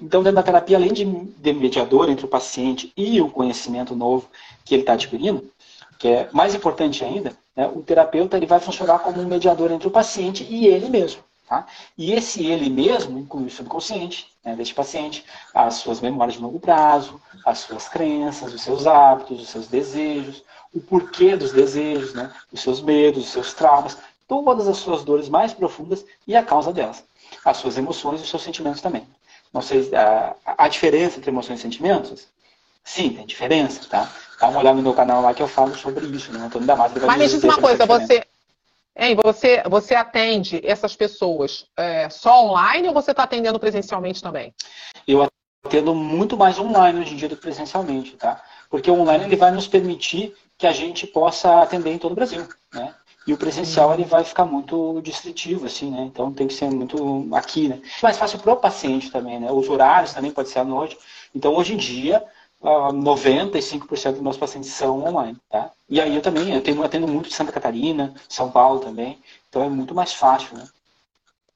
Então, 0.00 0.22
dentro 0.22 0.36
da 0.36 0.42
terapia, 0.42 0.76
além 0.76 0.92
de, 0.92 1.04
de 1.04 1.52
mediador 1.52 2.08
entre 2.08 2.24
o 2.24 2.28
paciente 2.28 2.92
e 2.96 3.20
o 3.20 3.30
conhecimento 3.30 3.94
novo 3.94 4.28
que 4.64 4.74
ele 4.74 4.82
está 4.82 4.94
adquirindo, 4.94 5.50
que 5.98 6.08
é 6.08 6.28
mais 6.32 6.54
importante 6.54 7.04
ainda, 7.04 7.32
né, 7.54 7.66
o 7.74 7.82
terapeuta 7.82 8.36
ele 8.36 8.46
vai 8.46 8.60
funcionar 8.60 8.98
como 9.00 9.20
um 9.20 9.26
mediador 9.26 9.70
entre 9.70 9.88
o 9.88 9.90
paciente 9.90 10.46
e 10.48 10.66
ele 10.66 10.88
mesmo. 10.88 11.22
Tá? 11.48 11.64
E 11.96 12.12
esse 12.12 12.44
ele 12.44 12.68
mesmo 12.68 13.18
inclui 13.18 13.46
o 13.46 13.50
subconsciente 13.50 14.26
né, 14.44 14.56
deste 14.56 14.74
paciente, 14.74 15.24
as 15.54 15.74
suas 15.74 16.00
memórias 16.00 16.36
de 16.36 16.42
longo 16.42 16.58
prazo, 16.58 17.20
as 17.44 17.60
suas 17.60 17.88
crenças, 17.88 18.52
os 18.52 18.62
seus 18.62 18.86
hábitos, 18.86 19.42
os 19.42 19.48
seus 19.48 19.68
desejos, 19.68 20.42
o 20.74 20.80
porquê 20.80 21.36
dos 21.36 21.52
desejos, 21.52 22.14
né, 22.14 22.32
os 22.52 22.60
seus 22.60 22.82
medos, 22.82 23.24
os 23.24 23.30
seus 23.30 23.54
traumas, 23.54 23.96
todas 24.26 24.66
as 24.66 24.78
suas 24.78 25.04
dores 25.04 25.28
mais 25.28 25.54
profundas 25.54 26.04
e 26.26 26.34
a 26.34 26.42
causa 26.42 26.72
delas, 26.72 27.04
as 27.46 27.58
suas 27.58 27.78
emoções 27.78 28.20
e 28.20 28.24
os 28.24 28.28
seus 28.28 28.42
sentimentos 28.42 28.80
também. 28.80 29.06
Não 29.54 29.62
sei 29.62 29.88
a, 29.94 30.34
a 30.58 30.68
diferença 30.68 31.16
entre 31.16 31.30
emoções 31.30 31.60
e 31.60 31.62
sentimentos. 31.62 32.26
Sim, 32.82 33.10
tem 33.10 33.24
diferença, 33.24 33.88
tá? 33.88 34.12
Dá 34.40 34.48
uma 34.48 34.58
olhada 34.58 34.76
no 34.76 34.82
meu 34.82 34.92
canal 34.92 35.22
lá 35.22 35.32
que 35.32 35.42
eu 35.42 35.48
falo 35.48 35.74
sobre 35.76 36.06
isso, 36.06 36.32
né? 36.32 36.44
Antônio 36.44 36.66
Damasco. 36.66 36.98
Mas 37.06 37.18
me 37.18 37.28
diz 37.28 37.44
uma 37.44 37.58
coisa, 37.58 37.86
você, 37.86 38.24
hein, 38.96 39.16
você, 39.22 39.62
você 39.68 39.94
atende 39.94 40.60
essas 40.64 40.96
pessoas 40.96 41.66
é, 41.76 42.10
só 42.10 42.44
online 42.44 42.88
ou 42.88 42.94
você 42.94 43.12
está 43.12 43.22
atendendo 43.22 43.60
presencialmente 43.60 44.20
também? 44.20 44.52
Eu 45.06 45.28
atendo 45.64 45.94
muito 45.94 46.36
mais 46.36 46.58
online 46.58 47.00
hoje 47.00 47.14
em 47.14 47.16
dia 47.16 47.28
do 47.28 47.36
que 47.36 47.42
presencialmente, 47.42 48.16
tá? 48.16 48.42
Porque 48.68 48.90
o 48.90 49.00
online 49.00 49.24
ele 49.24 49.36
vai 49.36 49.52
nos 49.52 49.68
permitir 49.68 50.34
que 50.58 50.66
a 50.66 50.72
gente 50.72 51.06
possa 51.06 51.62
atender 51.62 51.92
em 51.92 51.98
todo 51.98 52.12
o 52.12 52.16
Brasil, 52.16 52.46
né? 52.74 52.92
E 53.26 53.32
o 53.32 53.36
presencial 53.36 53.92
ele 53.92 54.04
vai 54.04 54.22
ficar 54.22 54.44
muito 54.44 55.00
distritivo, 55.02 55.66
assim, 55.66 55.90
né? 55.90 56.02
Então 56.02 56.32
tem 56.32 56.46
que 56.46 56.54
ser 56.54 56.70
muito 56.70 57.28
aqui, 57.34 57.68
né? 57.68 57.80
Mais 58.02 58.16
fácil 58.16 58.38
para 58.38 58.52
o 58.52 58.56
paciente 58.56 59.10
também, 59.10 59.40
né? 59.40 59.50
Os 59.50 59.68
horários 59.68 60.12
também 60.12 60.30
pode 60.30 60.48
ser 60.48 60.60
à 60.60 60.64
noite. 60.64 60.96
Então 61.34 61.54
hoje 61.54 61.74
em 61.74 61.76
dia 61.76 62.24
95% 62.62 64.12
dos 64.12 64.20
meus 64.22 64.36
pacientes 64.36 64.70
são 64.70 65.04
online, 65.04 65.36
tá? 65.50 65.70
E 65.88 66.00
aí 66.00 66.14
eu 66.14 66.22
também, 66.22 66.54
eu 66.54 66.62
tenho, 66.62 66.82
atendo 66.82 67.06
muito 67.06 67.28
de 67.28 67.34
Santa 67.34 67.52
Catarina, 67.52 68.14
São 68.28 68.50
Paulo 68.50 68.80
também, 68.80 69.20
então 69.48 69.62
é 69.62 69.68
muito 69.68 69.94
mais 69.94 70.12
fácil, 70.12 70.56
né? 70.56 70.66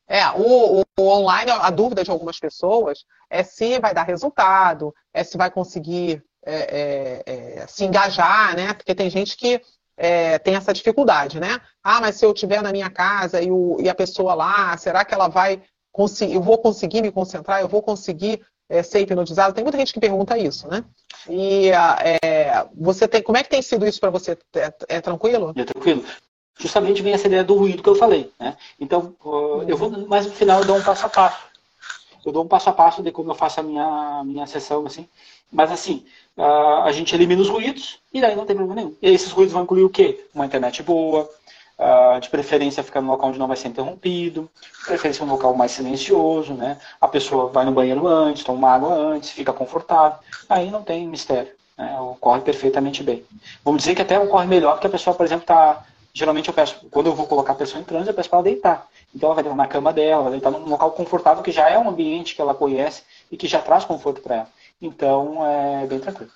É, 0.06 0.28
o, 0.30 0.82
o, 0.98 1.02
online, 1.02 1.52
a 1.52 1.70
dúvida 1.70 2.02
de 2.02 2.10
algumas 2.10 2.38
pessoas 2.38 3.04
é 3.30 3.44
se 3.44 3.78
vai 3.78 3.94
dar 3.94 4.02
resultado, 4.02 4.92
é 5.14 5.22
se 5.22 5.38
vai 5.38 5.50
conseguir 5.50 6.22
é, 6.44 7.22
é, 7.26 7.60
é, 7.60 7.66
se 7.68 7.84
engajar, 7.84 8.56
né? 8.56 8.74
Porque 8.74 8.94
tem 8.94 9.08
gente 9.08 9.36
que 9.36 9.62
é, 10.00 10.38
tem 10.38 10.54
essa 10.54 10.72
dificuldade, 10.72 11.38
né? 11.38 11.60
Ah, 11.84 12.00
mas 12.00 12.16
se 12.16 12.24
eu 12.24 12.32
estiver 12.32 12.62
na 12.62 12.72
minha 12.72 12.88
casa 12.88 13.42
e, 13.42 13.50
o, 13.50 13.76
e, 13.78 13.86
a 13.86 13.94
pessoa 13.94 14.32
lá, 14.32 14.74
será 14.78 15.04
que 15.04 15.12
ela 15.12 15.28
vai 15.28 15.62
conseguir, 15.92 16.34
eu 16.34 16.40
vou 16.40 16.56
conseguir 16.56 17.02
me 17.02 17.12
concentrar, 17.12 17.60
eu 17.60 17.68
vou 17.68 17.82
conseguir 17.82 18.40
é, 18.66 18.82
ser 18.82 19.00
hipnotizado? 19.00 19.52
Tem 19.52 19.62
muita 19.62 19.76
gente 19.76 19.92
que 19.92 20.00
pergunta 20.00 20.38
isso, 20.38 20.66
né? 20.68 20.82
E 21.28 21.70
é, 21.70 22.66
você 22.74 23.06
tem, 23.06 23.22
como 23.22 23.36
é 23.36 23.42
que 23.42 23.50
tem 23.50 23.60
sido 23.60 23.86
isso 23.86 24.00
para 24.00 24.08
você? 24.08 24.38
É, 24.56 24.72
é, 24.88 25.00
tranquilo? 25.02 25.52
É 25.54 25.64
tranquilo. 25.64 26.02
Justamente 26.58 27.02
vem 27.02 27.12
essa 27.12 27.26
ideia 27.26 27.44
do 27.44 27.54
ruído 27.54 27.82
que 27.82 27.88
eu 27.88 27.94
falei, 27.94 28.32
né? 28.40 28.56
Então, 28.80 29.14
eu 29.68 29.76
vou, 29.76 29.90
mas 30.08 30.24
no 30.24 30.32
final 30.32 30.60
eu 30.60 30.66
dou 30.66 30.76
um 30.78 30.82
passo 30.82 31.04
a 31.04 31.10
passo. 31.10 31.50
Eu 32.24 32.32
dou 32.32 32.44
um 32.44 32.48
passo 32.48 32.70
a 32.70 32.72
passo 32.72 33.02
de 33.02 33.12
como 33.12 33.30
eu 33.30 33.34
faço 33.34 33.60
a 33.60 33.62
minha, 33.62 34.22
minha 34.24 34.46
sessão, 34.46 34.86
assim. 34.86 35.06
Mas 35.52 35.70
assim, 35.70 36.06
uh, 36.36 36.82
a 36.84 36.92
gente 36.92 37.14
elimina 37.14 37.42
os 37.42 37.48
ruídos 37.48 37.98
e 38.12 38.20
daí 38.20 38.34
não 38.34 38.46
tem 38.46 38.56
problema 38.56 38.80
nenhum. 38.80 38.96
E 39.00 39.10
esses 39.10 39.30
ruídos 39.30 39.52
vão 39.52 39.62
incluir 39.62 39.84
o 39.84 39.90
quê? 39.90 40.24
Uma 40.34 40.46
internet 40.46 40.82
boa, 40.82 41.28
Uh, 41.82 42.20
de 42.20 42.28
preferência 42.28 42.82
ficar 42.82 43.00
no 43.00 43.10
local 43.10 43.30
onde 43.30 43.38
não 43.38 43.48
vai 43.48 43.56
ser 43.56 43.68
interrompido, 43.68 44.50
de 44.80 44.84
preferência 44.84 45.24
um 45.24 45.30
local 45.30 45.54
mais 45.54 45.72
silencioso, 45.72 46.52
né? 46.52 46.76
A 47.00 47.08
pessoa 47.08 47.48
vai 47.48 47.64
no 47.64 47.72
banheiro 47.72 48.06
antes, 48.06 48.44
toma 48.44 48.70
água 48.70 48.92
antes, 48.92 49.30
fica 49.30 49.50
confortável. 49.50 50.18
Aí 50.46 50.70
não 50.70 50.82
tem 50.82 51.08
mistério, 51.08 51.50
né? 51.78 51.98
Ocorre 51.98 52.42
perfeitamente 52.42 53.02
bem. 53.02 53.24
Vamos 53.64 53.80
dizer 53.80 53.94
que 53.94 54.02
até 54.02 54.20
ocorre 54.20 54.46
melhor 54.46 54.72
porque 54.72 54.88
a 54.88 54.90
pessoa, 54.90 55.16
por 55.16 55.24
exemplo, 55.24 55.44
está 55.44 55.82
geralmente 56.12 56.48
eu 56.48 56.54
peço, 56.54 56.86
quando 56.90 57.06
eu 57.06 57.14
vou 57.14 57.26
colocar 57.26 57.52
a 57.52 57.56
pessoa 57.56 57.80
em 57.80 57.84
transe, 57.84 58.08
eu 58.08 58.14
peço 58.14 58.28
para 58.28 58.38
ela 58.38 58.44
deitar. 58.44 58.88
Então 59.14 59.28
ela 59.28 59.34
vai 59.34 59.44
deitar 59.44 59.56
na 59.56 59.66
cama 59.66 59.92
dela, 59.92 60.22
vai 60.24 60.32
deitar 60.32 60.50
num 60.50 60.68
local 60.68 60.90
confortável 60.92 61.42
que 61.42 61.52
já 61.52 61.68
é 61.68 61.78
um 61.78 61.88
ambiente 61.88 62.34
que 62.34 62.40
ela 62.40 62.54
conhece 62.54 63.02
e 63.30 63.36
que 63.36 63.46
já 63.46 63.60
traz 63.60 63.84
conforto 63.84 64.20
para 64.20 64.34
ela. 64.36 64.48
Então 64.80 65.46
é 65.46 65.86
bem 65.86 65.98
tranquilo. 65.98 66.30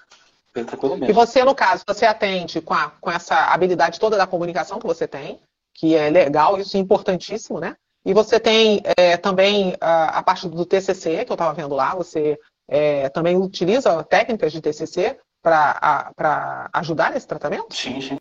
Bem 0.55 0.65
tranquilo 0.65 0.97
mesmo. 0.97 1.11
E 1.11 1.13
você, 1.13 1.43
no 1.45 1.55
caso, 1.55 1.83
você 1.87 2.07
atende 2.07 2.61
com, 2.61 2.75
a, 2.75 2.91
com 3.01 3.11
essa 3.11 3.53
habilidade 3.53 3.99
toda 3.99 4.17
da 4.17 4.27
comunicação 4.27 4.79
que 4.79 4.87
você 4.87 5.09
tem, 5.09 5.41
que 5.73 5.95
é 5.97 6.09
legal, 6.11 6.59
isso 6.59 6.77
é 6.77 6.81
importantíssimo, 6.81 7.59
né? 7.59 7.77
E 8.05 8.13
você 8.13 8.39
tem 8.39 8.83
é, 8.97 9.17
também 9.17 9.75
a, 9.81 10.19
a, 10.19 10.23
parte 10.23 10.49
do 10.49 10.65
TCC, 10.65 11.25
que 11.25 11.33
eu 11.33 11.35
estava 11.35 11.55
vendo 11.55 11.75
lá, 11.75 11.95
você 11.95 12.39
é, 12.69 13.09
também 13.09 13.37
utiliza 13.37 14.05
técnicas 14.05 14.53
de 14.53 14.61
TCC 14.61 15.19
para 15.43 16.71
ajudar 16.75 17.13
nesse 17.13 17.27
tratamento? 17.27 17.75
Sim, 17.75 18.01
sim. 18.01 18.19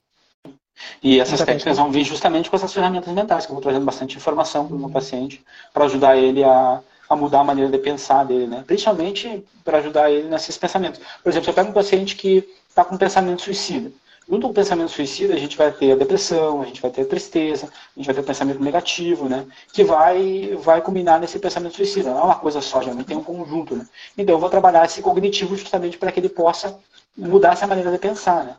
E 1.03 1.19
essas 1.19 1.39
técnicas 1.39 1.77
vão 1.77 1.91
vir 1.91 2.03
justamente 2.03 2.49
com 2.49 2.55
essas 2.55 2.73
ferramentas 2.73 3.13
mentais, 3.13 3.45
que 3.45 3.51
eu 3.51 3.55
vou 3.55 3.62
trazendo 3.62 3.86
bastante 3.86 4.17
informação 4.17 4.65
para 4.65 4.75
o 4.75 4.79
meu 4.79 4.89
paciente, 4.89 5.43
para 5.71 5.86
ajudar 5.86 6.17
ele 6.17 6.43
a, 6.43 6.81
a 7.10 7.16
mudar 7.16 7.42
a 7.42 7.44
maneira 7.44 7.70
de 7.70 7.78
pensar 7.78 8.24
dele, 8.24 8.48
né? 8.48 8.63
Principalmente 8.66 9.44
para 9.63 9.78
ajudar 9.78 10.12
ele 10.12 10.28
nesses 10.28 10.58
pensamentos. 10.58 11.00
Por 11.22 11.30
exemplo, 11.30 11.46
se 11.46 11.50
eu 11.50 11.54
pego 11.54 11.70
um 11.70 11.74
paciente 11.74 12.16
que 12.16 12.48
está 12.70 12.84
com 12.84 12.98
pensamento 12.98 13.42
suicida. 13.42 13.92
Junto 14.28 14.44
com 14.44 14.52
o 14.52 14.54
pensamento 14.54 14.89
suicida, 14.89 15.34
a 15.34 15.38
gente 15.38 15.58
vai 15.58 15.70
ter 15.72 15.92
a 15.92 15.96
depressão, 15.96 16.62
a 16.62 16.66
gente 16.66 16.82
vai 16.82 16.89
ter 16.89 17.02
a 17.02 17.06
tristeza, 17.06 17.66
a 17.66 18.00
gente 18.00 18.06
vai 18.06 18.16
ter 18.16 18.22
o 18.22 18.24
pensamento 18.24 18.63
negativo, 18.63 19.28
né? 19.28 19.46
Que 19.74 19.84
vai, 19.84 20.58
vai 20.62 20.82
culminar 20.82 21.20
nesse 21.20 21.38
pensamento 21.39 21.76
suicida. 21.76 22.10
Não 22.10 22.20
é 22.20 22.24
uma 22.24 22.36
coisa 22.36 22.62
só, 22.62 22.82
geralmente 22.82 23.08
tem 23.08 23.18
um 23.18 23.24
conjunto, 23.24 23.76
né? 23.76 23.86
Então 24.18 24.36
eu 24.36 24.39
vou 24.39 24.50
trabalhar 24.50 24.86
esse 24.86 25.02
cognitivo 25.02 25.58
justamente 25.58 25.98
para 25.98 26.12
que 26.12 26.22
ele 26.22 26.30
possa 26.30 26.80
mudar 27.18 27.52
essa 27.54 27.68
maneira 27.68 27.92
de 27.92 27.98
pensar, 27.98 28.46
né? 28.46 28.56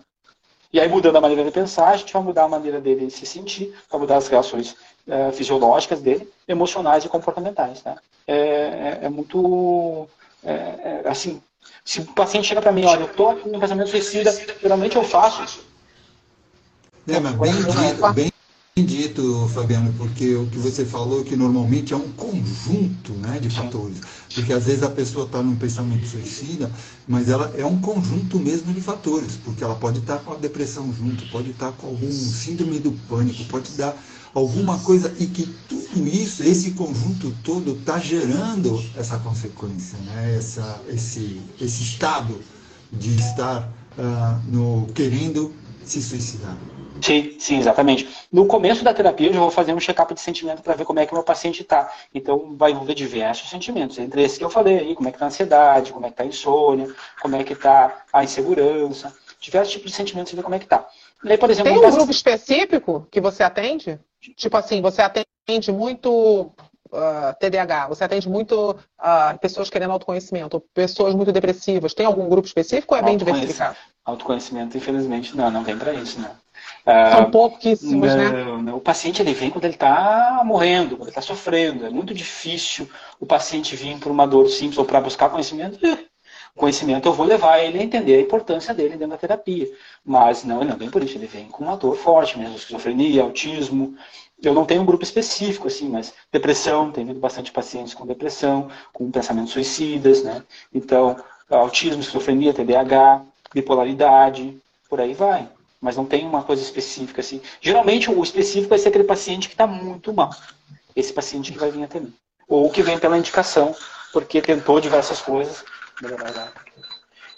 E 0.75 0.81
aí, 0.81 0.89
mudando 0.89 1.15
a 1.15 1.21
maneira 1.21 1.45
de 1.45 1.53
pensar, 1.53 1.91
a 1.91 1.97
gente 1.97 2.13
vai 2.13 2.21
mudar 2.21 2.43
a 2.43 2.49
maneira 2.49 2.81
dele 2.81 3.09
se 3.09 3.25
sentir, 3.25 3.73
vai 3.89 4.01
mudar 4.01 4.17
as 4.17 4.27
reações 4.27 4.75
é, 5.07 5.31
fisiológicas 5.31 6.01
dele, 6.01 6.29
emocionais 6.49 7.05
e 7.05 7.09
comportamentais. 7.09 7.81
Né? 7.85 7.95
É, 8.27 8.37
é, 8.37 8.99
é 9.03 9.09
muito. 9.09 10.09
É, 10.43 10.53
é, 10.53 11.03
assim, 11.05 11.41
se 11.85 12.01
o 12.01 12.07
paciente 12.07 12.49
chega 12.49 12.61
para 12.61 12.73
mim, 12.73 12.85
olha, 12.87 13.03
eu 13.03 13.07
estou 13.07 13.41
um 13.47 13.61
pensamento 13.61 13.89
suicida, 13.89 14.33
geralmente 14.61 14.97
eu 14.97 15.05
faço. 15.05 15.65
É, 17.07 17.21
mas 17.21 17.37
bem 17.37 17.53
dito, 17.53 18.34
bem 18.77 18.87
dito, 18.87 19.49
Fabiano, 19.55 19.95
porque 19.97 20.35
o 20.35 20.47
que 20.47 20.59
você 20.59 20.85
falou 20.85 21.23
que 21.23 21.37
normalmente 21.37 21.95
é 21.95 21.97
um 21.97 22.11
conjunto 22.11 23.13
né, 23.13 23.39
de 23.39 23.49
fatores. 23.49 24.01
Porque 24.35 24.53
às 24.53 24.65
vezes 24.65 24.83
a 24.83 24.91
pessoa 24.91 25.27
está 25.27 25.41
num 25.41 25.55
pensamento 25.55 26.05
suicida, 26.05 26.69
mas 27.07 27.29
ela 27.29 27.55
é 27.57 27.65
um 27.65 27.81
conjunto 27.81 28.37
mesmo 28.41 28.75
de 28.75 28.81
fatores, 28.81 29.39
porque 29.45 29.63
ela 29.63 29.77
pode 29.77 30.01
estar 30.01 30.17
tá 30.17 30.25
com 30.25 30.33
a 30.33 30.37
depressão 30.37 30.93
junto, 30.93 31.25
pode 31.31 31.51
estar 31.51 31.71
tá 31.71 31.73
com 31.79 31.87
algum 31.87 32.11
síndrome 32.11 32.81
do 32.81 32.91
pânico, 33.09 33.45
pode 33.45 33.71
dar 33.77 33.97
alguma 34.35 34.77
coisa 34.81 35.15
e 35.21 35.27
que 35.27 35.47
tudo 35.69 36.09
isso, 36.09 36.43
esse 36.43 36.73
conjunto 36.73 37.33
todo, 37.45 37.79
está 37.79 38.01
gerando 38.01 38.85
essa 38.97 39.19
consequência, 39.19 39.97
né? 39.99 40.35
essa, 40.37 40.83
esse, 40.89 41.41
esse 41.61 41.81
estado 41.85 42.41
de 42.93 43.15
estar 43.21 43.73
uh, 43.97 44.51
no, 44.51 44.89
querendo 44.93 45.53
se 45.85 46.03
suicidar. 46.03 46.57
Sim, 47.05 47.37
sim, 47.39 47.59
exatamente. 47.59 48.09
No 48.33 48.47
começo 48.47 48.83
da 48.83 48.95
terapia, 48.95 49.29
eu 49.29 49.35
já 49.35 49.39
vou 49.39 49.51
fazer 49.51 49.75
um 49.75 49.79
check-up 49.79 50.15
de 50.15 50.21
sentimento 50.23 50.63
para 50.63 50.75
ver 50.75 50.87
como 50.87 51.01
é 51.01 51.05
que 51.05 51.13
o 51.13 51.15
meu 51.15 51.23
paciente 51.23 51.61
está. 51.61 51.93
Então, 52.15 52.57
vai 52.57 52.71
envolver 52.71 52.95
diversos 52.95 53.51
sentimentos, 53.51 53.99
entre 53.99 54.23
esses 54.23 54.39
que 54.39 54.45
eu 54.45 54.49
falei 54.49 54.79
aí, 54.79 54.95
como 54.95 55.07
é 55.07 55.11
que 55.11 55.17
está 55.17 55.27
a 55.27 55.29
ansiedade, 55.29 55.93
como 55.93 56.07
é 56.07 56.09
que 56.09 56.15
está 56.15 56.23
a 56.23 56.27
insônia, 56.27 56.95
como 57.21 57.37
é 57.37 57.45
que 57.45 57.53
está 57.53 58.05
a 58.11 58.25
insegurança, 58.25 59.15
diversos 59.39 59.75
tipos 59.75 59.91
de 59.91 59.97
sentimentos, 59.99 60.33
ver 60.33 60.43
como 60.43 60.55
é 60.55 60.59
que 60.59 60.65
está. 60.65 60.79
por 61.39 61.51
exemplo, 61.51 61.73
Tem 61.73 61.87
um 61.87 61.91
grupo 61.91 62.11
específico 62.11 63.07
que 63.11 63.21
você 63.21 63.43
atende? 63.43 64.01
Tipo 64.35 64.57
assim, 64.57 64.81
você 64.81 65.03
atende 65.03 65.71
muito 65.71 66.11
uh, 66.11 66.97
ah, 66.97 67.37
TDAH, 67.39 67.89
você 67.89 68.05
atende 68.05 68.31
muito 68.31 68.71
uh, 68.71 69.39
pessoas 69.43 69.69
querendo 69.69 69.91
autoconhecimento, 69.91 70.59
pessoas 70.73 71.15
muito 71.15 71.33
depressivas. 71.33 71.93
Tem 71.93 72.07
algum 72.07 72.31
grupo 72.31 72.49
específico 72.49 72.95
ou 72.95 73.01
é 73.01 73.03
bem 73.03 73.19
diversificado? 73.19 73.77
Autoconhecimento, 74.07 74.79
infelizmente, 74.79 75.37
não, 75.37 75.51
não 75.51 75.63
vem 75.63 75.77
para 75.77 75.93
isso, 75.93 76.19
não. 76.19 76.31
São 76.85 77.25
uh, 77.25 77.31
pouquíssimos, 77.31 78.15
né? 78.15 78.31
Não, 78.63 78.77
o 78.77 78.81
paciente 78.81 79.23
ele 79.23 79.33
vem 79.33 79.49
quando 79.49 79.65
ele 79.65 79.75
está 79.75 80.43
morrendo, 80.45 80.97
quando 80.97 81.09
ele 81.09 81.11
está 81.11 81.23
sofrendo. 81.23 81.87
É 81.87 81.91
muito 81.91 82.13
difícil 82.13 82.89
o 83.19 83.25
paciente 83.25 83.75
vir 83.75 83.99
por 83.99 84.13
uma 84.13 84.27
dor 84.27 84.49
simples 84.49 84.77
ou 84.77 84.85
para 84.85 85.01
buscar 85.01 85.31
conhecimento. 85.31 85.79
O 86.55 86.61
conhecimento 86.61 87.09
eu 87.09 87.13
vou 87.15 87.25
levar 87.25 87.59
ele 87.59 87.79
a 87.79 87.83
entender 87.83 88.17
a 88.17 88.21
importância 88.21 88.75
dele 88.75 88.91
dentro 88.91 89.09
da 89.09 89.17
terapia. 89.17 89.67
Mas 90.05 90.45
não, 90.45 90.61
ele 90.61 90.71
não 90.71 90.77
vem 90.77 90.91
por 90.91 91.03
isso, 91.03 91.17
ele 91.17 91.27
vem 91.27 91.47
com 91.47 91.65
uma 91.65 91.77
dor 91.77 91.97
forte 91.97 92.39
mesmo, 92.39 92.57
esquizofrenia, 92.57 93.23
autismo. 93.23 93.97
Eu 94.43 94.53
não 94.53 94.67
tenho 94.67 94.83
um 94.83 94.87
grupo 94.87 95.05
específico, 95.05 95.69
assim, 95.69 95.89
mas 95.89 96.13
depressão, 96.31 96.93
tem 96.93 97.07
bastante 97.15 97.51
pacientes 97.51 97.95
com 97.95 98.07
depressão, 98.07 98.69
com 98.93 99.11
pensamentos 99.11 99.53
suicidas, 99.53 100.23
né? 100.23 100.43
Então, 100.73 101.17
autismo, 101.49 102.01
esquizofrenia, 102.01 102.53
TDAH, 102.53 103.23
bipolaridade, 103.55 104.61
por 104.89 105.01
aí 105.01 105.15
vai. 105.15 105.49
Mas 105.85 105.99
não 105.99 106.07
tem 106.07 106.27
uma 106.27 106.43
coisa 106.43 106.63
específica, 106.63 107.21
assim. 107.21 107.43
Geralmente, 107.61 108.11
o 108.11 108.23
específico 108.23 108.71
vai 108.71 108.79
ser 108.79 108.89
aquele 108.89 109.05
paciente 109.05 109.49
que 109.49 109.55
está 109.55 109.67
muito 109.67 110.15
mal. 110.15 110.35
Esse 110.97 111.13
paciente 111.13 111.53
que 111.53 111.59
vai 111.59 111.71
vir 111.71 111.85
até 111.85 112.01
mim. 112.01 112.11
Ou 112.49 112.71
que 112.71 112.83
vem 112.83 112.99
pela 112.99 113.19
indicação, 113.19 113.77
porque 114.11 114.41
tentou 114.41 114.81
diversas 114.81 115.21
coisas 115.21 115.63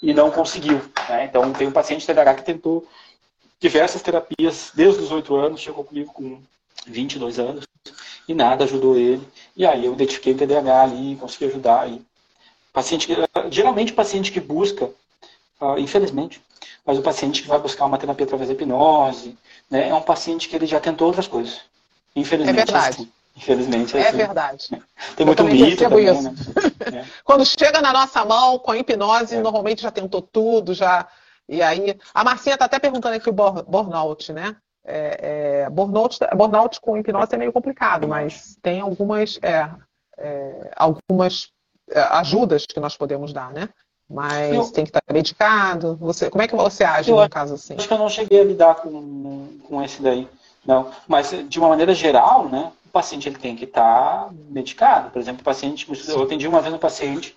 e 0.01 0.15
não 0.15 0.31
conseguiu. 0.31 0.81
Né? 1.09 1.25
Então, 1.25 1.53
tem 1.53 1.67
um 1.67 1.73
paciente 1.73 2.07
TDAH 2.07 2.35
que 2.35 2.45
tentou 2.45 2.87
diversas 3.59 4.01
terapias 4.01 4.71
desde 4.73 5.03
os 5.03 5.11
8 5.11 5.35
anos, 5.35 5.61
chegou 5.61 5.83
comigo 5.83 6.13
com 6.13 6.41
22 6.87 7.41
anos 7.41 7.65
e 8.29 8.33
nada 8.33 8.63
ajudou 8.63 8.97
ele. 8.97 9.27
E 9.57 9.67
aí 9.67 9.87
eu 9.87 9.93
identifiquei 9.93 10.35
o 10.35 10.37
TDAH 10.37 10.83
ali, 10.83 11.17
consegui 11.17 11.47
ajudar. 11.47 11.91
E 11.91 12.01
paciente, 12.73 13.09
geralmente 13.51 13.91
o 13.91 13.97
paciente 13.97 14.31
que 14.31 14.39
busca, 14.39 14.89
uh, 15.61 15.79
infelizmente, 15.79 16.43
mas 16.85 16.99
o 16.99 17.03
paciente 17.03 17.43
que 17.43 17.49
vai 17.49 17.59
buscar 17.59 17.85
uma 17.85 17.99
terapia 17.99 18.25
através 18.25 18.49
da 18.49 18.55
hipnose, 18.55 19.37
né, 19.71 19.89
é 19.89 19.95
um 19.95 20.03
paciente 20.03 20.49
que 20.49 20.57
ele 20.57 20.67
já 20.67 20.81
tentou 20.81 21.09
outras 21.09 21.27
coisas. 21.27 21.61
Infelizmente. 22.15 22.61
É 22.61 22.65
verdade. 22.65 22.97
Assim. 22.97 23.13
Infelizmente. 23.37 23.97
É, 23.97 24.01
é 24.01 24.09
assim. 24.09 24.17
verdade. 24.17 24.69
Tem 25.15 25.27
muito 25.27 25.45
mito 25.45 25.77
também, 25.77 26.09
isso. 26.09 26.23
Né? 26.23 26.35
É. 27.01 27.05
Quando 27.23 27.45
chega 27.45 27.83
na 27.83 27.93
nossa 27.93 28.25
mão 28.25 28.59
com 28.59 28.71
a 28.71 28.79
hipnose, 28.79 29.37
é. 29.37 29.41
normalmente 29.41 29.83
já 29.83 29.91
tentou 29.91 30.23
tudo, 30.23 30.73
já. 30.73 31.07
E 31.49 31.63
aí, 31.63 31.99
a 32.15 32.25
Marcinha 32.25 32.55
está 32.55 32.65
até 32.65 32.79
perguntando 32.79 33.17
aqui 33.17 33.29
o 33.29 33.33
burnout, 33.33 34.33
né? 34.33 34.57
É, 34.85 35.65
é, 35.65 35.71
burnout, 35.71 36.19
burnout 36.35 36.81
com 36.81 36.97
hipnose 36.97 37.35
é 37.35 37.37
meio 37.37 37.53
complicado, 37.53 38.07
mas 38.07 38.57
tem 38.63 38.81
algumas, 38.81 39.39
é, 39.43 39.69
é, 40.17 40.71
algumas 40.77 41.51
é, 41.91 42.01
ajudas 42.01 42.65
que 42.67 42.79
nós 42.79 42.97
podemos 42.97 43.33
dar, 43.33 43.53
né? 43.53 43.69
Mas 44.09 44.55
eu, 44.55 44.71
tem 44.71 44.85
que 44.85 44.91
estar 44.91 45.03
medicado. 45.13 45.97
Você, 45.97 46.31
como 46.31 46.43
é 46.43 46.49
que 46.49 46.55
você 46.55 46.85
age 46.85 47.11
num 47.11 47.29
caso 47.29 47.55
assim? 47.55 47.75
Acho 47.75 47.89
que 47.89 47.95
eu 47.95 47.99
não 47.99 48.09
cheguei 48.09 48.41
a 48.41 48.45
lidar 48.45 48.77
com, 48.77 49.49
com 49.65 49.83
esse 49.83 50.01
daí. 50.01 50.29
Não, 50.65 50.91
mas 51.07 51.35
de 51.49 51.59
uma 51.59 51.69
maneira 51.69 51.95
geral, 51.95 52.49
né? 52.49 52.73
paciente 52.97 53.29
ele 53.29 53.37
tem 53.37 53.55
que 53.55 53.65
estar 53.65 54.33
medicado. 54.49 55.11
Por 55.11 55.21
exemplo, 55.21 55.43
o 55.43 55.45
paciente, 55.45 55.87
eu 56.09 56.23
atendi 56.23 56.49
uma 56.49 56.63
vez 56.63 56.73
um 56.73 56.79
paciente 56.79 57.37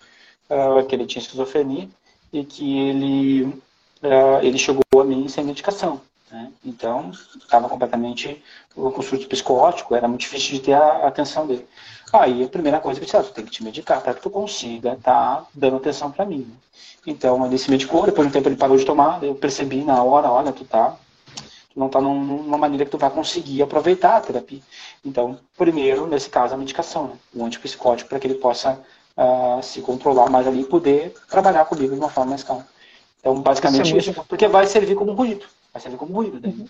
uh, 0.50 0.86
que 0.86 0.96
ele 0.96 1.06
tinha 1.06 1.22
esquizofrenia 1.22 1.90
e 2.32 2.46
que 2.46 2.80
ele, 2.80 3.44
uh, 4.02 4.40
ele 4.42 4.58
chegou 4.58 4.82
a 4.98 5.04
mim 5.04 5.28
sem 5.28 5.44
medicação. 5.44 6.00
Né? 6.32 6.52
Então, 6.64 7.12
estava 7.40 7.68
completamente 7.68 8.44
com 8.74 9.02
surto 9.02 9.28
psicótico, 9.28 9.96
era 9.96 10.08
muito 10.08 10.22
difícil 10.22 10.54
de 10.54 10.60
ter 10.62 10.74
a 10.74 11.08
atenção 11.08 11.48
dele. 11.48 11.68
Aí 12.14 12.44
a 12.44 12.48
primeira 12.48 12.80
coisa 12.80 13.00
que 13.00 13.04
eu 13.04 13.06
disse, 13.06 13.18
ah, 13.18 13.24
tu 13.24 13.34
tem 13.34 13.46
que 13.46 13.52
te 13.52 13.64
medicar 13.64 14.02
para 14.02 14.14
que 14.14 14.22
tu 14.22 14.30
consiga 14.30 14.94
estar 14.94 15.38
tá 15.38 15.46
dando 15.54 15.78
atenção 15.78 16.12
para 16.12 16.26
mim. 16.26 16.52
Então 17.06 17.46
ele 17.46 17.58
se 17.58 17.70
medicou, 17.70 18.06
depois 18.06 18.28
de 18.28 18.30
um 18.30 18.34
tempo 18.34 18.50
ele 18.50 18.56
parou 18.56 18.78
de 18.78 18.86
tomar, 18.86 19.24
eu 19.24 19.36
percebi 19.36 19.84
na 19.84 20.02
hora, 20.04 20.30
olha, 20.32 20.52
tu 20.52 20.66
tá 20.66 20.98
não 21.76 21.88
está 21.88 22.02
numa 22.02 22.58
maneira 22.58 22.84
que 22.84 22.92
tu 22.92 22.98
vai 22.98 23.10
conseguir 23.10 23.62
aproveitar 23.62 24.18
a 24.18 24.22
terapia. 24.22 24.60
Então, 25.06 25.38
primeiro, 25.58 26.08
nesse 26.08 26.30
caso, 26.30 26.54
a 26.54 26.58
medicação, 26.58 27.08
né? 27.08 27.14
o 27.34 27.46
antipsicótico, 27.46 28.10
para 28.10 28.20
que 28.20 28.28
ele 28.28 28.36
possa 28.36 28.82
uh, 29.16 29.64
se 29.64 29.82
controlar 29.82 30.30
mais 30.30 30.46
ali 30.46 30.62
e 30.62 30.66
poder 30.66 31.14
trabalhar 31.30 31.66
comigo 31.66 31.94
de 31.94 32.00
uma 32.00 32.10
forma 32.10 32.32
mais 32.32 32.44
calma. 32.44 32.68
Então, 33.20 33.40
basicamente 33.42 33.98
isso, 33.98 34.10
é 34.10 34.12
isso 34.12 34.26
porque 34.28 34.48
vai 34.48 34.66
servir 34.66 34.96
como 34.96 35.14
ruído. 35.14 35.46
Vai 35.72 35.82
servir 35.82 35.98
como 35.98 36.14
ruído. 36.14 36.40
Né? 36.40 36.50
Uhum. 36.50 36.68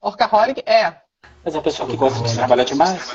Orcaholic 0.00 0.62
é. 0.66 1.00
Mas 1.44 1.54
é 1.54 1.58
a 1.58 1.62
pessoa 1.62 1.88
que 1.88 1.96
gosta 1.96 2.22
de 2.22 2.34
trabalhar 2.34 2.64
demais. 2.64 3.08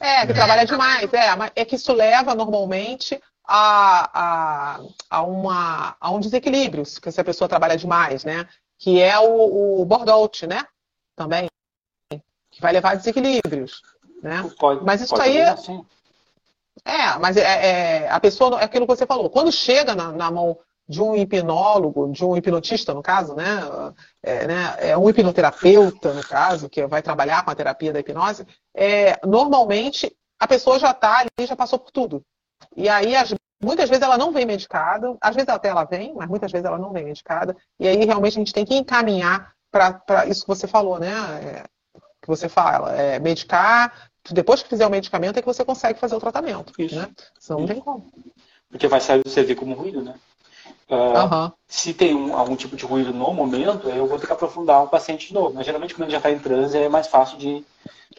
É, 0.00 0.26
que 0.26 0.34
trabalha 0.34 0.64
demais. 0.64 1.12
É, 1.12 1.60
é 1.60 1.64
que 1.64 1.76
isso 1.76 1.92
leva 1.92 2.34
normalmente 2.34 3.20
a, 3.44 4.10
a, 4.14 4.80
a, 5.10 5.22
uma, 5.22 5.96
a 6.00 6.10
um 6.10 6.20
desequilíbrio, 6.20 6.84
se 6.84 7.20
a 7.20 7.24
pessoa 7.24 7.48
trabalha 7.48 7.76
demais, 7.76 8.24
né? 8.24 8.48
que 8.80 9.00
é 9.00 9.16
o, 9.18 9.82
o 9.82 9.86
né? 10.48 10.66
Também. 11.14 11.48
Que 12.50 12.60
vai 12.60 12.72
levar 12.72 12.92
a 12.92 12.94
desequilíbrios. 12.94 13.82
Né? 14.22 14.50
Pode, 14.58 14.82
mas 14.84 15.02
isso 15.02 15.20
aí. 15.20 15.40
Assim. 15.42 15.84
É, 16.84 17.18
mas 17.18 17.36
é, 17.36 17.42
é, 17.42 18.10
a 18.10 18.18
pessoa, 18.18 18.58
é 18.58 18.64
aquilo 18.64 18.86
que 18.86 18.96
você 18.96 19.06
falou, 19.06 19.28
quando 19.28 19.52
chega 19.52 19.94
na, 19.94 20.10
na, 20.10 20.30
mão 20.30 20.58
de 20.90 21.00
um 21.00 21.14
hipnólogo, 21.14 22.10
de 22.10 22.24
um 22.24 22.36
hipnotista, 22.36 22.92
no 22.92 23.02
caso, 23.02 23.34
né? 23.36 23.60
É, 24.20 24.46
né, 24.46 24.76
é 24.78 24.98
um 24.98 25.08
hipnoterapeuta, 25.08 26.12
no 26.12 26.22
caso, 26.22 26.68
que 26.68 26.84
vai 26.86 27.00
trabalhar 27.00 27.44
com 27.44 27.50
a 27.52 27.54
terapia 27.54 27.92
da 27.92 28.00
hipnose, 28.00 28.44
é, 28.74 29.18
normalmente 29.24 30.12
a 30.38 30.48
pessoa 30.48 30.80
já 30.80 30.90
está 30.90 31.18
ali, 31.18 31.46
já 31.46 31.54
passou 31.54 31.78
por 31.78 31.92
tudo. 31.92 32.22
E 32.76 32.88
aí, 32.88 33.14
as 33.14 33.32
Muitas 33.62 33.90
vezes 33.90 34.02
ela 34.02 34.16
não 34.16 34.32
vem 34.32 34.46
medicada, 34.46 35.14
às 35.20 35.34
vezes 35.34 35.50
até 35.50 35.68
ela 35.68 35.84
vem, 35.84 36.14
mas 36.14 36.30
muitas 36.30 36.50
vezes 36.50 36.64
ela 36.64 36.78
não 36.78 36.94
vem 36.94 37.04
medicada. 37.04 37.54
E 37.78 37.86
aí 37.86 38.06
realmente 38.06 38.32
a 38.32 38.38
gente 38.38 38.54
tem 38.54 38.64
que 38.64 38.74
encaminhar 38.74 39.52
para 39.70 40.26
isso 40.26 40.40
que 40.40 40.48
você 40.48 40.66
falou, 40.66 40.98
né? 40.98 41.12
É, 41.44 41.64
que 42.22 42.26
você 42.26 42.48
fala, 42.48 42.96
é, 42.96 43.18
medicar, 43.18 44.10
depois 44.30 44.62
que 44.62 44.68
fizer 44.70 44.86
o 44.86 44.90
medicamento 44.90 45.36
é 45.36 45.42
que 45.42 45.46
você 45.46 45.62
consegue 45.62 45.98
fazer 45.98 46.16
o 46.16 46.20
tratamento. 46.20 46.72
Isso. 46.78 46.96
Né? 46.96 47.10
Senão 47.38 47.60
não 47.60 47.66
tem 47.66 47.80
como. 47.80 48.10
Porque 48.70 48.88
vai 48.88 49.00
servir 49.00 49.56
como 49.56 49.74
ruído, 49.74 50.02
né? 50.02 50.14
Uh, 50.88 51.34
uhum. 51.34 51.52
Se 51.68 51.94
tem 51.94 52.14
um, 52.14 52.36
algum 52.36 52.56
tipo 52.56 52.76
de 52.76 52.84
ruído 52.84 53.12
no 53.12 53.32
momento, 53.32 53.88
eu 53.88 54.06
vou 54.06 54.18
ter 54.18 54.26
que 54.26 54.32
aprofundar 54.32 54.82
o 54.82 54.88
paciente 54.88 55.28
de 55.28 55.34
novo. 55.34 55.54
Mas 55.54 55.66
geralmente 55.66 55.94
quando 55.94 56.04
ele 56.04 56.12
já 56.12 56.18
está 56.18 56.30
em 56.30 56.38
transe 56.38 56.76
é 56.76 56.88
mais 56.88 57.06
fácil 57.06 57.38
de, 57.38 57.64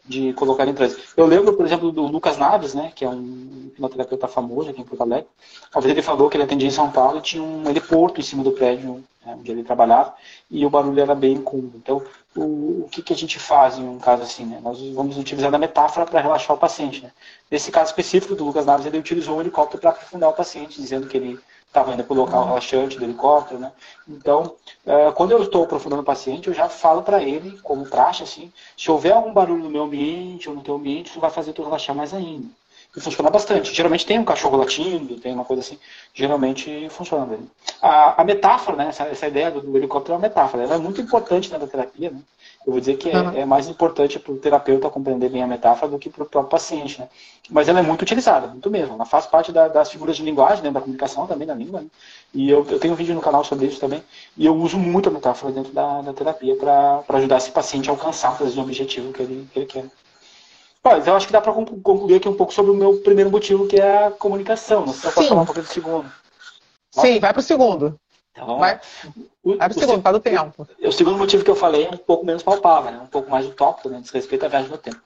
de 0.05 0.33
colocar 0.33 0.67
em 0.67 0.73
transe. 0.73 0.97
Eu 1.15 1.25
lembro, 1.25 1.53
por 1.53 1.65
exemplo, 1.65 1.91
do 1.91 2.07
Lucas 2.07 2.37
Naves, 2.37 2.73
né, 2.73 2.91
que 2.95 3.03
é 3.03 3.09
um 3.09 3.67
hipnoterapeuta 3.67 4.27
famoso 4.27 4.69
aqui 4.69 4.81
em 4.81 4.85
Porto 4.85 5.01
Alegre. 5.01 5.27
Uma 5.73 5.81
vez 5.81 5.91
ele 5.91 6.01
falou 6.01 6.29
que 6.29 6.37
ele 6.37 6.43
atendia 6.43 6.67
em 6.67 6.71
São 6.71 6.91
Paulo 6.91 7.19
e 7.19 7.21
tinha 7.21 7.43
um 7.43 7.69
heliporto 7.69 8.19
em 8.19 8.23
cima 8.23 8.43
do 8.43 8.51
prédio 8.51 9.03
né, 9.25 9.35
onde 9.37 9.51
ele 9.51 9.63
trabalhava 9.63 10.13
e 10.49 10.65
o 10.65 10.69
barulho 10.69 10.99
era 10.99 11.13
bem 11.13 11.33
incômodo. 11.33 11.77
Então, 11.77 12.01
o, 12.35 12.85
o 12.85 12.89
que, 12.91 13.01
que, 13.01 13.13
a 13.13 13.15
gente 13.15 13.37
faz 13.37 13.77
em 13.77 13.87
um 13.87 13.99
caso 13.99 14.23
assim? 14.23 14.45
Né? 14.45 14.59
Nós 14.63 14.81
vamos 14.93 15.17
utilizar 15.17 15.53
a 15.53 15.57
metáfora 15.57 16.05
para 16.05 16.21
relaxar 16.21 16.55
o 16.55 16.59
paciente. 16.59 17.03
Né? 17.03 17.11
Nesse 17.49 17.71
caso 17.71 17.91
específico 17.91 18.35
do 18.35 18.45
Lucas 18.45 18.65
Naves, 18.65 18.85
ele 18.85 18.97
utilizou 18.97 19.37
um 19.37 19.41
helicóptero 19.41 19.81
para 19.81 19.91
aprofundar 19.91 20.29
o 20.29 20.33
paciente, 20.33 20.81
dizendo 20.81 21.07
que 21.07 21.17
ele 21.17 21.39
estava 21.71 21.93
indo 21.93 22.03
para 22.03 22.13
o 22.13 22.17
local 22.17 22.45
relaxante 22.45 22.99
do 22.99 23.05
helicóptero, 23.05 23.59
né? 23.59 23.71
Então, 24.07 24.55
é, 24.85 25.11
quando 25.13 25.31
eu 25.31 25.41
estou 25.41 25.63
aprofundando 25.63 26.01
o 26.01 26.05
paciente, 26.05 26.49
eu 26.49 26.53
já 26.53 26.67
falo 26.67 27.01
para 27.01 27.23
ele, 27.23 27.57
como 27.63 27.85
praxe, 27.85 28.23
assim, 28.23 28.51
se 28.77 28.91
houver 28.91 29.13
algum 29.13 29.31
barulho 29.31 29.63
no 29.63 29.69
meu 29.69 29.83
ambiente 29.83 30.49
ou 30.49 30.55
no 30.55 30.61
teu 30.61 30.75
ambiente, 30.75 31.09
isso 31.09 31.19
vai 31.19 31.29
fazer 31.29 31.53
tu 31.53 31.63
relaxar 31.63 31.95
mais 31.95 32.13
ainda. 32.13 32.47
E 32.95 32.99
funciona 32.99 33.29
bastante. 33.29 33.73
Geralmente 33.73 34.05
tem 34.05 34.19
um 34.19 34.25
cachorro 34.25 34.57
latindo, 34.57 35.17
tem 35.17 35.33
uma 35.33 35.45
coisa 35.45 35.61
assim, 35.61 35.79
geralmente 36.13 36.89
funciona. 36.89 37.39
A, 37.81 38.21
a 38.21 38.25
metáfora, 38.25 38.75
né, 38.75 38.87
essa, 38.89 39.03
essa 39.03 39.27
ideia 39.27 39.49
do, 39.49 39.61
do, 39.61 39.77
helicóptero 39.77 40.13
é 40.13 40.17
uma 40.17 40.27
metáfora, 40.27 40.63
ela 40.63 40.75
é 40.75 40.77
muito 40.77 40.99
importante 40.99 41.49
na 41.49 41.59
terapia, 41.59 42.11
né? 42.11 42.19
Eu 42.65 42.73
vou 42.73 42.79
dizer 42.79 42.97
que 42.97 43.09
é, 43.09 43.19
uhum. 43.19 43.31
é 43.37 43.45
mais 43.45 43.67
importante 43.67 44.19
para 44.19 44.31
o 44.31 44.37
terapeuta 44.37 44.89
compreender 44.89 45.29
bem 45.29 45.41
a 45.41 45.47
metáfora 45.47 45.91
do 45.91 45.97
que 45.97 46.09
para 46.09 46.23
o 46.23 46.25
próprio 46.27 46.51
paciente. 46.51 46.99
Né? 46.99 47.09
Mas 47.49 47.67
ela 47.67 47.79
é 47.79 47.81
muito 47.81 48.03
utilizada, 48.03 48.47
muito 48.47 48.69
mesmo. 48.69 48.93
Ela 48.93 49.05
faz 49.05 49.25
parte 49.25 49.51
da, 49.51 49.67
das 49.67 49.89
figuras 49.89 50.15
de 50.15 50.23
linguagem, 50.23 50.63
né, 50.63 50.69
da 50.69 50.79
comunicação 50.79 51.25
também 51.25 51.47
da 51.47 51.55
língua. 51.55 51.81
Né? 51.81 51.87
E 52.33 52.49
eu, 52.49 52.65
eu, 52.69 52.79
tenho 52.79 52.93
um 52.93 52.97
vídeo 52.97 53.15
no 53.15 53.21
canal 53.21 53.43
sobre 53.43 53.65
isso 53.65 53.79
também. 53.79 54.03
E 54.37 54.45
eu 54.45 54.55
uso 54.55 54.77
muito 54.77 55.09
a 55.09 55.11
metáfora 55.11 55.51
dentro 55.51 55.73
da, 55.73 56.01
da 56.01 56.13
terapia 56.13 56.55
para 56.55 57.03
ajudar 57.09 57.37
esse 57.37 57.51
paciente 57.51 57.89
a 57.89 57.93
alcançar 57.93 58.39
o 58.39 58.59
objetivo 58.59 59.11
que 59.11 59.23
ele, 59.23 59.47
que 59.51 59.59
ele 59.59 59.65
quer. 59.65 59.85
Mas 60.83 61.05
eu 61.05 61.15
acho 61.15 61.27
que 61.27 61.33
dá 61.33 61.41
para 61.41 61.53
concluir 61.53 62.15
aqui 62.15 62.27
um 62.27 62.35
pouco 62.35 62.53
sobre 62.53 62.71
o 62.71 62.75
meu 62.75 62.97
primeiro 62.97 63.29
motivo, 63.29 63.67
que 63.67 63.77
é 63.77 64.05
a 64.05 64.11
comunicação. 64.11 64.85
Não 64.85 64.93
sei 64.93 65.09
se 65.09 65.15
pode 65.15 65.27
falar 65.27 65.41
um 65.41 65.45
pouco 65.45 65.61
do 65.61 65.67
segundo. 65.67 66.11
Sim, 66.91 67.19
vai 67.19 67.31
para 67.31 67.39
o 67.39 67.43
segundo. 67.43 67.99
Então, 68.31 68.57
vai, 68.59 68.79
o, 69.43 69.57
pro 69.57 70.13
o 70.13 70.15
o 70.15 70.19
tempo. 70.19 70.67
O 70.79 70.91
segundo 70.91 71.17
motivo 71.17 71.43
que 71.43 71.51
eu 71.51 71.55
falei 71.55 71.85
é 71.85 71.89
um 71.89 71.97
pouco 71.97 72.25
menos 72.25 72.43
palpável, 72.43 72.91
né? 72.91 72.99
um 72.99 73.07
pouco 73.07 73.29
mais 73.29 73.45
utópico, 73.45 73.89
né? 73.89 73.99
diz 74.01 74.09
respeito 74.09 74.45
à 74.45 74.49
viagem 74.49 74.69
no 74.69 74.77
tempo. 74.77 75.01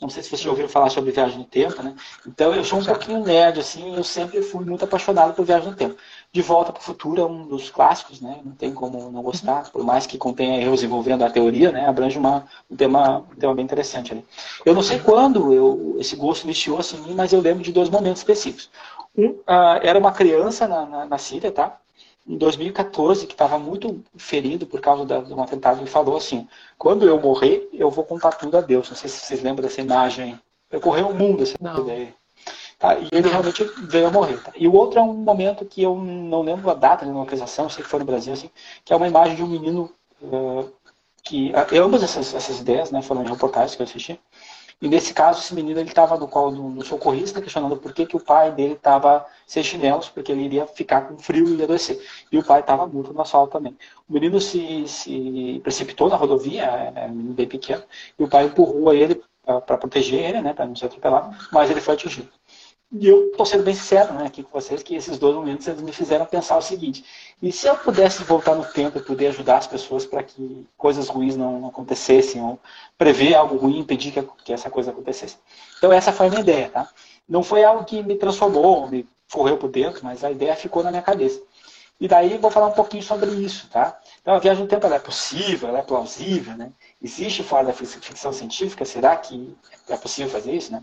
Não 0.00 0.08
sei 0.10 0.22
se 0.22 0.28
vocês 0.28 0.40
já 0.40 0.50
ouviram 0.50 0.68
falar 0.68 0.90
sobre 0.90 1.12
viagem 1.12 1.38
no 1.38 1.44
tempo, 1.44 1.80
né? 1.80 1.94
Então 2.26 2.52
eu 2.52 2.64
sou 2.64 2.80
um 2.80 2.84
pouquinho 2.84 3.24
nerd, 3.24 3.60
assim, 3.60 3.94
eu 3.94 4.02
sempre 4.02 4.42
fui 4.42 4.64
muito 4.64 4.84
apaixonado 4.84 5.34
por 5.34 5.44
viagem 5.44 5.70
no 5.70 5.76
tempo. 5.76 5.96
De 6.32 6.42
Volta 6.42 6.72
para 6.72 6.80
o 6.80 6.84
Futuro 6.84 7.22
é 7.22 7.24
um 7.24 7.46
dos 7.46 7.70
clássicos, 7.70 8.20
né? 8.20 8.40
Não 8.44 8.52
tem 8.52 8.74
como 8.74 9.10
não 9.10 9.22
gostar, 9.22 9.70
por 9.70 9.84
mais 9.84 10.04
que 10.04 10.18
contenha 10.18 10.60
erros 10.60 10.82
envolvendo 10.82 11.24
a 11.24 11.30
teoria, 11.30 11.70
né? 11.70 11.86
Abrange 11.86 12.18
uma, 12.18 12.44
um, 12.68 12.76
tema, 12.76 13.18
um 13.20 13.36
tema 13.36 13.54
bem 13.54 13.64
interessante 13.64 14.12
ali. 14.12 14.24
Eu 14.66 14.74
não 14.74 14.82
sei 14.82 14.98
quando 14.98 15.54
eu, 15.54 15.96
esse 15.98 16.16
gosto 16.16 16.44
iniciou 16.44 16.78
assim, 16.78 17.14
mas 17.14 17.32
eu 17.32 17.40
lembro 17.40 17.62
de 17.62 17.72
dois 17.72 17.88
momentos 17.88 18.20
específicos. 18.20 18.68
Um, 19.16 19.28
uh, 19.28 19.78
era 19.80 19.98
uma 19.98 20.10
criança 20.10 20.66
na, 20.66 20.84
na, 20.84 21.06
na 21.06 21.18
Síria, 21.18 21.52
tá? 21.52 21.78
Em 22.26 22.38
2014, 22.38 23.26
que 23.26 23.34
estava 23.34 23.58
muito 23.58 24.02
ferido 24.16 24.66
por 24.66 24.80
causa 24.80 25.04
da, 25.04 25.20
de 25.20 25.32
um 25.32 25.42
atentado, 25.42 25.80
ele 25.80 25.90
falou 25.90 26.16
assim: 26.16 26.48
quando 26.78 27.06
eu 27.06 27.20
morrer, 27.20 27.68
eu 27.72 27.90
vou 27.90 28.04
contar 28.04 28.32
tudo 28.32 28.56
a 28.56 28.60
Deus. 28.60 28.88
Não 28.88 28.96
sei 28.96 29.10
se 29.10 29.20
vocês 29.20 29.42
lembram 29.42 29.62
dessa 29.62 29.80
imagem. 29.80 30.40
Percorreu 30.68 31.08
o 31.08 31.14
mundo 31.14 31.42
essa 31.42 31.56
não. 31.60 31.80
ideia. 31.80 32.14
Tá? 32.78 32.98
E 32.98 33.08
ele 33.12 33.28
realmente 33.28 33.64
veio 33.88 34.06
a 34.06 34.10
morrer. 34.10 34.42
Tá? 34.42 34.52
E 34.56 34.66
o 34.66 34.74
outro 34.74 34.98
é 34.98 35.02
um 35.02 35.12
momento 35.12 35.64
que 35.64 35.82
eu 35.82 35.96
não 35.96 36.42
lembro 36.42 36.70
a 36.70 36.74
data 36.74 37.04
de 37.04 37.10
uma 37.10 37.20
localização, 37.20 37.68
sei 37.68 37.84
que 37.84 37.90
foi 37.90 37.98
no 37.98 38.06
Brasil, 38.06 38.32
assim, 38.32 38.50
que 38.84 38.92
é 38.92 38.96
uma 38.96 39.08
imagem 39.08 39.36
de 39.36 39.42
um 39.42 39.46
menino 39.46 39.90
uh, 40.22 40.72
que. 41.22 41.52
Ambas 41.78 42.02
essas, 42.02 42.34
essas 42.34 42.60
ideias 42.60 42.90
né, 42.90 43.02
foram 43.02 43.22
de 43.22 43.30
reportagens 43.30 43.76
que 43.76 43.82
eu 43.82 43.84
assisti. 43.84 44.18
E 44.84 44.88
nesse 44.88 45.14
caso, 45.14 45.40
esse 45.40 45.54
menino 45.54 45.80
ele 45.80 45.88
estava 45.88 46.18
no 46.18 46.28
colo 46.28 46.74
do, 46.74 46.84
socorrista, 46.84 47.40
questionando 47.40 47.74
por 47.74 47.94
que, 47.94 48.04
que 48.04 48.18
o 48.18 48.20
pai 48.20 48.52
dele 48.52 48.74
estava 48.74 49.24
sem 49.46 49.62
chinelos, 49.62 50.10
porque 50.10 50.30
ele 50.30 50.42
iria 50.42 50.66
ficar 50.66 51.08
com 51.08 51.16
frio 51.16 51.48
e 51.58 51.62
adoecer. 51.62 51.98
E 52.30 52.36
o 52.36 52.44
pai 52.44 52.60
estava 52.60 52.86
morto 52.86 53.14
no 53.14 53.22
asfalto 53.22 53.52
também. 53.52 53.74
O 54.06 54.12
menino 54.12 54.38
se, 54.42 54.86
se 54.86 55.58
precipitou 55.62 56.10
na 56.10 56.16
rodovia, 56.16 56.64
é, 56.64 56.92
é 56.96 57.06
um 57.06 57.14
menino 57.14 57.32
bem 57.32 57.48
pequeno, 57.48 57.82
e 58.18 58.24
o 58.24 58.28
pai 58.28 58.44
empurrou 58.44 58.92
ele 58.92 59.22
para 59.42 59.78
proteger 59.78 60.22
ele, 60.22 60.42
né, 60.42 60.52
para 60.52 60.66
não 60.66 60.76
ser 60.76 60.84
atropelado, 60.84 61.34
mas 61.50 61.70
ele 61.70 61.80
foi 61.80 61.94
atingido. 61.94 62.28
E 62.96 63.08
eu 63.08 63.30
estou 63.30 63.44
sendo 63.44 63.64
bem 63.64 63.74
sincero 63.74 64.14
né, 64.14 64.24
aqui 64.24 64.44
com 64.44 64.50
vocês 64.52 64.80
que 64.80 64.94
esses 64.94 65.18
dois 65.18 65.34
momentos 65.34 65.66
eles 65.66 65.82
me 65.82 65.90
fizeram 65.90 66.24
pensar 66.26 66.56
o 66.56 66.62
seguinte: 66.62 67.04
e 67.42 67.50
se 67.50 67.66
eu 67.66 67.76
pudesse 67.76 68.22
voltar 68.22 68.54
no 68.54 68.64
tempo 68.64 68.96
e 68.96 69.02
poder 69.02 69.26
ajudar 69.28 69.56
as 69.56 69.66
pessoas 69.66 70.06
para 70.06 70.22
que 70.22 70.64
coisas 70.76 71.08
ruins 71.08 71.34
não 71.36 71.66
acontecessem, 71.66 72.40
ou 72.40 72.56
prever 72.96 73.34
algo 73.34 73.56
ruim 73.56 73.80
impedir 73.80 74.12
que, 74.12 74.22
que, 74.44 74.52
essa 74.52 74.70
coisa 74.70 74.92
acontecesse? 74.92 75.38
Então, 75.76 75.92
essa 75.92 76.12
foi 76.12 76.28
a 76.28 76.30
minha 76.30 76.42
ideia. 76.42 76.68
Tá? 76.68 76.88
Não 77.28 77.42
foi 77.42 77.64
algo 77.64 77.84
que 77.84 78.00
me 78.00 78.14
transformou, 78.14 78.88
me 78.88 79.08
correu 79.32 79.56
por 79.56 79.70
dentro, 79.70 80.04
mas 80.04 80.22
a 80.22 80.30
ideia 80.30 80.54
ficou 80.54 80.84
na 80.84 80.90
minha 80.90 81.02
cabeça. 81.02 81.42
E 82.00 82.06
daí 82.06 82.38
vou 82.38 82.50
falar 82.50 82.68
um 82.68 82.72
pouquinho 82.72 83.02
sobre 83.02 83.28
isso. 83.32 83.68
Tá? 83.70 83.98
Então, 84.22 84.34
a 84.34 84.38
viagem 84.38 84.62
no 84.62 84.68
tempo 84.68 84.86
é 84.86 84.98
possível, 85.00 85.68
ela 85.68 85.80
é 85.80 85.82
plausível. 85.82 86.56
Né? 86.56 86.70
Existe 87.02 87.42
fora 87.42 87.66
da 87.66 87.72
ficção 87.72 88.32
científica? 88.32 88.84
Será 88.84 89.16
que 89.16 89.52
é 89.88 89.96
possível 89.96 90.30
fazer 90.30 90.52
isso? 90.52 90.70
Né? 90.70 90.80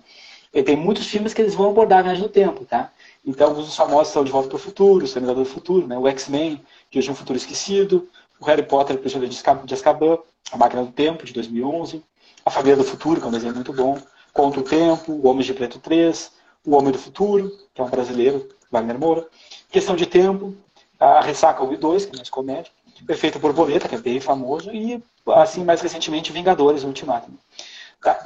E 0.54 0.62
tem 0.62 0.76
muitos 0.76 1.08
filmes 1.08 1.34
que 1.34 1.42
eles 1.42 1.56
vão 1.56 1.70
abordar 1.70 2.00
a 2.00 2.04
viagem 2.04 2.24
no 2.24 2.30
tempo, 2.30 2.66
tá? 2.66 2.92
Então, 3.26 3.48
alguns 3.48 3.68
dos 3.68 3.76
famosos 3.76 4.12
são 4.12 4.24
De 4.24 4.32
Volta 4.32 4.50
para 4.50 4.58
o 4.58 4.60
Futuro, 4.60 5.02
O 5.02 5.06
Exterminador 5.06 5.44
do 5.44 5.50
Futuro, 5.50 5.88
né? 5.88 5.98
o 5.98 6.08
X-Men, 6.08 6.62
De 6.90 7.00
Hoje 7.00 7.10
um 7.10 7.16
Futuro 7.16 7.38
Esquecido, 7.38 8.10
o 8.40 8.46
Harry 8.46 8.64
Potter, 8.64 8.96
O 8.96 9.00
Prisioneiro 9.00 9.34
de 9.66 9.74
Azkaban, 9.74 10.18
A 10.52 10.58
Máquina 10.58 10.84
do 10.84 10.92
Tempo, 10.92 11.26
de 11.26 11.32
2011, 11.32 12.04
A 12.46 12.50
Família 12.50 12.76
do 12.76 12.84
Futuro, 12.84 13.20
que 13.20 13.26
é 13.26 13.30
um 13.30 13.32
desenho 13.32 13.56
muito 13.56 13.72
bom, 13.72 13.98
Contra 14.34 14.60
o 14.60 14.64
Tempo, 14.64 15.14
O 15.14 15.28
Homem 15.28 15.44
de 15.46 15.54
Preto 15.54 15.80
3, 15.80 16.32
O 16.66 16.76
Homem 16.76 16.92
do 16.92 16.98
Futuro, 16.98 17.50
que 17.74 17.82
é 17.82 17.84
um 17.84 17.90
brasileiro, 17.90 18.50
Wagner 18.70 19.00
Moura, 19.00 19.28
Questão 19.70 19.96
de 19.96 20.06
Tempo, 20.06 20.54
A 21.00 21.22
Ressaca 21.22 21.64
1 21.64 21.74
e 21.74 21.78
2, 21.78 22.06
que 22.06 22.14
é 22.14 22.18
mais 22.18 22.30
comédia, 22.30 22.72
Perfeito 23.06 23.40
Borboleta, 23.40 23.88
que 23.88 23.96
é 23.96 23.98
bem 23.98 24.20
famoso, 24.20 24.70
e, 24.72 25.02
assim, 25.28 25.64
mais 25.64 25.82
recentemente, 25.82 26.32
Vingadores, 26.32 26.84
Ultimato. 26.84 27.32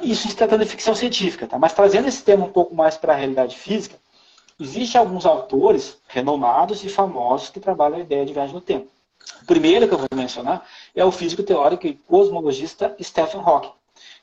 Isso 0.00 0.28
se 0.28 0.36
tratando 0.36 0.64
de 0.64 0.70
ficção 0.70 0.94
científica, 0.94 1.46
tá? 1.46 1.58
mas 1.58 1.72
trazendo 1.72 2.08
esse 2.08 2.22
tema 2.22 2.46
um 2.46 2.52
pouco 2.52 2.74
mais 2.74 2.96
para 2.96 3.12
a 3.12 3.16
realidade 3.16 3.56
física, 3.56 3.96
existem 4.58 4.98
alguns 4.98 5.26
autores 5.26 5.98
renomados 6.08 6.82
e 6.82 6.88
famosos 6.88 7.50
que 7.50 7.60
trabalham 7.60 7.98
a 7.98 8.00
ideia 8.00 8.24
de 8.24 8.32
viagem 8.32 8.54
no 8.54 8.60
tempo. 8.60 8.88
O 9.42 9.46
primeiro 9.46 9.86
que 9.86 9.92
eu 9.92 9.98
vou 9.98 10.08
mencionar 10.14 10.66
é 10.94 11.04
o 11.04 11.12
físico 11.12 11.42
teórico 11.42 11.86
e 11.86 11.94
cosmologista 11.94 12.96
Stephen 13.02 13.42
Hawking, 13.44 13.72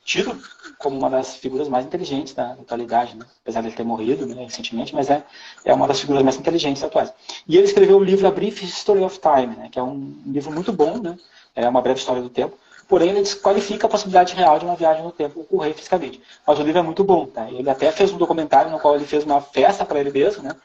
tido 0.03 0.41
como 0.79 0.97
uma 0.97 1.09
das 1.09 1.35
figuras 1.35 1.67
mais 1.67 1.85
inteligentes 1.85 2.33
da 2.33 2.53
atualidade, 2.53 3.15
né? 3.15 3.25
apesar 3.41 3.61
de 3.61 3.67
ele 3.67 3.75
ter 3.75 3.83
morrido 3.83 4.25
né, 4.25 4.43
recentemente, 4.43 4.95
mas 4.95 5.09
é, 5.09 5.23
é 5.63 5.73
uma 5.73 5.87
das 5.87 5.99
figuras 5.99 6.23
mais 6.23 6.35
inteligentes 6.35 6.83
atuais. 6.83 7.13
E 7.47 7.57
ele 7.57 7.67
escreveu 7.67 7.97
o 7.97 8.03
livro 8.03 8.27
A 8.27 8.31
Brief 8.31 8.63
History 8.63 9.03
of 9.03 9.19
Time, 9.19 9.55
né, 9.55 9.69
que 9.71 9.77
é 9.77 9.83
um 9.83 10.21
livro 10.25 10.51
muito 10.51 10.73
bom, 10.73 10.97
né, 10.97 11.17
é 11.55 11.67
uma 11.69 11.81
breve 11.81 11.99
história 11.99 12.21
do 12.21 12.29
tempo, 12.29 12.57
porém 12.87 13.09
ele 13.09 13.21
desqualifica 13.21 13.87
a 13.87 13.89
possibilidade 13.89 14.35
real 14.35 14.59
de 14.59 14.65
uma 14.65 14.75
viagem 14.75 15.03
no 15.03 15.11
tempo 15.11 15.41
ocorrer 15.41 15.73
fisicamente. 15.73 16.21
Mas 16.45 16.59
o 16.59 16.63
livro 16.63 16.79
é 16.79 16.83
muito 16.83 17.03
bom, 17.03 17.25
tá? 17.25 17.49
Ele 17.49 17.69
até 17.69 17.91
fez 17.91 18.11
um 18.11 18.17
documentário 18.17 18.71
no 18.71 18.79
qual 18.79 18.95
ele 18.95 19.05
fez 19.05 19.23
uma 19.23 19.41
festa 19.41 19.85
para 19.85 19.99
ele 19.99 20.11
mesmo, 20.11 20.43
né? 20.43 20.55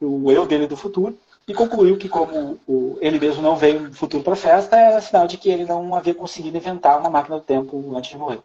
O 0.00 0.30
eu 0.32 0.46
dele 0.46 0.66
do 0.66 0.76
futuro, 0.76 1.18
e 1.46 1.54
concluiu 1.54 1.96
que 1.96 2.08
como 2.08 2.58
o, 2.66 2.96
ele 3.00 3.18
mesmo 3.18 3.42
não 3.42 3.56
veio 3.56 3.80
no 3.80 3.92
futuro 3.92 4.22
para 4.22 4.34
a 4.34 4.36
festa, 4.36 4.76
era 4.76 5.00
sinal 5.00 5.26
de 5.26 5.36
que 5.36 5.50
ele 5.50 5.64
não 5.64 5.94
havia 5.94 6.14
conseguido 6.14 6.56
inventar 6.56 6.98
uma 6.98 7.10
máquina 7.10 7.36
do 7.36 7.42
tempo 7.42 7.94
antes 7.96 8.10
de 8.10 8.16
morrer. 8.16 8.40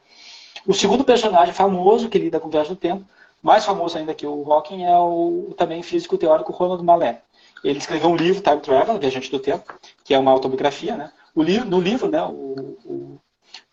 O 0.66 0.74
segundo 0.74 1.04
personagem 1.04 1.54
famoso 1.54 2.10
que 2.10 2.18
lida 2.18 2.40
com 2.40 2.50
viagem 2.50 2.72
no 2.72 2.76
tempo, 2.76 3.06
mais 3.42 3.64
famoso 3.64 3.98
ainda 3.98 4.14
que 4.16 4.26
o 4.26 4.52
Hawking, 4.52 4.84
é 4.84 4.98
o, 4.98 5.50
o 5.50 5.54
também 5.56 5.84
físico 5.84 6.18
teórico 6.18 6.52
Ronald 6.52 6.84
Mallet. 6.84 7.20
Ele 7.64 7.78
escreveu 7.78 8.10
um 8.10 8.16
livro, 8.16 8.42
Time 8.42 8.60
Travel, 8.60 8.98
Viajante 8.98 9.30
do 9.30 9.40
Tempo, 9.40 9.74
que 10.04 10.14
é 10.14 10.20
uma 10.20 10.32
autobiografia, 10.32 10.96
né? 10.98 11.12
O 11.36 11.44
no 11.44 11.82
livro, 11.82 12.10
né, 12.10 12.24
o, 12.24 12.78
o, 12.86 13.20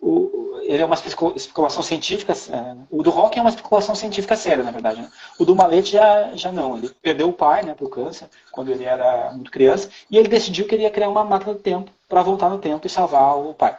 o, 0.01 0.61
ele 0.65 0.83
é 0.83 0.85
uma 0.85 0.97
especulação 1.37 1.83
científica, 1.83 2.33
é, 2.33 2.77
o 2.91 3.03
do 3.03 3.11
Rock 3.11 3.39
é 3.39 3.41
uma 3.41 3.51
especulação 3.51 3.95
científica 3.95 4.37
séria, 4.37 4.65
na 4.65 4.73
verdade. 4.73 5.01
Né? 5.01 5.11
O 5.39 5.45
do 5.45 5.55
Malete 5.55 5.93
já, 5.93 6.33
já 6.35 6.51
não. 6.51 6.77
Ele 6.77 6.91
perdeu 7.01 7.29
o 7.29 7.33
pai 7.33 7.63
né, 7.63 7.75
para 7.75 7.87
o 7.87 7.89
câncer, 7.89 8.29
quando 8.51 8.71
ele 8.71 8.85
era 8.85 9.33
muito 9.33 9.51
criança, 9.51 9.89
e 10.11 10.19
ele 10.19 10.29
decidiu 10.29 10.67
que 10.67 10.75
ele 10.75 10.83
ia 10.83 10.91
criar 10.91 11.09
uma 11.09 11.25
máquina 11.25 11.55
do 11.55 11.61
tempo 11.61 11.91
para 12.09 12.23
voltar 12.23 12.49
no 12.49 12.59
tempo 12.59 12.87
e 12.87 12.91
salvar 12.91 13.39
o 13.39 13.55
pai. 13.55 13.79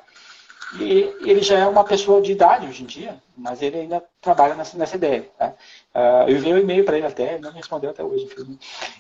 E 0.80 1.14
ele 1.22 1.42
já 1.44 1.60
é 1.60 1.68
uma 1.68 1.84
pessoa 1.84 2.22
de 2.22 2.32
idade 2.32 2.68
hoje 2.68 2.84
em 2.84 2.88
dia, 2.88 3.22
mas 3.38 3.62
ele 3.62 3.78
ainda 3.78 4.04
trabalha 4.20 4.56
nessa, 4.56 4.78
nessa 4.78 4.96
ideia. 4.96 5.30
Tá? 5.38 5.54
Uh, 5.94 6.30
eu 6.30 6.38
enviei 6.38 6.54
um 6.54 6.58
e-mail 6.58 6.84
para 6.84 6.98
ele 6.98 7.06
até, 7.06 7.34
ele 7.34 7.44
não 7.44 7.52
me 7.52 7.58
respondeu 7.58 7.92
até 7.92 8.04
hoje. 8.04 8.28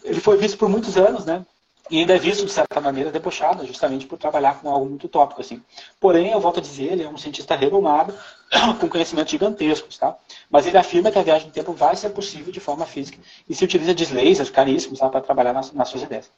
Ele 0.03 0.19
foi 0.19 0.37
visto 0.37 0.57
por 0.57 0.69
muitos 0.69 0.97
anos, 0.97 1.25
né? 1.25 1.43
E 1.89 1.99
ainda 1.99 2.15
é 2.15 2.17
visto, 2.17 2.45
de 2.45 2.51
certa 2.51 2.79
maneira, 2.79 3.11
debochado, 3.11 3.65
justamente 3.65 4.05
por 4.05 4.17
trabalhar 4.17 4.59
com 4.61 4.69
algo 4.69 4.85
muito 4.85 5.07
tópico. 5.07 5.41
Assim. 5.41 5.61
Porém, 5.99 6.31
eu 6.31 6.39
volto 6.39 6.59
a 6.59 6.61
dizer, 6.61 6.93
ele 6.93 7.03
é 7.03 7.09
um 7.09 7.17
cientista 7.17 7.55
renomado, 7.55 8.13
com 8.79 8.87
conhecimentos 8.87 9.31
gigantescos, 9.31 9.97
tá? 9.97 10.15
Mas 10.49 10.67
ele 10.67 10.77
afirma 10.77 11.11
que 11.11 11.17
a 11.17 11.23
viagem 11.23 11.47
no 11.47 11.53
tempo 11.53 11.73
vai 11.73 11.95
ser 11.95 12.09
possível 12.09 12.51
de 12.51 12.59
forma 12.59 12.85
física 12.85 13.17
e 13.47 13.55
se 13.55 13.63
utiliza 13.63 13.93
de 13.93 14.13
lasers 14.13 14.49
caríssimos 14.49 14.99
tá? 14.99 15.09
para 15.09 15.21
trabalhar 15.21 15.53
nas, 15.53 15.71
nas, 15.71 15.89
suas 15.89 16.03
ideias. 16.03 16.31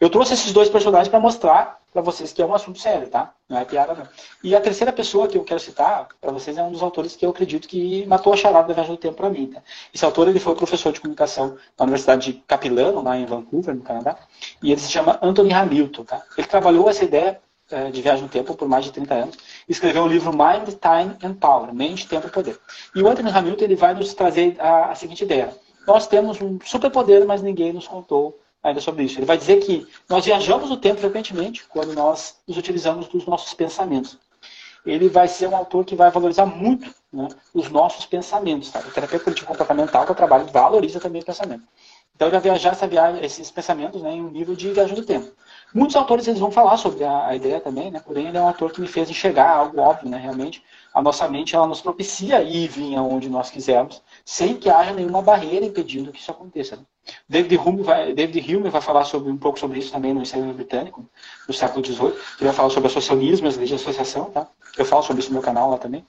Eu 0.00 0.10
trouxe 0.10 0.34
esses 0.34 0.52
dois 0.52 0.68
personagens 0.68 1.08
para 1.08 1.20
mostrar 1.20 1.78
para 1.92 2.02
vocês 2.02 2.32
que 2.32 2.40
é 2.40 2.46
um 2.46 2.54
assunto 2.54 2.78
sério, 2.78 3.08
tá? 3.08 3.32
Não 3.48 3.58
é 3.58 3.64
piada 3.64 3.94
não. 3.94 4.08
E 4.44 4.54
a 4.54 4.60
terceira 4.60 4.92
pessoa 4.92 5.26
que 5.26 5.36
eu 5.36 5.42
quero 5.42 5.58
citar 5.58 6.08
para 6.20 6.30
vocês 6.30 6.56
é 6.56 6.62
um 6.62 6.70
dos 6.70 6.82
autores 6.82 7.16
que 7.16 7.26
eu 7.26 7.30
acredito 7.30 7.66
que 7.66 8.06
matou 8.06 8.32
a 8.32 8.36
charada 8.36 8.68
da 8.68 8.74
viagem 8.74 8.92
no 8.92 8.98
tempo 8.98 9.16
para 9.16 9.28
mim, 9.28 9.48
tá? 9.48 9.60
Esse 9.92 10.04
autor 10.04 10.28
ele 10.28 10.38
foi 10.38 10.54
professor 10.54 10.92
de 10.92 11.00
comunicação 11.00 11.56
na 11.76 11.84
Universidade 11.84 12.32
de 12.32 12.38
Capilano, 12.46 13.02
lá 13.02 13.16
em 13.16 13.26
Vancouver, 13.26 13.74
no 13.74 13.82
Canadá, 13.82 14.16
e 14.62 14.70
ele 14.70 14.80
se 14.80 14.90
chama 14.90 15.18
Anthony 15.20 15.52
Hamilton, 15.52 16.04
tá? 16.04 16.22
Ele 16.36 16.46
trabalhou 16.46 16.88
essa 16.88 17.04
ideia 17.04 17.40
de 17.92 18.02
viagem 18.02 18.22
no 18.22 18.28
tempo 18.28 18.54
por 18.54 18.68
mais 18.68 18.84
de 18.84 18.92
30 18.92 19.14
anos, 19.14 19.36
escreveu 19.68 20.04
o 20.04 20.08
livro 20.08 20.32
Mind, 20.32 20.68
Time 20.68 21.16
and 21.22 21.34
Power, 21.34 21.72
Mente, 21.74 22.08
Tempo 22.08 22.26
e 22.26 22.30
Poder. 22.30 22.58
E 22.94 23.02
o 23.02 23.08
Anthony 23.08 23.30
Hamilton 23.30 23.64
ele 23.64 23.76
vai 23.76 23.94
nos 23.94 24.14
trazer 24.14 24.56
a, 24.58 24.90
a 24.90 24.94
seguinte 24.94 25.24
ideia. 25.24 25.54
Nós 25.86 26.06
temos 26.06 26.40
um 26.40 26.58
superpoder, 26.64 27.24
mas 27.26 27.42
ninguém 27.42 27.72
nos 27.72 27.86
contou 27.86 28.38
ainda 28.62 28.80
sobre 28.80 29.04
isso. 29.04 29.18
Ele 29.18 29.26
vai 29.26 29.38
dizer 29.38 29.60
que 29.60 29.86
nós 30.08 30.24
viajamos 30.24 30.68
no 30.68 30.76
tempo 30.76 31.00
frequentemente 31.00 31.64
quando 31.68 31.94
nós 31.94 32.36
nos 32.46 32.56
utilizamos 32.56 33.08
dos 33.08 33.24
nossos 33.26 33.54
pensamentos. 33.54 34.18
Ele 34.84 35.08
vai 35.08 35.28
ser 35.28 35.46
um 35.46 35.56
autor 35.56 35.84
que 35.84 35.94
vai 35.94 36.10
valorizar 36.10 36.46
muito 36.46 36.92
né, 37.12 37.28
os 37.52 37.68
nossos 37.68 38.06
pensamentos. 38.06 38.70
Tá? 38.70 38.78
A 38.78 38.82
terapia 38.82 39.18
política 39.18 39.46
comportamental, 39.46 40.04
que 40.04 40.10
eu 40.10 40.16
trabalho, 40.16 40.46
valoriza 40.46 40.98
também 40.98 41.22
o 41.22 41.24
pensamento. 41.24 41.64
Então 42.20 42.28
ele 42.28 42.38
vai 42.38 42.42
viajar 42.42 42.72
essa 42.72 42.86
viagem, 42.86 43.24
esses 43.24 43.50
pensamentos 43.50 44.02
né, 44.02 44.12
em 44.12 44.20
um 44.20 44.28
nível 44.28 44.54
de 44.54 44.70
viagem 44.70 44.94
do 44.94 45.02
tempo. 45.02 45.32
Muitos 45.72 45.96
autores 45.96 46.28
eles 46.28 46.38
vão 46.38 46.50
falar 46.50 46.76
sobre 46.76 47.02
a, 47.02 47.28
a, 47.28 47.34
ideia 47.34 47.58
também, 47.60 47.90
né? 47.90 47.98
porém 47.98 48.26
ele 48.26 48.36
é 48.36 48.40
um 48.42 48.46
autor 48.46 48.72
que 48.72 48.80
me 48.82 48.86
fez 48.86 49.08
enxergar 49.08 49.48
algo 49.48 49.80
óbvio, 49.80 50.10
né? 50.10 50.18
realmente. 50.18 50.62
A 50.92 51.00
nossa 51.00 51.26
mente 51.26 51.56
ela 51.56 51.66
nos 51.66 51.80
propicia 51.80 52.42
ir 52.42 52.64
e 52.64 52.68
vir 52.68 52.94
aonde 52.94 53.30
nós 53.30 53.48
quisermos, 53.48 54.02
sem 54.22 54.54
que 54.54 54.68
haja 54.68 54.92
nenhuma 54.92 55.22
barreira 55.22 55.64
impedindo 55.64 56.12
que 56.12 56.20
isso 56.20 56.30
aconteça. 56.30 56.76
Né? 56.76 56.82
David 57.26 57.56
Hume 57.56 57.82
vai, 57.82 58.12
David 58.12 58.54
Hume 58.54 58.68
vai 58.68 58.82
falar 58.82 59.06
sobre, 59.06 59.32
um 59.32 59.38
pouco 59.38 59.58
sobre 59.58 59.78
isso 59.78 59.90
também 59.90 60.12
no 60.12 60.20
ensaio 60.20 60.44
britânico, 60.52 61.08
do 61.46 61.54
século 61.54 61.82
XVIII. 61.82 62.08
Ele 62.08 62.16
vai 62.48 62.52
falar 62.52 62.68
sobre 62.68 62.88
associacionismo, 62.88 63.48
as 63.48 63.56
leis 63.56 63.70
de 63.70 63.76
associação. 63.76 64.26
Tá? 64.26 64.46
Eu 64.76 64.84
falo 64.84 65.02
sobre 65.02 65.22
isso 65.22 65.30
no 65.30 65.36
meu 65.36 65.42
canal 65.42 65.70
lá 65.70 65.78
também. 65.78 66.04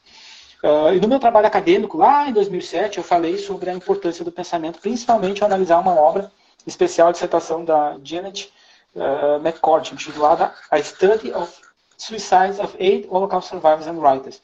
Uh, 0.63 0.93
e 0.93 0.99
no 0.99 1.07
meu 1.07 1.19
trabalho 1.19 1.47
acadêmico, 1.47 1.97
lá 1.97 2.29
em 2.29 2.33
2007, 2.33 2.99
eu 2.99 3.03
falei 3.03 3.37
sobre 3.37 3.69
a 3.69 3.73
importância 3.73 4.23
do 4.23 4.31
pensamento, 4.31 4.79
principalmente 4.79 5.41
ao 5.41 5.47
analisar 5.47 5.79
uma 5.79 5.95
obra 5.95 6.31
especial 6.67 7.07
de 7.07 7.13
dissertação 7.13 7.65
da 7.65 7.97
Janet 8.03 8.53
uh, 8.95 9.35
McCord, 9.43 9.91
intitulada 9.91 10.53
A 10.69 10.81
Study 10.81 11.31
of 11.33 11.51
Suicides 11.97 12.59
of 12.59 12.75
Eight 12.79 13.07
Holocaust 13.09 13.49
Survivors 13.49 13.87
and 13.87 13.99
Writers, 13.99 14.41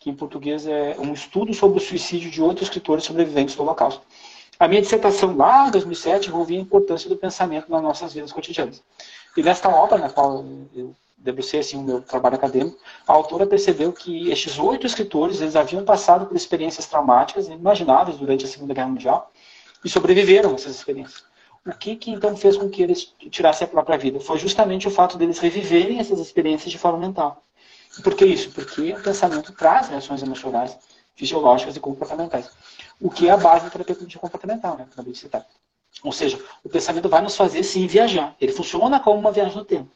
que 0.00 0.10
em 0.10 0.14
português 0.14 0.66
é 0.66 0.96
um 0.98 1.12
estudo 1.12 1.54
sobre 1.54 1.78
o 1.78 1.80
suicídio 1.80 2.30
de 2.30 2.42
oito 2.42 2.64
escritores 2.64 3.04
sobreviventes 3.04 3.54
do 3.54 3.62
Holocausto. 3.62 4.02
A 4.58 4.66
minha 4.66 4.82
dissertação 4.82 5.36
lá 5.36 5.68
em 5.68 5.70
2007 5.70 6.28
envolvia 6.28 6.58
a 6.58 6.62
importância 6.62 7.08
do 7.08 7.16
pensamento 7.16 7.70
nas 7.70 7.82
nossas 7.82 8.12
vidas 8.12 8.32
cotidianas. 8.32 8.82
E 9.36 9.42
nesta 9.42 9.68
obra, 9.68 9.98
na 9.98 10.10
qual 10.10 10.44
eu 10.74 10.94
debrucei 11.20 11.60
assim, 11.60 11.76
o 11.76 11.82
meu 11.82 12.00
trabalho 12.00 12.34
acadêmico, 12.34 12.78
a 13.06 13.12
autora 13.12 13.46
percebeu 13.46 13.92
que 13.92 14.30
estes 14.30 14.58
oito 14.58 14.86
escritores 14.86 15.40
eles 15.40 15.54
haviam 15.54 15.84
passado 15.84 16.26
por 16.26 16.36
experiências 16.36 16.86
traumáticas 16.86 17.46
inimagináveis 17.46 18.16
durante 18.18 18.44
a 18.44 18.48
Segunda 18.48 18.74
Guerra 18.74 18.88
Mundial 18.88 19.30
e 19.84 19.88
sobreviveram 19.88 20.50
a 20.50 20.54
essas 20.54 20.74
experiências. 20.74 21.24
O 21.66 21.72
que, 21.72 21.94
que 21.94 22.10
então 22.10 22.34
fez 22.36 22.56
com 22.56 22.70
que 22.70 22.82
eles 22.82 23.14
tirassem 23.30 23.66
a 23.66 23.70
própria 23.70 23.98
vida? 23.98 24.18
Foi 24.18 24.38
justamente 24.38 24.88
o 24.88 24.90
fato 24.90 25.18
deles 25.18 25.38
reviverem 25.38 25.98
essas 25.98 26.18
experiências 26.18 26.72
de 26.72 26.78
forma 26.78 26.98
mental. 26.98 27.42
Por 28.02 28.14
que 28.14 28.24
isso? 28.24 28.50
Porque 28.52 28.92
o 28.92 29.02
pensamento 29.02 29.52
traz 29.52 29.88
reações 29.88 30.22
emocionais, 30.22 30.78
fisiológicas 31.14 31.76
e 31.76 31.80
comportamentais. 31.80 32.48
O 32.98 33.10
que 33.10 33.28
é 33.28 33.32
a 33.32 33.36
base 33.36 33.64
da 33.64 33.70
terapia 33.70 33.94
cognitiva 33.94 34.22
comportamental, 34.22 34.78
né? 34.78 34.86
Acabei 34.90 35.12
de 35.12 35.18
citar. 35.18 35.46
Ou 36.02 36.12
seja, 36.12 36.42
o 36.64 36.68
pensamento 36.68 37.08
vai 37.08 37.20
nos 37.20 37.36
fazer 37.36 37.62
sim 37.62 37.86
viajar. 37.86 38.34
Ele 38.40 38.52
funciona 38.52 38.98
como 38.98 39.18
uma 39.18 39.32
viagem 39.32 39.56
no 39.56 39.64
tempo. 39.64 39.90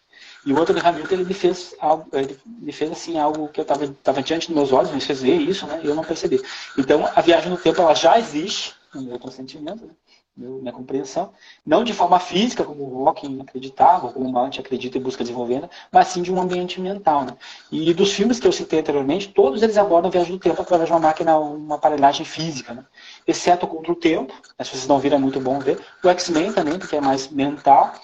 E 0.46 0.52
o 0.52 0.60
Anthony 0.60 0.80
Hamilton 0.80 1.14
ele 1.14 1.24
me 1.24 1.34
fez 1.34 1.74
algo, 1.80 2.06
ele 2.12 2.38
me 2.46 2.72
fez 2.72 2.90
assim 2.90 3.18
algo 3.18 3.48
que 3.48 3.60
eu 3.60 3.62
estava 3.62 4.22
diante 4.22 4.48
dos 4.48 4.56
meus 4.56 4.72
olhos, 4.72 4.90
me 4.90 5.00
fez 5.00 5.22
ver 5.22 5.36
isso, 5.36 5.66
né? 5.66 5.80
E 5.82 5.86
eu 5.86 5.94
não 5.94 6.04
percebi. 6.04 6.40
Então 6.76 7.08
a 7.14 7.20
viagem 7.20 7.50
no 7.50 7.56
tempo 7.56 7.80
ela 7.80 7.94
já 7.94 8.18
existe 8.18 8.74
no 8.94 9.02
meu 9.02 9.18
consentimento, 9.18 9.86
né? 9.86 9.92
minha 10.36 10.72
compreensão, 10.72 11.32
não 11.64 11.84
de 11.84 11.92
forma 11.92 12.18
física, 12.18 12.64
como 12.64 12.82
o 12.82 13.08
Hawking 13.08 13.40
acreditava, 13.40 14.12
como 14.12 14.28
o 14.28 14.32
Malt 14.32 14.58
acredita 14.58 14.98
e 14.98 15.00
busca 15.00 15.22
desenvolvendo, 15.22 15.70
mas 15.92 16.08
sim 16.08 16.22
de 16.22 16.32
um 16.32 16.40
ambiente 16.40 16.80
mental. 16.80 17.24
Né? 17.24 17.36
E 17.70 17.94
dos 17.94 18.12
filmes 18.12 18.40
que 18.40 18.46
eu 18.46 18.52
citei 18.52 18.80
anteriormente, 18.80 19.28
todos 19.28 19.62
eles 19.62 19.76
abordam 19.76 20.08
a 20.08 20.12
viagem 20.12 20.32
do 20.32 20.40
tempo 20.40 20.60
através 20.60 20.88
de 20.88 20.92
uma 20.92 21.00
máquina, 21.00 21.38
uma 21.38 21.76
aparelhagem 21.76 22.26
física, 22.26 22.74
né? 22.74 22.84
exceto 23.26 23.66
contra 23.66 23.92
o 23.92 23.96
tempo, 23.96 24.34
né? 24.58 24.64
se 24.64 24.72
vocês 24.72 24.88
não 24.88 24.98
viram 24.98 25.18
é 25.18 25.20
muito 25.20 25.38
bom 25.38 25.60
ver, 25.60 25.80
o 26.02 26.08
X-Men 26.08 26.52
também, 26.52 26.78
porque 26.78 26.96
é 26.96 27.00
mais 27.00 27.28
mental, 27.28 27.94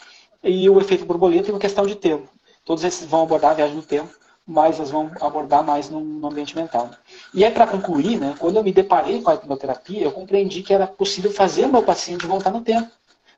e 0.43 0.69
o 0.69 0.81
efeito 0.81 1.05
borboleta 1.05 1.49
e 1.49 1.53
uma 1.53 1.61
questão 1.61 1.87
de 1.87 1.95
tempo. 1.95 2.29
Todos 2.65 2.85
esses 2.85 3.07
vão 3.07 3.23
abordar 3.23 3.53
a 3.53 3.55
viagem 3.55 3.77
do 3.77 3.83
tempo 3.83 4.21
mas 4.51 4.77
elas 4.77 4.91
vão 4.91 5.13
abordar 5.21 5.63
mais 5.63 5.89
no, 5.89 6.01
no 6.01 6.27
ambiente 6.27 6.57
mental. 6.57 6.91
E 7.33 7.45
aí, 7.45 7.53
para 7.53 7.69
concluir, 7.69 8.19
né, 8.19 8.35
quando 8.37 8.57
eu 8.57 8.65
me 8.65 8.73
deparei 8.73 9.23
com 9.23 9.31
a 9.31 9.35
hipnoterapia, 9.35 10.03
eu 10.03 10.11
compreendi 10.11 10.63
que 10.63 10.75
era 10.75 10.89
possível 10.89 11.33
fazer 11.33 11.69
meu 11.69 11.85
paciente 11.85 12.27
voltar 12.27 12.51
no 12.51 12.61
tempo, 12.61 12.91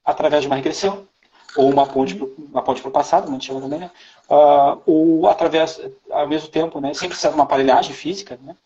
através 0.03 0.41
de 0.41 0.47
uma 0.49 0.57
regressão, 0.57 1.07
ou 1.55 1.71
uma 1.71 1.85
ponte, 1.85 2.15
para 2.15 2.89
o 2.89 2.91
passado, 2.91 3.25
como 3.25 3.37
a 3.37 3.39
gente 3.39 3.47
chama 3.47 3.61
também, 3.61 3.81
né? 3.81 3.91
Uh, 4.31 4.81
ou 4.87 5.29
através, 5.29 5.79
ao 6.11 6.27
mesmo 6.27 6.49
tempo, 6.49 6.81
né, 6.81 6.95
sem 6.95 7.09
precisar 7.09 7.29
de 7.29 7.35
uma 7.35 7.45
aparelhagem 7.45 7.93
física. 7.93 8.39
Né? 8.43 8.57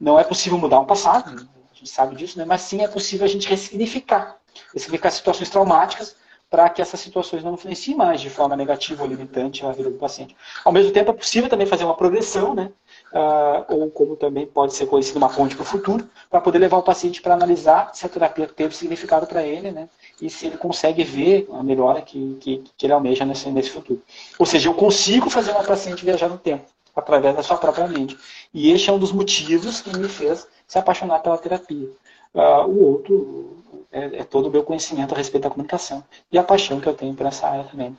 Não 0.00 0.18
é 0.18 0.24
possível 0.24 0.58
mudar 0.58 0.80
um 0.80 0.86
passado, 0.86 1.46
a 1.70 1.74
gente 1.74 1.90
sabe 1.90 2.16
disso, 2.16 2.38
né? 2.38 2.46
mas 2.46 2.62
sim 2.62 2.82
é 2.82 2.88
possível 2.88 3.26
a 3.26 3.28
gente 3.28 3.46
ressignificar, 3.46 4.38
ressignificar 4.72 5.10
situações 5.10 5.50
traumáticas 5.50 6.16
para 6.50 6.68
que 6.68 6.82
essas 6.82 6.98
situações 6.98 7.44
não 7.44 7.54
influenciem 7.54 7.96
mais 7.96 8.20
de 8.20 8.28
forma 8.28 8.56
negativa 8.56 9.04
ou 9.04 9.08
limitante 9.08 9.64
a 9.64 9.70
vida 9.70 9.88
do 9.88 9.96
paciente. 9.96 10.36
Ao 10.64 10.72
mesmo 10.72 10.90
tempo, 10.90 11.12
é 11.12 11.14
possível 11.14 11.48
também 11.48 11.64
fazer 11.64 11.84
uma 11.84 11.94
progressão, 11.94 12.54
né? 12.54 12.72
Uh, 13.12 13.74
ou 13.74 13.90
como 13.90 14.16
também 14.16 14.46
pode 14.46 14.74
ser 14.74 14.86
conhecido 14.86 15.16
uma 15.18 15.28
ponte 15.28 15.54
para 15.54 15.62
o 15.62 15.66
futuro, 15.66 16.08
para 16.28 16.40
poder 16.40 16.58
levar 16.58 16.78
o 16.78 16.82
paciente 16.82 17.22
para 17.22 17.34
analisar 17.34 17.92
se 17.94 18.04
a 18.04 18.08
terapia 18.08 18.48
teve 18.48 18.74
significado 18.74 19.28
para 19.28 19.44
ele, 19.44 19.70
né? 19.70 19.88
E 20.20 20.28
se 20.28 20.46
ele 20.46 20.56
consegue 20.56 21.04
ver 21.04 21.48
a 21.52 21.62
melhora 21.62 22.02
que, 22.02 22.36
que, 22.40 22.64
que 22.76 22.86
ele 22.86 22.92
almeja 22.92 23.24
nesse, 23.24 23.48
nesse 23.50 23.70
futuro. 23.70 24.02
Ou 24.36 24.44
seja, 24.44 24.68
eu 24.68 24.74
consigo 24.74 25.30
fazer 25.30 25.52
uma 25.52 25.62
paciente 25.62 26.04
viajar 26.04 26.28
no 26.28 26.36
tempo, 26.36 26.64
através 26.96 27.36
da 27.36 27.44
sua 27.44 27.58
própria 27.58 27.86
mente. 27.86 28.18
E 28.52 28.72
este 28.72 28.90
é 28.90 28.92
um 28.92 28.98
dos 28.98 29.12
motivos 29.12 29.80
que 29.80 29.96
me 29.96 30.08
fez 30.08 30.48
se 30.66 30.78
apaixonar 30.78 31.20
pela 31.20 31.38
terapia. 31.38 31.88
Uh, 32.34 32.66
o 32.66 32.84
outro, 32.92 33.64
é, 33.90 34.20
é, 34.20 34.24
todo 34.24 34.46
o 34.46 34.50
meu 34.50 34.62
conhecimento 34.62 35.14
a 35.14 35.16
respeito 35.16 35.44
da 35.44 35.50
comunicação 35.50 36.04
e 36.30 36.38
a 36.38 36.44
paixão 36.44 36.80
que 36.80 36.86
eu 36.86 36.94
tenho 36.94 37.14
por 37.14 37.26
essa 37.26 37.48
área 37.48 37.64
também. 37.64 37.96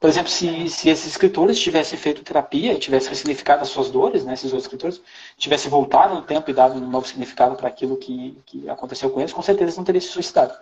Por 0.00 0.08
exemplo, 0.08 0.30
se, 0.30 0.68
se 0.68 0.88
esses 0.88 1.06
escritores 1.06 1.60
tivessem 1.60 1.96
feito 1.96 2.24
terapia 2.24 2.72
e 2.72 2.78
tivessem 2.78 3.10
ressignificado 3.10 3.62
as 3.62 3.68
suas 3.68 3.88
dores, 3.88 4.24
né, 4.24 4.34
esses 4.34 4.46
outros 4.46 4.64
escritores, 4.64 5.00
tivessem 5.38 5.70
voltado 5.70 6.14
no 6.16 6.22
tempo 6.22 6.50
e 6.50 6.52
dado 6.52 6.76
um 6.76 6.90
novo 6.90 7.06
significado 7.06 7.54
para 7.54 7.68
aquilo 7.68 7.96
que, 7.96 8.36
que 8.44 8.68
aconteceu 8.68 9.10
com 9.10 9.20
eles, 9.20 9.32
com 9.32 9.42
certeza 9.42 9.66
eles 9.66 9.76
não 9.76 9.84
teriam 9.84 10.02
se 10.02 10.08
suicidado. 10.08 10.52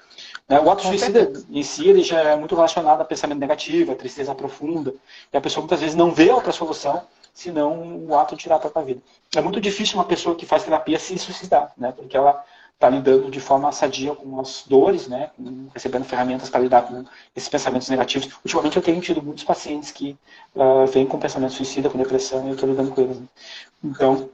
Né? 0.46 0.60
O 0.60 0.70
ato 0.70 0.82
suicida 0.82 1.32
em 1.50 1.62
si 1.62 1.88
ele 1.88 2.02
já 2.02 2.20
é 2.20 2.36
muito 2.36 2.54
relacionado 2.54 3.00
a 3.00 3.04
pensamento 3.04 3.38
negativo, 3.38 3.92
a 3.92 3.96
tristeza 3.96 4.34
profunda, 4.34 4.94
e 5.32 5.36
a 5.36 5.40
pessoa 5.40 5.62
muitas 5.62 5.80
vezes 5.80 5.96
não 5.96 6.12
vê 6.12 6.30
outra 6.30 6.52
solução 6.52 7.02
senão 7.32 8.04
o 8.06 8.18
ato 8.18 8.36
de 8.36 8.42
tirar 8.42 8.56
a 8.56 8.58
própria 8.58 8.84
vida. 8.84 9.00
É 9.34 9.40
muito 9.40 9.58
difícil 9.58 9.96
uma 9.96 10.04
pessoa 10.04 10.36
que 10.36 10.44
faz 10.44 10.64
terapia 10.64 10.98
se 10.98 11.16
suicidar, 11.18 11.72
né? 11.78 11.92
porque 11.96 12.14
ela 12.14 12.44
está 12.80 12.88
lidando 12.88 13.30
de 13.30 13.38
forma 13.40 13.70
sadia 13.72 14.14
com 14.14 14.40
as 14.40 14.64
dores, 14.66 15.06
né, 15.06 15.30
recebendo 15.74 16.04
ferramentas 16.04 16.48
para 16.48 16.60
lidar 16.60 16.82
com 16.82 17.04
esses 17.36 17.48
pensamentos 17.48 17.90
negativos. 17.90 18.30
Ultimamente 18.42 18.78
eu 18.78 18.82
tenho 18.82 19.02
tido 19.02 19.22
muitos 19.22 19.44
pacientes 19.44 19.90
que 19.90 20.16
uh, 20.54 20.86
vêm 20.86 21.04
com 21.06 21.18
pensamento 21.18 21.52
suicida, 21.52 21.90
com 21.90 21.98
depressão, 21.98 22.46
e 22.46 22.48
eu 22.48 22.54
estou 22.54 22.70
lidando 22.70 22.90
com 22.90 23.02
eles. 23.02 23.20
Né? 23.20 23.26
Então, 23.84 24.30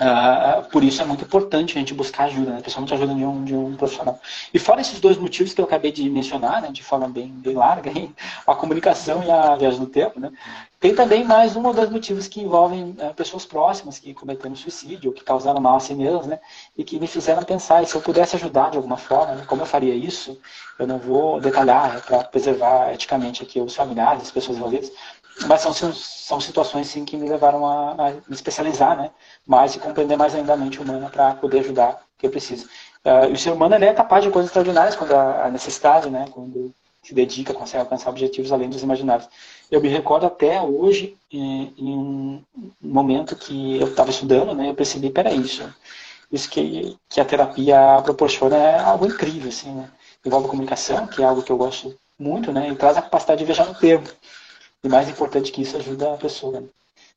Uh, 0.00 0.66
por 0.70 0.82
isso 0.82 1.02
é 1.02 1.04
muito 1.04 1.22
importante 1.22 1.76
a 1.76 1.78
gente 1.78 1.92
buscar 1.92 2.24
ajuda, 2.24 2.52
né? 2.52 2.60
principalmente 2.62 2.94
ajuda 2.94 3.14
de 3.14 3.24
um, 3.26 3.44
de 3.44 3.54
um 3.54 3.76
profissional. 3.76 4.18
E 4.52 4.58
fora 4.58 4.80
esses 4.80 4.98
dois 4.98 5.18
motivos 5.18 5.52
que 5.52 5.60
eu 5.60 5.66
acabei 5.66 5.92
de 5.92 6.08
mencionar, 6.08 6.62
né, 6.62 6.70
de 6.72 6.82
forma 6.82 7.06
bem, 7.08 7.28
bem 7.28 7.54
larga, 7.54 7.90
a 8.46 8.54
comunicação 8.54 9.22
e 9.22 9.30
a 9.30 9.54
viagem 9.54 9.80
no 9.80 9.86
tempo, 9.86 10.18
né, 10.18 10.32
tem 10.80 10.94
também 10.94 11.24
mais 11.24 11.56
um 11.56 11.66
ou 11.66 11.74
dois 11.74 11.90
motivos 11.90 12.26
que 12.26 12.40
envolvem 12.40 12.96
uh, 12.98 13.12
pessoas 13.14 13.44
próximas 13.44 13.98
que 13.98 14.14
cometeram 14.14 14.56
suicídio, 14.56 15.10
ou 15.10 15.14
que 15.14 15.22
causaram 15.22 15.60
mal 15.60 15.76
a 15.76 15.80
si 15.80 15.94
mesmas, 15.94 16.26
né, 16.26 16.40
e 16.74 16.82
que 16.82 16.98
me 16.98 17.06
fizeram 17.06 17.42
pensar, 17.42 17.86
se 17.86 17.94
eu 17.94 18.00
pudesse 18.00 18.34
ajudar 18.36 18.70
de 18.70 18.78
alguma 18.78 18.96
forma, 18.96 19.34
né, 19.34 19.44
como 19.46 19.60
eu 19.60 19.66
faria 19.66 19.94
isso, 19.94 20.40
eu 20.78 20.86
não 20.86 20.98
vou 20.98 21.38
detalhar 21.38 21.98
é 21.98 22.00
para 22.00 22.24
preservar 22.24 22.94
eticamente 22.94 23.42
aqui 23.42 23.60
os 23.60 23.74
familiares, 23.74 24.22
as 24.22 24.30
pessoas 24.30 24.56
envolvidas, 24.56 24.90
mas 25.46 25.60
são, 25.60 25.72
são 25.72 26.40
situações 26.40 26.86
sim 26.88 27.04
que 27.04 27.16
me 27.16 27.28
levaram 27.28 27.66
a, 27.66 27.92
a 27.92 28.10
me 28.10 28.22
especializar, 28.30 28.96
né? 28.96 29.10
Mais 29.46 29.74
e 29.74 29.78
compreender 29.78 30.16
mais 30.16 30.34
ainda 30.34 30.52
a 30.52 30.56
mente 30.56 30.80
humana 30.80 31.08
para 31.08 31.34
poder 31.34 31.60
ajudar 31.60 32.02
o 32.16 32.18
que 32.18 32.26
eu 32.26 32.30
preciso. 32.30 32.68
Uh, 33.04 33.32
o 33.32 33.36
ser 33.36 33.50
humano 33.50 33.74
ele 33.74 33.86
é 33.86 33.92
capaz 33.92 34.22
de 34.22 34.30
coisas 34.30 34.48
extraordinárias 34.48 34.94
quando 34.94 35.12
há 35.12 35.50
necessidade, 35.50 36.08
né? 36.10 36.26
Quando 36.30 36.72
se 37.02 37.12
dedica, 37.14 37.52
consegue 37.52 37.82
alcançar 37.82 38.10
objetivos 38.10 38.52
além 38.52 38.70
dos 38.70 38.82
imaginários. 38.82 39.28
Eu 39.70 39.80
me 39.80 39.88
recordo 39.88 40.24
até 40.24 40.62
hoje, 40.62 41.16
em, 41.32 41.74
em 41.76 41.96
um 41.96 42.42
momento 42.80 43.34
que 43.34 43.80
eu 43.80 43.88
estava 43.88 44.10
estudando, 44.10 44.54
né? 44.54 44.70
Eu 44.70 44.74
percebi, 44.74 45.10
peraí, 45.10 45.40
isso, 45.40 45.68
isso 46.30 46.48
que, 46.48 46.96
que 47.08 47.20
a 47.20 47.24
terapia 47.24 48.00
proporciona 48.04 48.56
é 48.56 48.78
algo 48.78 49.06
incrível, 49.06 49.48
assim, 49.48 49.72
né? 49.72 49.90
Envolve 50.24 50.48
comunicação, 50.48 51.08
que 51.08 51.22
é 51.22 51.24
algo 51.24 51.42
que 51.42 51.50
eu 51.50 51.56
gosto 51.56 51.92
muito, 52.16 52.52
né? 52.52 52.68
E 52.68 52.76
traz 52.76 52.96
a 52.96 53.02
capacidade 53.02 53.40
de 53.40 53.46
viajar 53.46 53.66
no 53.66 53.74
tempo. 53.74 54.08
E 54.84 54.88
mais 54.88 55.08
importante 55.08 55.52
que 55.52 55.62
isso, 55.62 55.76
ajuda 55.76 56.14
a 56.14 56.16
pessoa. 56.16 56.60
Né? 56.60 56.68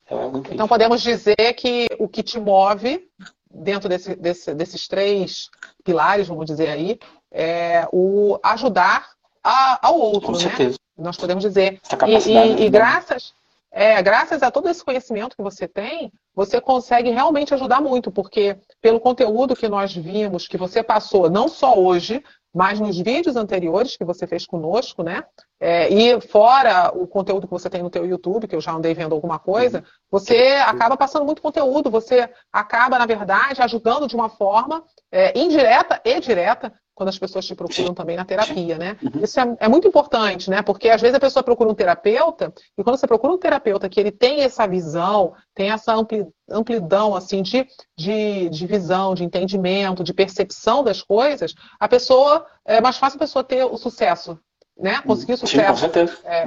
Então, 0.05 0.21
é 0.21 0.27
incrível. 0.27 0.53
então 0.53 0.67
podemos 0.67 1.01
dizer 1.01 1.53
que 1.57 1.87
o 1.97 2.07
que 2.07 2.21
te 2.21 2.39
move 2.39 3.09
dentro 3.49 3.89
desse, 3.89 4.15
desse, 4.15 4.53
desses 4.53 4.87
três 4.87 5.49
pilares, 5.83 6.27
vamos 6.27 6.45
dizer 6.45 6.69
aí, 6.69 6.99
é 7.31 7.87
o 7.91 8.37
ajudar 8.43 9.09
a, 9.43 9.87
ao 9.87 9.99
outro, 9.99 10.27
Com 10.27 10.31
né? 10.33 10.39
certeza. 10.39 10.77
Nós 10.97 11.17
podemos 11.17 11.43
dizer. 11.43 11.79
E, 12.07 12.31
e, 12.31 12.65
e 12.65 12.69
graças, 12.69 13.33
é, 13.71 14.01
graças 14.01 14.41
a 14.41 14.49
todo 14.49 14.69
esse 14.69 14.83
conhecimento 14.83 15.35
que 15.35 15.43
você 15.43 15.67
tem, 15.67 16.11
você 16.33 16.61
consegue 16.61 17.09
realmente 17.09 17.53
ajudar 17.53 17.81
muito, 17.81 18.11
porque 18.11 18.57
pelo 18.81 18.99
conteúdo 18.99 19.55
que 19.55 19.67
nós 19.67 19.93
vimos, 19.93 20.47
que 20.47 20.57
você 20.57 20.81
passou, 20.81 21.29
não 21.29 21.47
só 21.47 21.77
hoje, 21.77 22.23
mas 22.55 22.79
nos 22.79 22.97
vídeos 22.97 23.35
anteriores 23.35 23.97
que 23.97 24.05
você 24.05 24.25
fez 24.25 24.47
conosco, 24.47 25.03
né? 25.03 25.25
É, 25.59 25.89
e 25.89 26.21
fora 26.21 26.89
o 26.95 27.05
conteúdo 27.05 27.47
que 27.47 27.53
você 27.53 27.69
tem 27.69 27.83
no 27.83 27.89
teu 27.89 28.05
YouTube, 28.05 28.47
que 28.47 28.55
eu 28.55 28.61
já 28.61 28.71
andei 28.71 28.93
vendo 28.93 29.13
alguma 29.13 29.37
coisa, 29.37 29.83
você 30.09 30.53
acaba 30.65 30.95
passando 30.95 31.25
muito 31.25 31.41
conteúdo, 31.41 31.91
você 31.91 32.29
acaba, 32.53 32.97
na 32.97 33.05
verdade, 33.05 33.61
ajudando 33.61 34.07
de 34.07 34.15
uma 34.15 34.29
forma 34.29 34.83
é, 35.11 35.37
indireta 35.37 36.01
e 36.05 36.17
direta 36.21 36.71
quando 36.95 37.09
as 37.09 37.19
pessoas 37.19 37.45
te 37.45 37.53
procuram 37.53 37.93
também 37.93 38.15
na 38.15 38.23
terapia, 38.23 38.77
né? 38.77 38.97
Uhum. 39.03 39.21
Isso 39.21 39.37
é, 39.37 39.57
é, 39.59 39.67
muito 39.67 39.87
importante, 39.87 40.49
né? 40.49 40.61
Porque 40.61 40.89
às 40.89 41.01
vezes 41.01 41.13
a 41.13 41.19
pessoa 41.19 41.43
procura 41.43 41.69
um 41.69 41.75
terapeuta, 41.75 42.53
e 42.77 42.83
quando 42.83 42.97
você 42.97 43.05
procura 43.05 43.33
um 43.33 43.37
terapeuta 43.37 43.89
que 43.89 43.99
ele 43.99 44.11
tem 44.11 44.41
essa 44.41 44.65
visão, 44.65 45.33
tem 45.53 45.71
essa 45.71 45.93
ampli, 45.93 46.25
amplidão, 46.49 47.13
assim, 47.13 47.41
de, 47.41 47.67
de, 47.97 48.47
de 48.49 48.65
visão, 48.65 49.13
de 49.13 49.25
entendimento, 49.25 50.05
de 50.05 50.13
percepção 50.13 50.83
das 50.83 51.01
coisas, 51.01 51.53
a 51.77 51.87
pessoa, 51.87 52.45
é 52.65 52.79
mais 52.79 52.97
fácil 52.97 53.17
a 53.17 53.19
pessoa 53.19 53.43
ter 53.43 53.65
o 53.65 53.75
sucesso, 53.75 54.39
né? 54.79 55.01
Conseguir 55.05 55.35
sucesso. 55.35 55.81
Sim, 55.81 55.87
com 55.87 55.93
certeza. 55.93 56.17
É, 56.23 56.45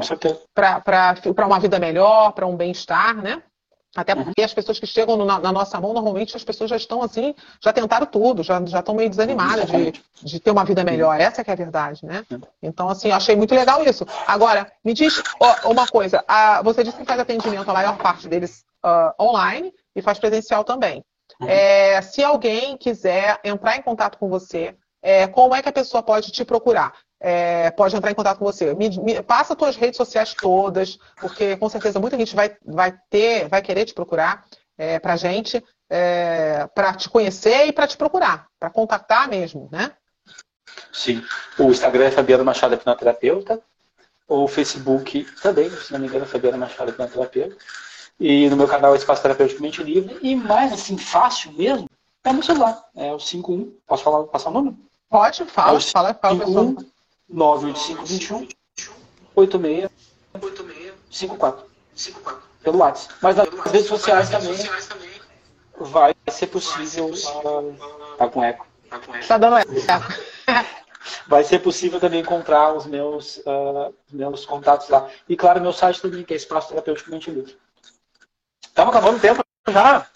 Para 0.55 1.47
uma 1.47 1.61
vida 1.61 1.79
melhor, 1.79 2.33
para 2.33 2.47
um 2.47 2.57
bem-estar, 2.57 3.15
né? 3.23 3.43
Até 3.99 4.15
porque 4.15 4.43
as 4.43 4.55
pessoas 4.55 4.79
que 4.79 4.87
chegam 4.87 5.17
na, 5.17 5.41
na, 5.41 5.51
nossa 5.51 5.81
mão, 5.81 5.93
normalmente 5.93 6.37
as 6.37 6.45
pessoas 6.45 6.71
já 6.71 6.77
estão 6.77 7.03
assim, 7.03 7.35
já 7.61 7.73
tentaram 7.73 8.07
tudo, 8.07 8.45
já, 8.45 8.65
já 8.65 8.79
estão 8.79 8.95
meio 8.95 9.11
desanimadas 9.11 9.69
de, 9.69 9.93
de 10.23 10.39
ter 10.39 10.53
uma 10.53 10.65
vida 10.65 10.85
melhor. 10.85 11.21
Essa 11.21 11.41
é 11.41 11.45
que 11.45 11.51
é 11.51 11.53
a 11.53 11.57
verdade, 11.57 12.07
né? 12.07 12.25
Então, 12.63 12.89
assim, 12.89 13.09
eu 13.09 13.17
achei 13.17 13.35
muito 13.35 13.53
legal 13.57 13.83
isso. 13.85 14.07
Agora, 14.25 14.71
me 14.85 14.95
diz 14.95 15.21
ó, 15.41 15.73
uma 15.73 15.85
coisa. 15.89 16.23
A, 16.29 16.63
você 16.63 16.85
disse 16.85 16.97
que 16.97 17.05
faz 17.05 17.19
atendimento, 17.19 17.69
a 17.69 17.75
maior 17.75 17.99
parte 17.99 18.29
deles 18.29 18.65
uh, 18.87 19.21
online 19.21 19.75
e 19.97 20.01
faz 20.01 20.17
presencial 20.21 20.63
também. 20.63 21.05
Uhum. 21.41 21.49
É, 21.49 22.01
se 22.01 22.23
alguém 22.23 22.77
quiser 22.77 23.41
entrar 23.43 23.77
em 23.77 23.83
contato 23.83 24.17
com 24.17 24.29
você, 24.29 24.77
é, 25.03 25.27
como 25.27 25.57
é 25.57 25.61
que 25.61 25.69
a 25.69 25.73
pessoa 25.73 26.05
pode 26.05 26.31
te 26.31 26.45
procurar? 26.45 26.93
É, 27.21 27.71
pode 27.71 27.97
entrar 27.97 28.11
em 28.11 28.15
contato 28.15 28.39
com 28.39 28.45
você. 28.45 28.75
Me, 28.75 28.91
me, 29.01 29.23
passa 29.23 29.57
suas 29.59 29.77
redes 29.77 29.97
sociais 29.97 30.35
todas, 30.35 30.99
porque 31.21 31.57
com 31.57 31.69
certeza 31.69 31.99
muita 31.99 32.17
gente 32.17 32.35
vai, 32.35 32.57
vai 32.65 32.95
ter, 33.11 33.49
vai 33.49 33.61
querer 33.61 33.85
te 33.85 33.95
procurar 33.95 34.45
é, 34.77 34.99
para 34.99 35.17
gente, 35.17 35.63
é, 35.91 36.69
para 36.75 36.95
te 36.95 37.09
conhecer 37.09 37.67
e 37.67 37.73
para 37.73 37.87
te 37.87 37.97
procurar, 37.97 38.47
para 38.59 38.71
contactar 38.71 39.29
mesmo, 39.29 39.69
né? 39.73 39.93
Sim. 40.93 41.25
O 41.59 41.71
Instagram 41.71 42.05
é 42.05 42.11
Fabiano 42.11 42.45
Machado 42.45 42.75
Hipnoterapeuta. 42.75 43.61
O 44.29 44.47
Facebook 44.47 45.27
também, 45.43 45.71
se 45.71 45.93
não 45.93 45.99
me 45.99 46.07
engano, 46.07 46.25
é 46.25 46.29
Fabiano 46.29 46.59
Machado 46.59 46.91
Hipnoterapeuta. 46.91 47.57
E 48.21 48.49
no 48.49 48.57
meu 48.57 48.69
canal 48.69 48.95
é 48.95 48.99
Espaço 48.99 49.23
Terapeuticamente 49.23 49.83
Livre. 49.83 50.19
E 50.23 50.35
mais 50.35 50.73
assim, 50.73 50.99
fácil 50.99 51.53
mesmo, 51.53 51.89
é 52.25 52.33
no 52.33 52.43
celular. 52.43 52.85
É 52.95 53.13
o 53.13 53.19
51. 53.19 53.73
Posso 53.87 54.05
falar, 54.05 54.25
passar 54.25 54.51
o 54.51 54.53
número? 54.53 54.77
Pode, 55.09 55.45
fala, 55.47 55.79
é 55.79 55.81
fala, 55.81 56.15
fala, 56.15 56.45
pessoal. 56.45 56.75
98521 57.29 58.49
86 59.35 59.91
54 61.11 61.67
pelo 62.63 62.79
WhatsApp. 62.79 63.15
Mas 63.23 63.37
nas 63.37 63.49
redes 63.67 63.87
sociais 63.87 64.31
também 64.31 64.57
vai 65.79 66.15
ser 66.31 66.47
possível. 66.49 67.11
Tá 68.17 68.29
com 68.29 68.43
eco. 68.43 68.67
Tá 69.27 69.39
dando 69.39 69.59
eco. 69.59 69.73
Vai 71.27 71.45
ser 71.45 71.61
possível 71.61 72.01
também 72.01 72.21
encontrar 72.21 72.73
os 72.73 72.87
meus, 72.87 73.39
uh, 73.39 73.95
meus 74.11 74.45
contatos 74.45 74.89
lá. 74.89 75.09
E 75.29 75.37
claro, 75.37 75.61
meu 75.61 75.73
site 75.73 76.03
também, 76.03 76.25
que 76.25 76.35
é 76.35 76.37
Espaço 76.37 76.69
Terapêutico 76.69 77.11
Mente 77.11 77.31
Livre. 77.31 77.57
Estamos 78.63 78.95
acabando 78.95 79.17
o 79.17 79.21
tempo 79.21 79.43
já. 79.69 80.07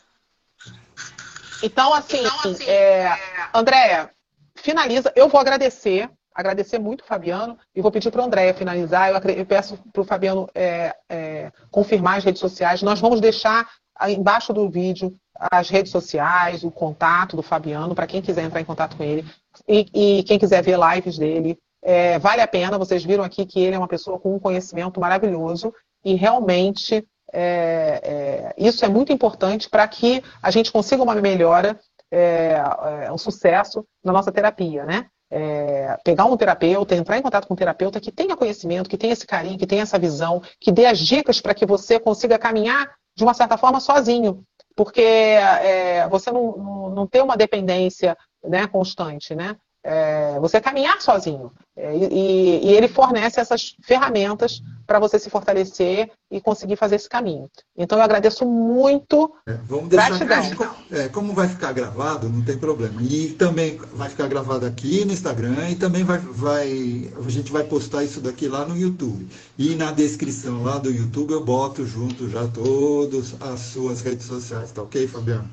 Então, 1.62 1.94
assim, 1.94 2.18
então, 2.18 2.50
assim 2.50 2.64
é, 2.64 3.18
Andréia, 3.54 4.10
finaliza. 4.54 5.12
Eu 5.14 5.28
vou 5.28 5.40
agradecer 5.40 6.10
agradecer 6.34 6.78
muito 6.78 7.02
o 7.02 7.06
Fabiano 7.06 7.58
e 7.74 7.80
vou 7.80 7.90
pedir 7.90 8.10
para 8.10 8.22
o 8.22 8.24
André 8.24 8.52
finalizar. 8.52 9.10
Eu, 9.10 9.46
peço 9.46 9.78
para 9.92 10.02
o 10.02 10.04
Fabiano 10.04 10.48
é, 10.54 10.94
é, 11.08 11.52
confirmar 11.70 12.18
as 12.18 12.24
redes 12.24 12.40
sociais. 12.40 12.82
Nós 12.82 13.00
vamos 13.00 13.20
deixar 13.20 13.68
embaixo 14.08 14.52
do 14.52 14.68
vídeo 14.68 15.14
as 15.50 15.70
redes 15.70 15.90
sociais, 15.90 16.62
o 16.62 16.70
contato 16.70 17.36
do 17.36 17.42
Fabiano, 17.42 17.94
para 17.94 18.06
quem 18.06 18.22
quiser 18.22 18.44
entrar 18.44 18.60
em 18.60 18.64
contato 18.64 18.96
com 18.96 19.02
ele. 19.02 19.24
E, 19.66 20.18
e 20.18 20.22
quem 20.22 20.38
quiser 20.38 20.62
ver 20.62 20.78
lives 20.78 21.18
dele. 21.18 21.58
É, 21.82 22.18
vale 22.18 22.40
a 22.40 22.46
pena, 22.46 22.78
vocês 22.78 23.04
viram 23.04 23.24
aqui 23.24 23.44
que 23.44 23.60
ele 23.60 23.74
é 23.74 23.78
uma 23.78 23.88
pessoa 23.88 24.18
com 24.18 24.36
um 24.36 24.38
conhecimento 24.38 25.00
maravilhoso 25.00 25.74
e 26.04 26.14
realmente 26.14 27.04
é, 27.32 28.00
é, 28.04 28.54
isso 28.56 28.84
é 28.84 28.88
muito 28.88 29.12
importante 29.12 29.68
para 29.68 29.88
que 29.88 30.22
a 30.40 30.50
gente 30.50 30.70
consiga 30.70 31.02
uma 31.02 31.14
melhora, 31.16 31.80
é, 32.10 32.62
um 33.10 33.18
sucesso 33.18 33.84
na 34.04 34.12
nossa 34.12 34.30
terapia, 34.30 34.84
né? 34.84 35.06
É, 35.34 35.96
pegar 36.04 36.26
um 36.26 36.36
terapeuta, 36.36 36.94
entrar 36.94 37.16
em 37.16 37.22
contato 37.22 37.48
com 37.48 37.54
um 37.54 37.56
terapeuta 37.56 37.98
que 37.98 38.12
tenha 38.12 38.36
conhecimento, 38.36 38.90
que 38.90 38.98
tenha 38.98 39.14
esse 39.14 39.26
carinho, 39.26 39.58
que 39.58 39.66
tenha 39.66 39.82
essa 39.82 39.98
visão, 39.98 40.42
que 40.60 40.70
dê 40.70 40.84
as 40.84 40.98
dicas 40.98 41.40
para 41.40 41.54
que 41.54 41.64
você 41.64 41.98
consiga 41.98 42.38
caminhar 42.38 42.92
de 43.16 43.24
uma 43.24 43.32
certa 43.32 43.56
forma 43.56 43.80
sozinho. 43.80 44.44
Porque 44.76 45.00
é, 45.00 46.06
você 46.08 46.30
não, 46.30 46.56
não, 46.56 46.90
não 46.90 47.06
tem 47.06 47.22
uma 47.22 47.36
dependência 47.36 48.16
né, 48.44 48.66
constante, 48.66 49.34
né? 49.34 49.56
É, 49.84 50.38
você 50.40 50.60
caminhar 50.60 51.00
sozinho. 51.00 51.52
É, 51.74 51.96
e, 51.96 52.66
e, 52.66 52.74
ele 52.74 52.86
fornece 52.86 53.40
essas 53.40 53.74
ferramentas 53.82 54.62
para 54.86 54.98
você 54.98 55.18
se 55.18 55.30
fortalecer 55.30 56.10
e 56.30 56.38
conseguir 56.38 56.76
fazer 56.76 56.96
esse 56.96 57.08
caminho. 57.08 57.50
Então 57.74 57.96
eu 57.96 58.04
agradeço 58.04 58.44
muito. 58.44 59.32
É, 59.46 59.54
vamos 59.66 59.88
deixar 59.88 60.18
gratidão. 60.18 60.74
É, 60.90 61.08
como 61.08 61.32
vai 61.32 61.48
ficar 61.48 61.72
gravado, 61.72 62.28
não 62.28 62.42
tem 62.42 62.58
problema. 62.58 63.00
E 63.02 63.30
também 63.30 63.80
vai 63.94 64.10
ficar 64.10 64.28
gravado 64.28 64.66
aqui 64.66 65.04
no 65.06 65.12
Instagram 65.12 65.70
e 65.70 65.74
também 65.74 66.04
vai, 66.04 66.18
vai, 66.18 67.10
a 67.16 67.30
gente 67.30 67.50
vai 67.50 67.64
postar 67.64 68.04
isso 68.04 68.20
daqui 68.20 68.48
lá 68.48 68.66
no 68.66 68.76
YouTube. 68.76 69.26
E 69.56 69.74
na 69.74 69.92
descrição 69.92 70.62
lá 70.62 70.76
do 70.76 70.90
YouTube 70.90 71.32
eu 71.32 71.42
boto 71.42 71.86
junto 71.86 72.28
já 72.28 72.46
todas 72.48 73.34
as 73.40 73.60
suas 73.60 74.02
redes 74.02 74.26
sociais, 74.26 74.72
tá 74.72 74.82
ok, 74.82 75.08
Fabiano? 75.08 75.48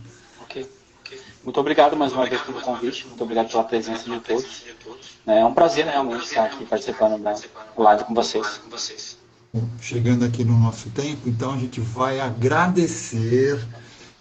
Muito 1.44 1.60
obrigado 1.60 1.96
mais 1.96 2.12
uma 2.12 2.26
vez 2.26 2.42
pelo 2.42 2.62
convite, 2.62 3.08
muito 3.08 3.24
obrigado 3.24 3.50
pela 3.50 3.64
presença 3.64 4.04
de 4.04 4.20
todos. 4.20 4.66
É 5.26 5.46
um 5.46 5.54
prazer 5.54 5.86
né, 5.86 5.94
realmente 5.94 6.26
estar 6.26 6.46
aqui 6.46 6.66
participando 6.66 7.22
da 7.22 7.36
live 7.78 8.04
com 8.04 8.14
vocês. 8.14 8.62
Chegando 9.82 10.26
aqui 10.26 10.44
no 10.44 10.58
nosso 10.58 10.90
tempo, 10.90 11.30
então 11.30 11.54
a 11.54 11.58
gente 11.58 11.80
vai 11.80 12.20
agradecer 12.20 13.60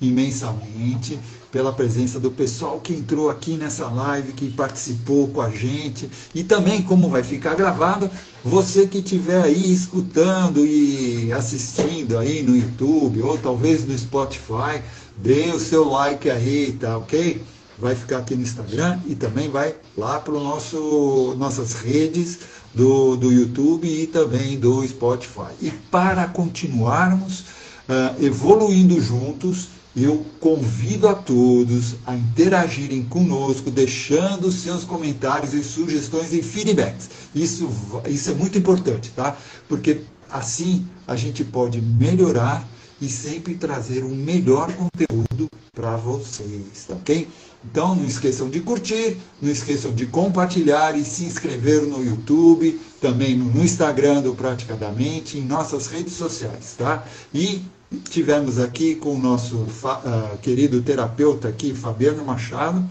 imensamente 0.00 1.18
pela 1.50 1.72
presença 1.72 2.20
do 2.20 2.30
pessoal 2.30 2.78
que 2.80 2.92
entrou 2.92 3.30
aqui 3.30 3.56
nessa 3.56 3.88
live, 3.88 4.32
que 4.32 4.50
participou 4.50 5.28
com 5.28 5.40
a 5.40 5.50
gente 5.50 6.08
e 6.34 6.44
também 6.44 6.82
como 6.82 7.08
vai 7.08 7.22
ficar 7.22 7.54
gravado, 7.54 8.10
você 8.44 8.86
que 8.86 8.98
estiver 8.98 9.42
aí 9.42 9.72
escutando 9.72 10.64
e 10.64 11.32
assistindo 11.32 12.18
aí 12.18 12.42
no 12.42 12.56
YouTube 12.56 13.22
ou 13.22 13.38
talvez 13.38 13.84
no 13.84 13.96
Spotify, 13.98 14.82
Dê 15.22 15.50
o 15.50 15.58
seu 15.58 15.88
like 15.88 16.30
aí, 16.30 16.76
tá 16.78 16.96
ok? 16.96 17.42
Vai 17.78 17.94
ficar 17.94 18.18
aqui 18.18 18.34
no 18.34 18.42
Instagram 18.42 18.98
e 19.06 19.14
também 19.14 19.48
vai 19.48 19.74
lá 19.96 20.20
para 20.20 20.34
nosso 20.34 21.34
nossas 21.38 21.74
redes 21.74 22.38
do, 22.74 23.16
do 23.16 23.32
YouTube 23.32 23.88
e 23.88 24.06
também 24.06 24.58
do 24.58 24.86
Spotify. 24.86 25.52
E 25.60 25.70
para 25.70 26.26
continuarmos 26.28 27.40
uh, 27.40 28.24
evoluindo 28.24 29.00
juntos, 29.00 29.68
eu 29.96 30.24
convido 30.38 31.08
a 31.08 31.14
todos 31.14 31.96
a 32.06 32.14
interagirem 32.14 33.02
conosco, 33.04 33.70
deixando 33.70 34.52
seus 34.52 34.84
comentários 34.84 35.54
e 35.54 35.64
sugestões 35.64 36.32
e 36.32 36.42
feedbacks. 36.42 37.10
Isso, 37.34 37.68
isso 38.06 38.30
é 38.30 38.34
muito 38.34 38.56
importante, 38.56 39.10
tá? 39.10 39.36
Porque 39.68 40.02
assim 40.30 40.86
a 41.06 41.16
gente 41.16 41.42
pode 41.42 41.80
melhorar 41.80 42.64
e 43.00 43.08
sempre 43.08 43.54
trazer 43.54 44.04
o 44.04 44.08
melhor 44.08 44.72
conteúdo 44.72 45.48
para 45.72 45.96
vocês, 45.96 46.84
tá 46.86 46.94
ok? 46.94 47.28
Então 47.64 47.94
não 47.94 48.04
esqueçam 48.04 48.48
de 48.48 48.60
curtir, 48.60 49.16
não 49.40 49.50
esqueçam 49.50 49.92
de 49.92 50.06
compartilhar 50.06 50.96
e 50.96 51.04
se 51.04 51.24
inscrever 51.24 51.82
no 51.82 52.04
YouTube, 52.04 52.80
também 53.00 53.36
no 53.36 53.62
Instagram 53.62 54.22
do 54.22 54.34
Praticadamente, 54.34 55.38
em 55.38 55.42
nossas 55.42 55.86
redes 55.86 56.14
sociais, 56.14 56.74
tá? 56.76 57.04
E 57.32 57.62
tivemos 58.10 58.58
aqui 58.58 58.94
com 58.94 59.14
o 59.14 59.18
nosso 59.18 59.56
uh, 59.56 60.38
querido 60.42 60.82
terapeuta 60.82 61.48
aqui, 61.48 61.74
Fabiano 61.74 62.24
Machado, 62.24 62.84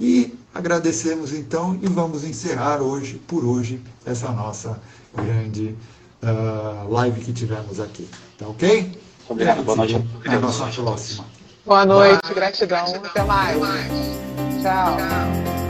e 0.00 0.34
agradecemos 0.54 1.32
então 1.32 1.78
e 1.82 1.88
vamos 1.88 2.24
encerrar 2.24 2.80
hoje, 2.80 3.20
por 3.26 3.44
hoje, 3.44 3.80
essa 4.04 4.30
nossa 4.30 4.80
grande 5.14 5.74
uh, 6.22 6.92
live 6.92 7.20
que 7.20 7.32
tivemos 7.32 7.80
aqui, 7.80 8.08
tá 8.36 8.46
ok? 8.48 9.07
Obrigado, 9.28 9.62
boa 9.62 9.76
noite. 9.76 9.98
Boa 9.98 10.38
noite. 10.40 11.20
Boa 11.66 11.84
noite, 11.84 12.34
gratidão. 12.34 12.86
Até 13.04 13.22
mais. 13.24 13.58
Tchau. 14.62 14.96
Tchau. 14.96 15.67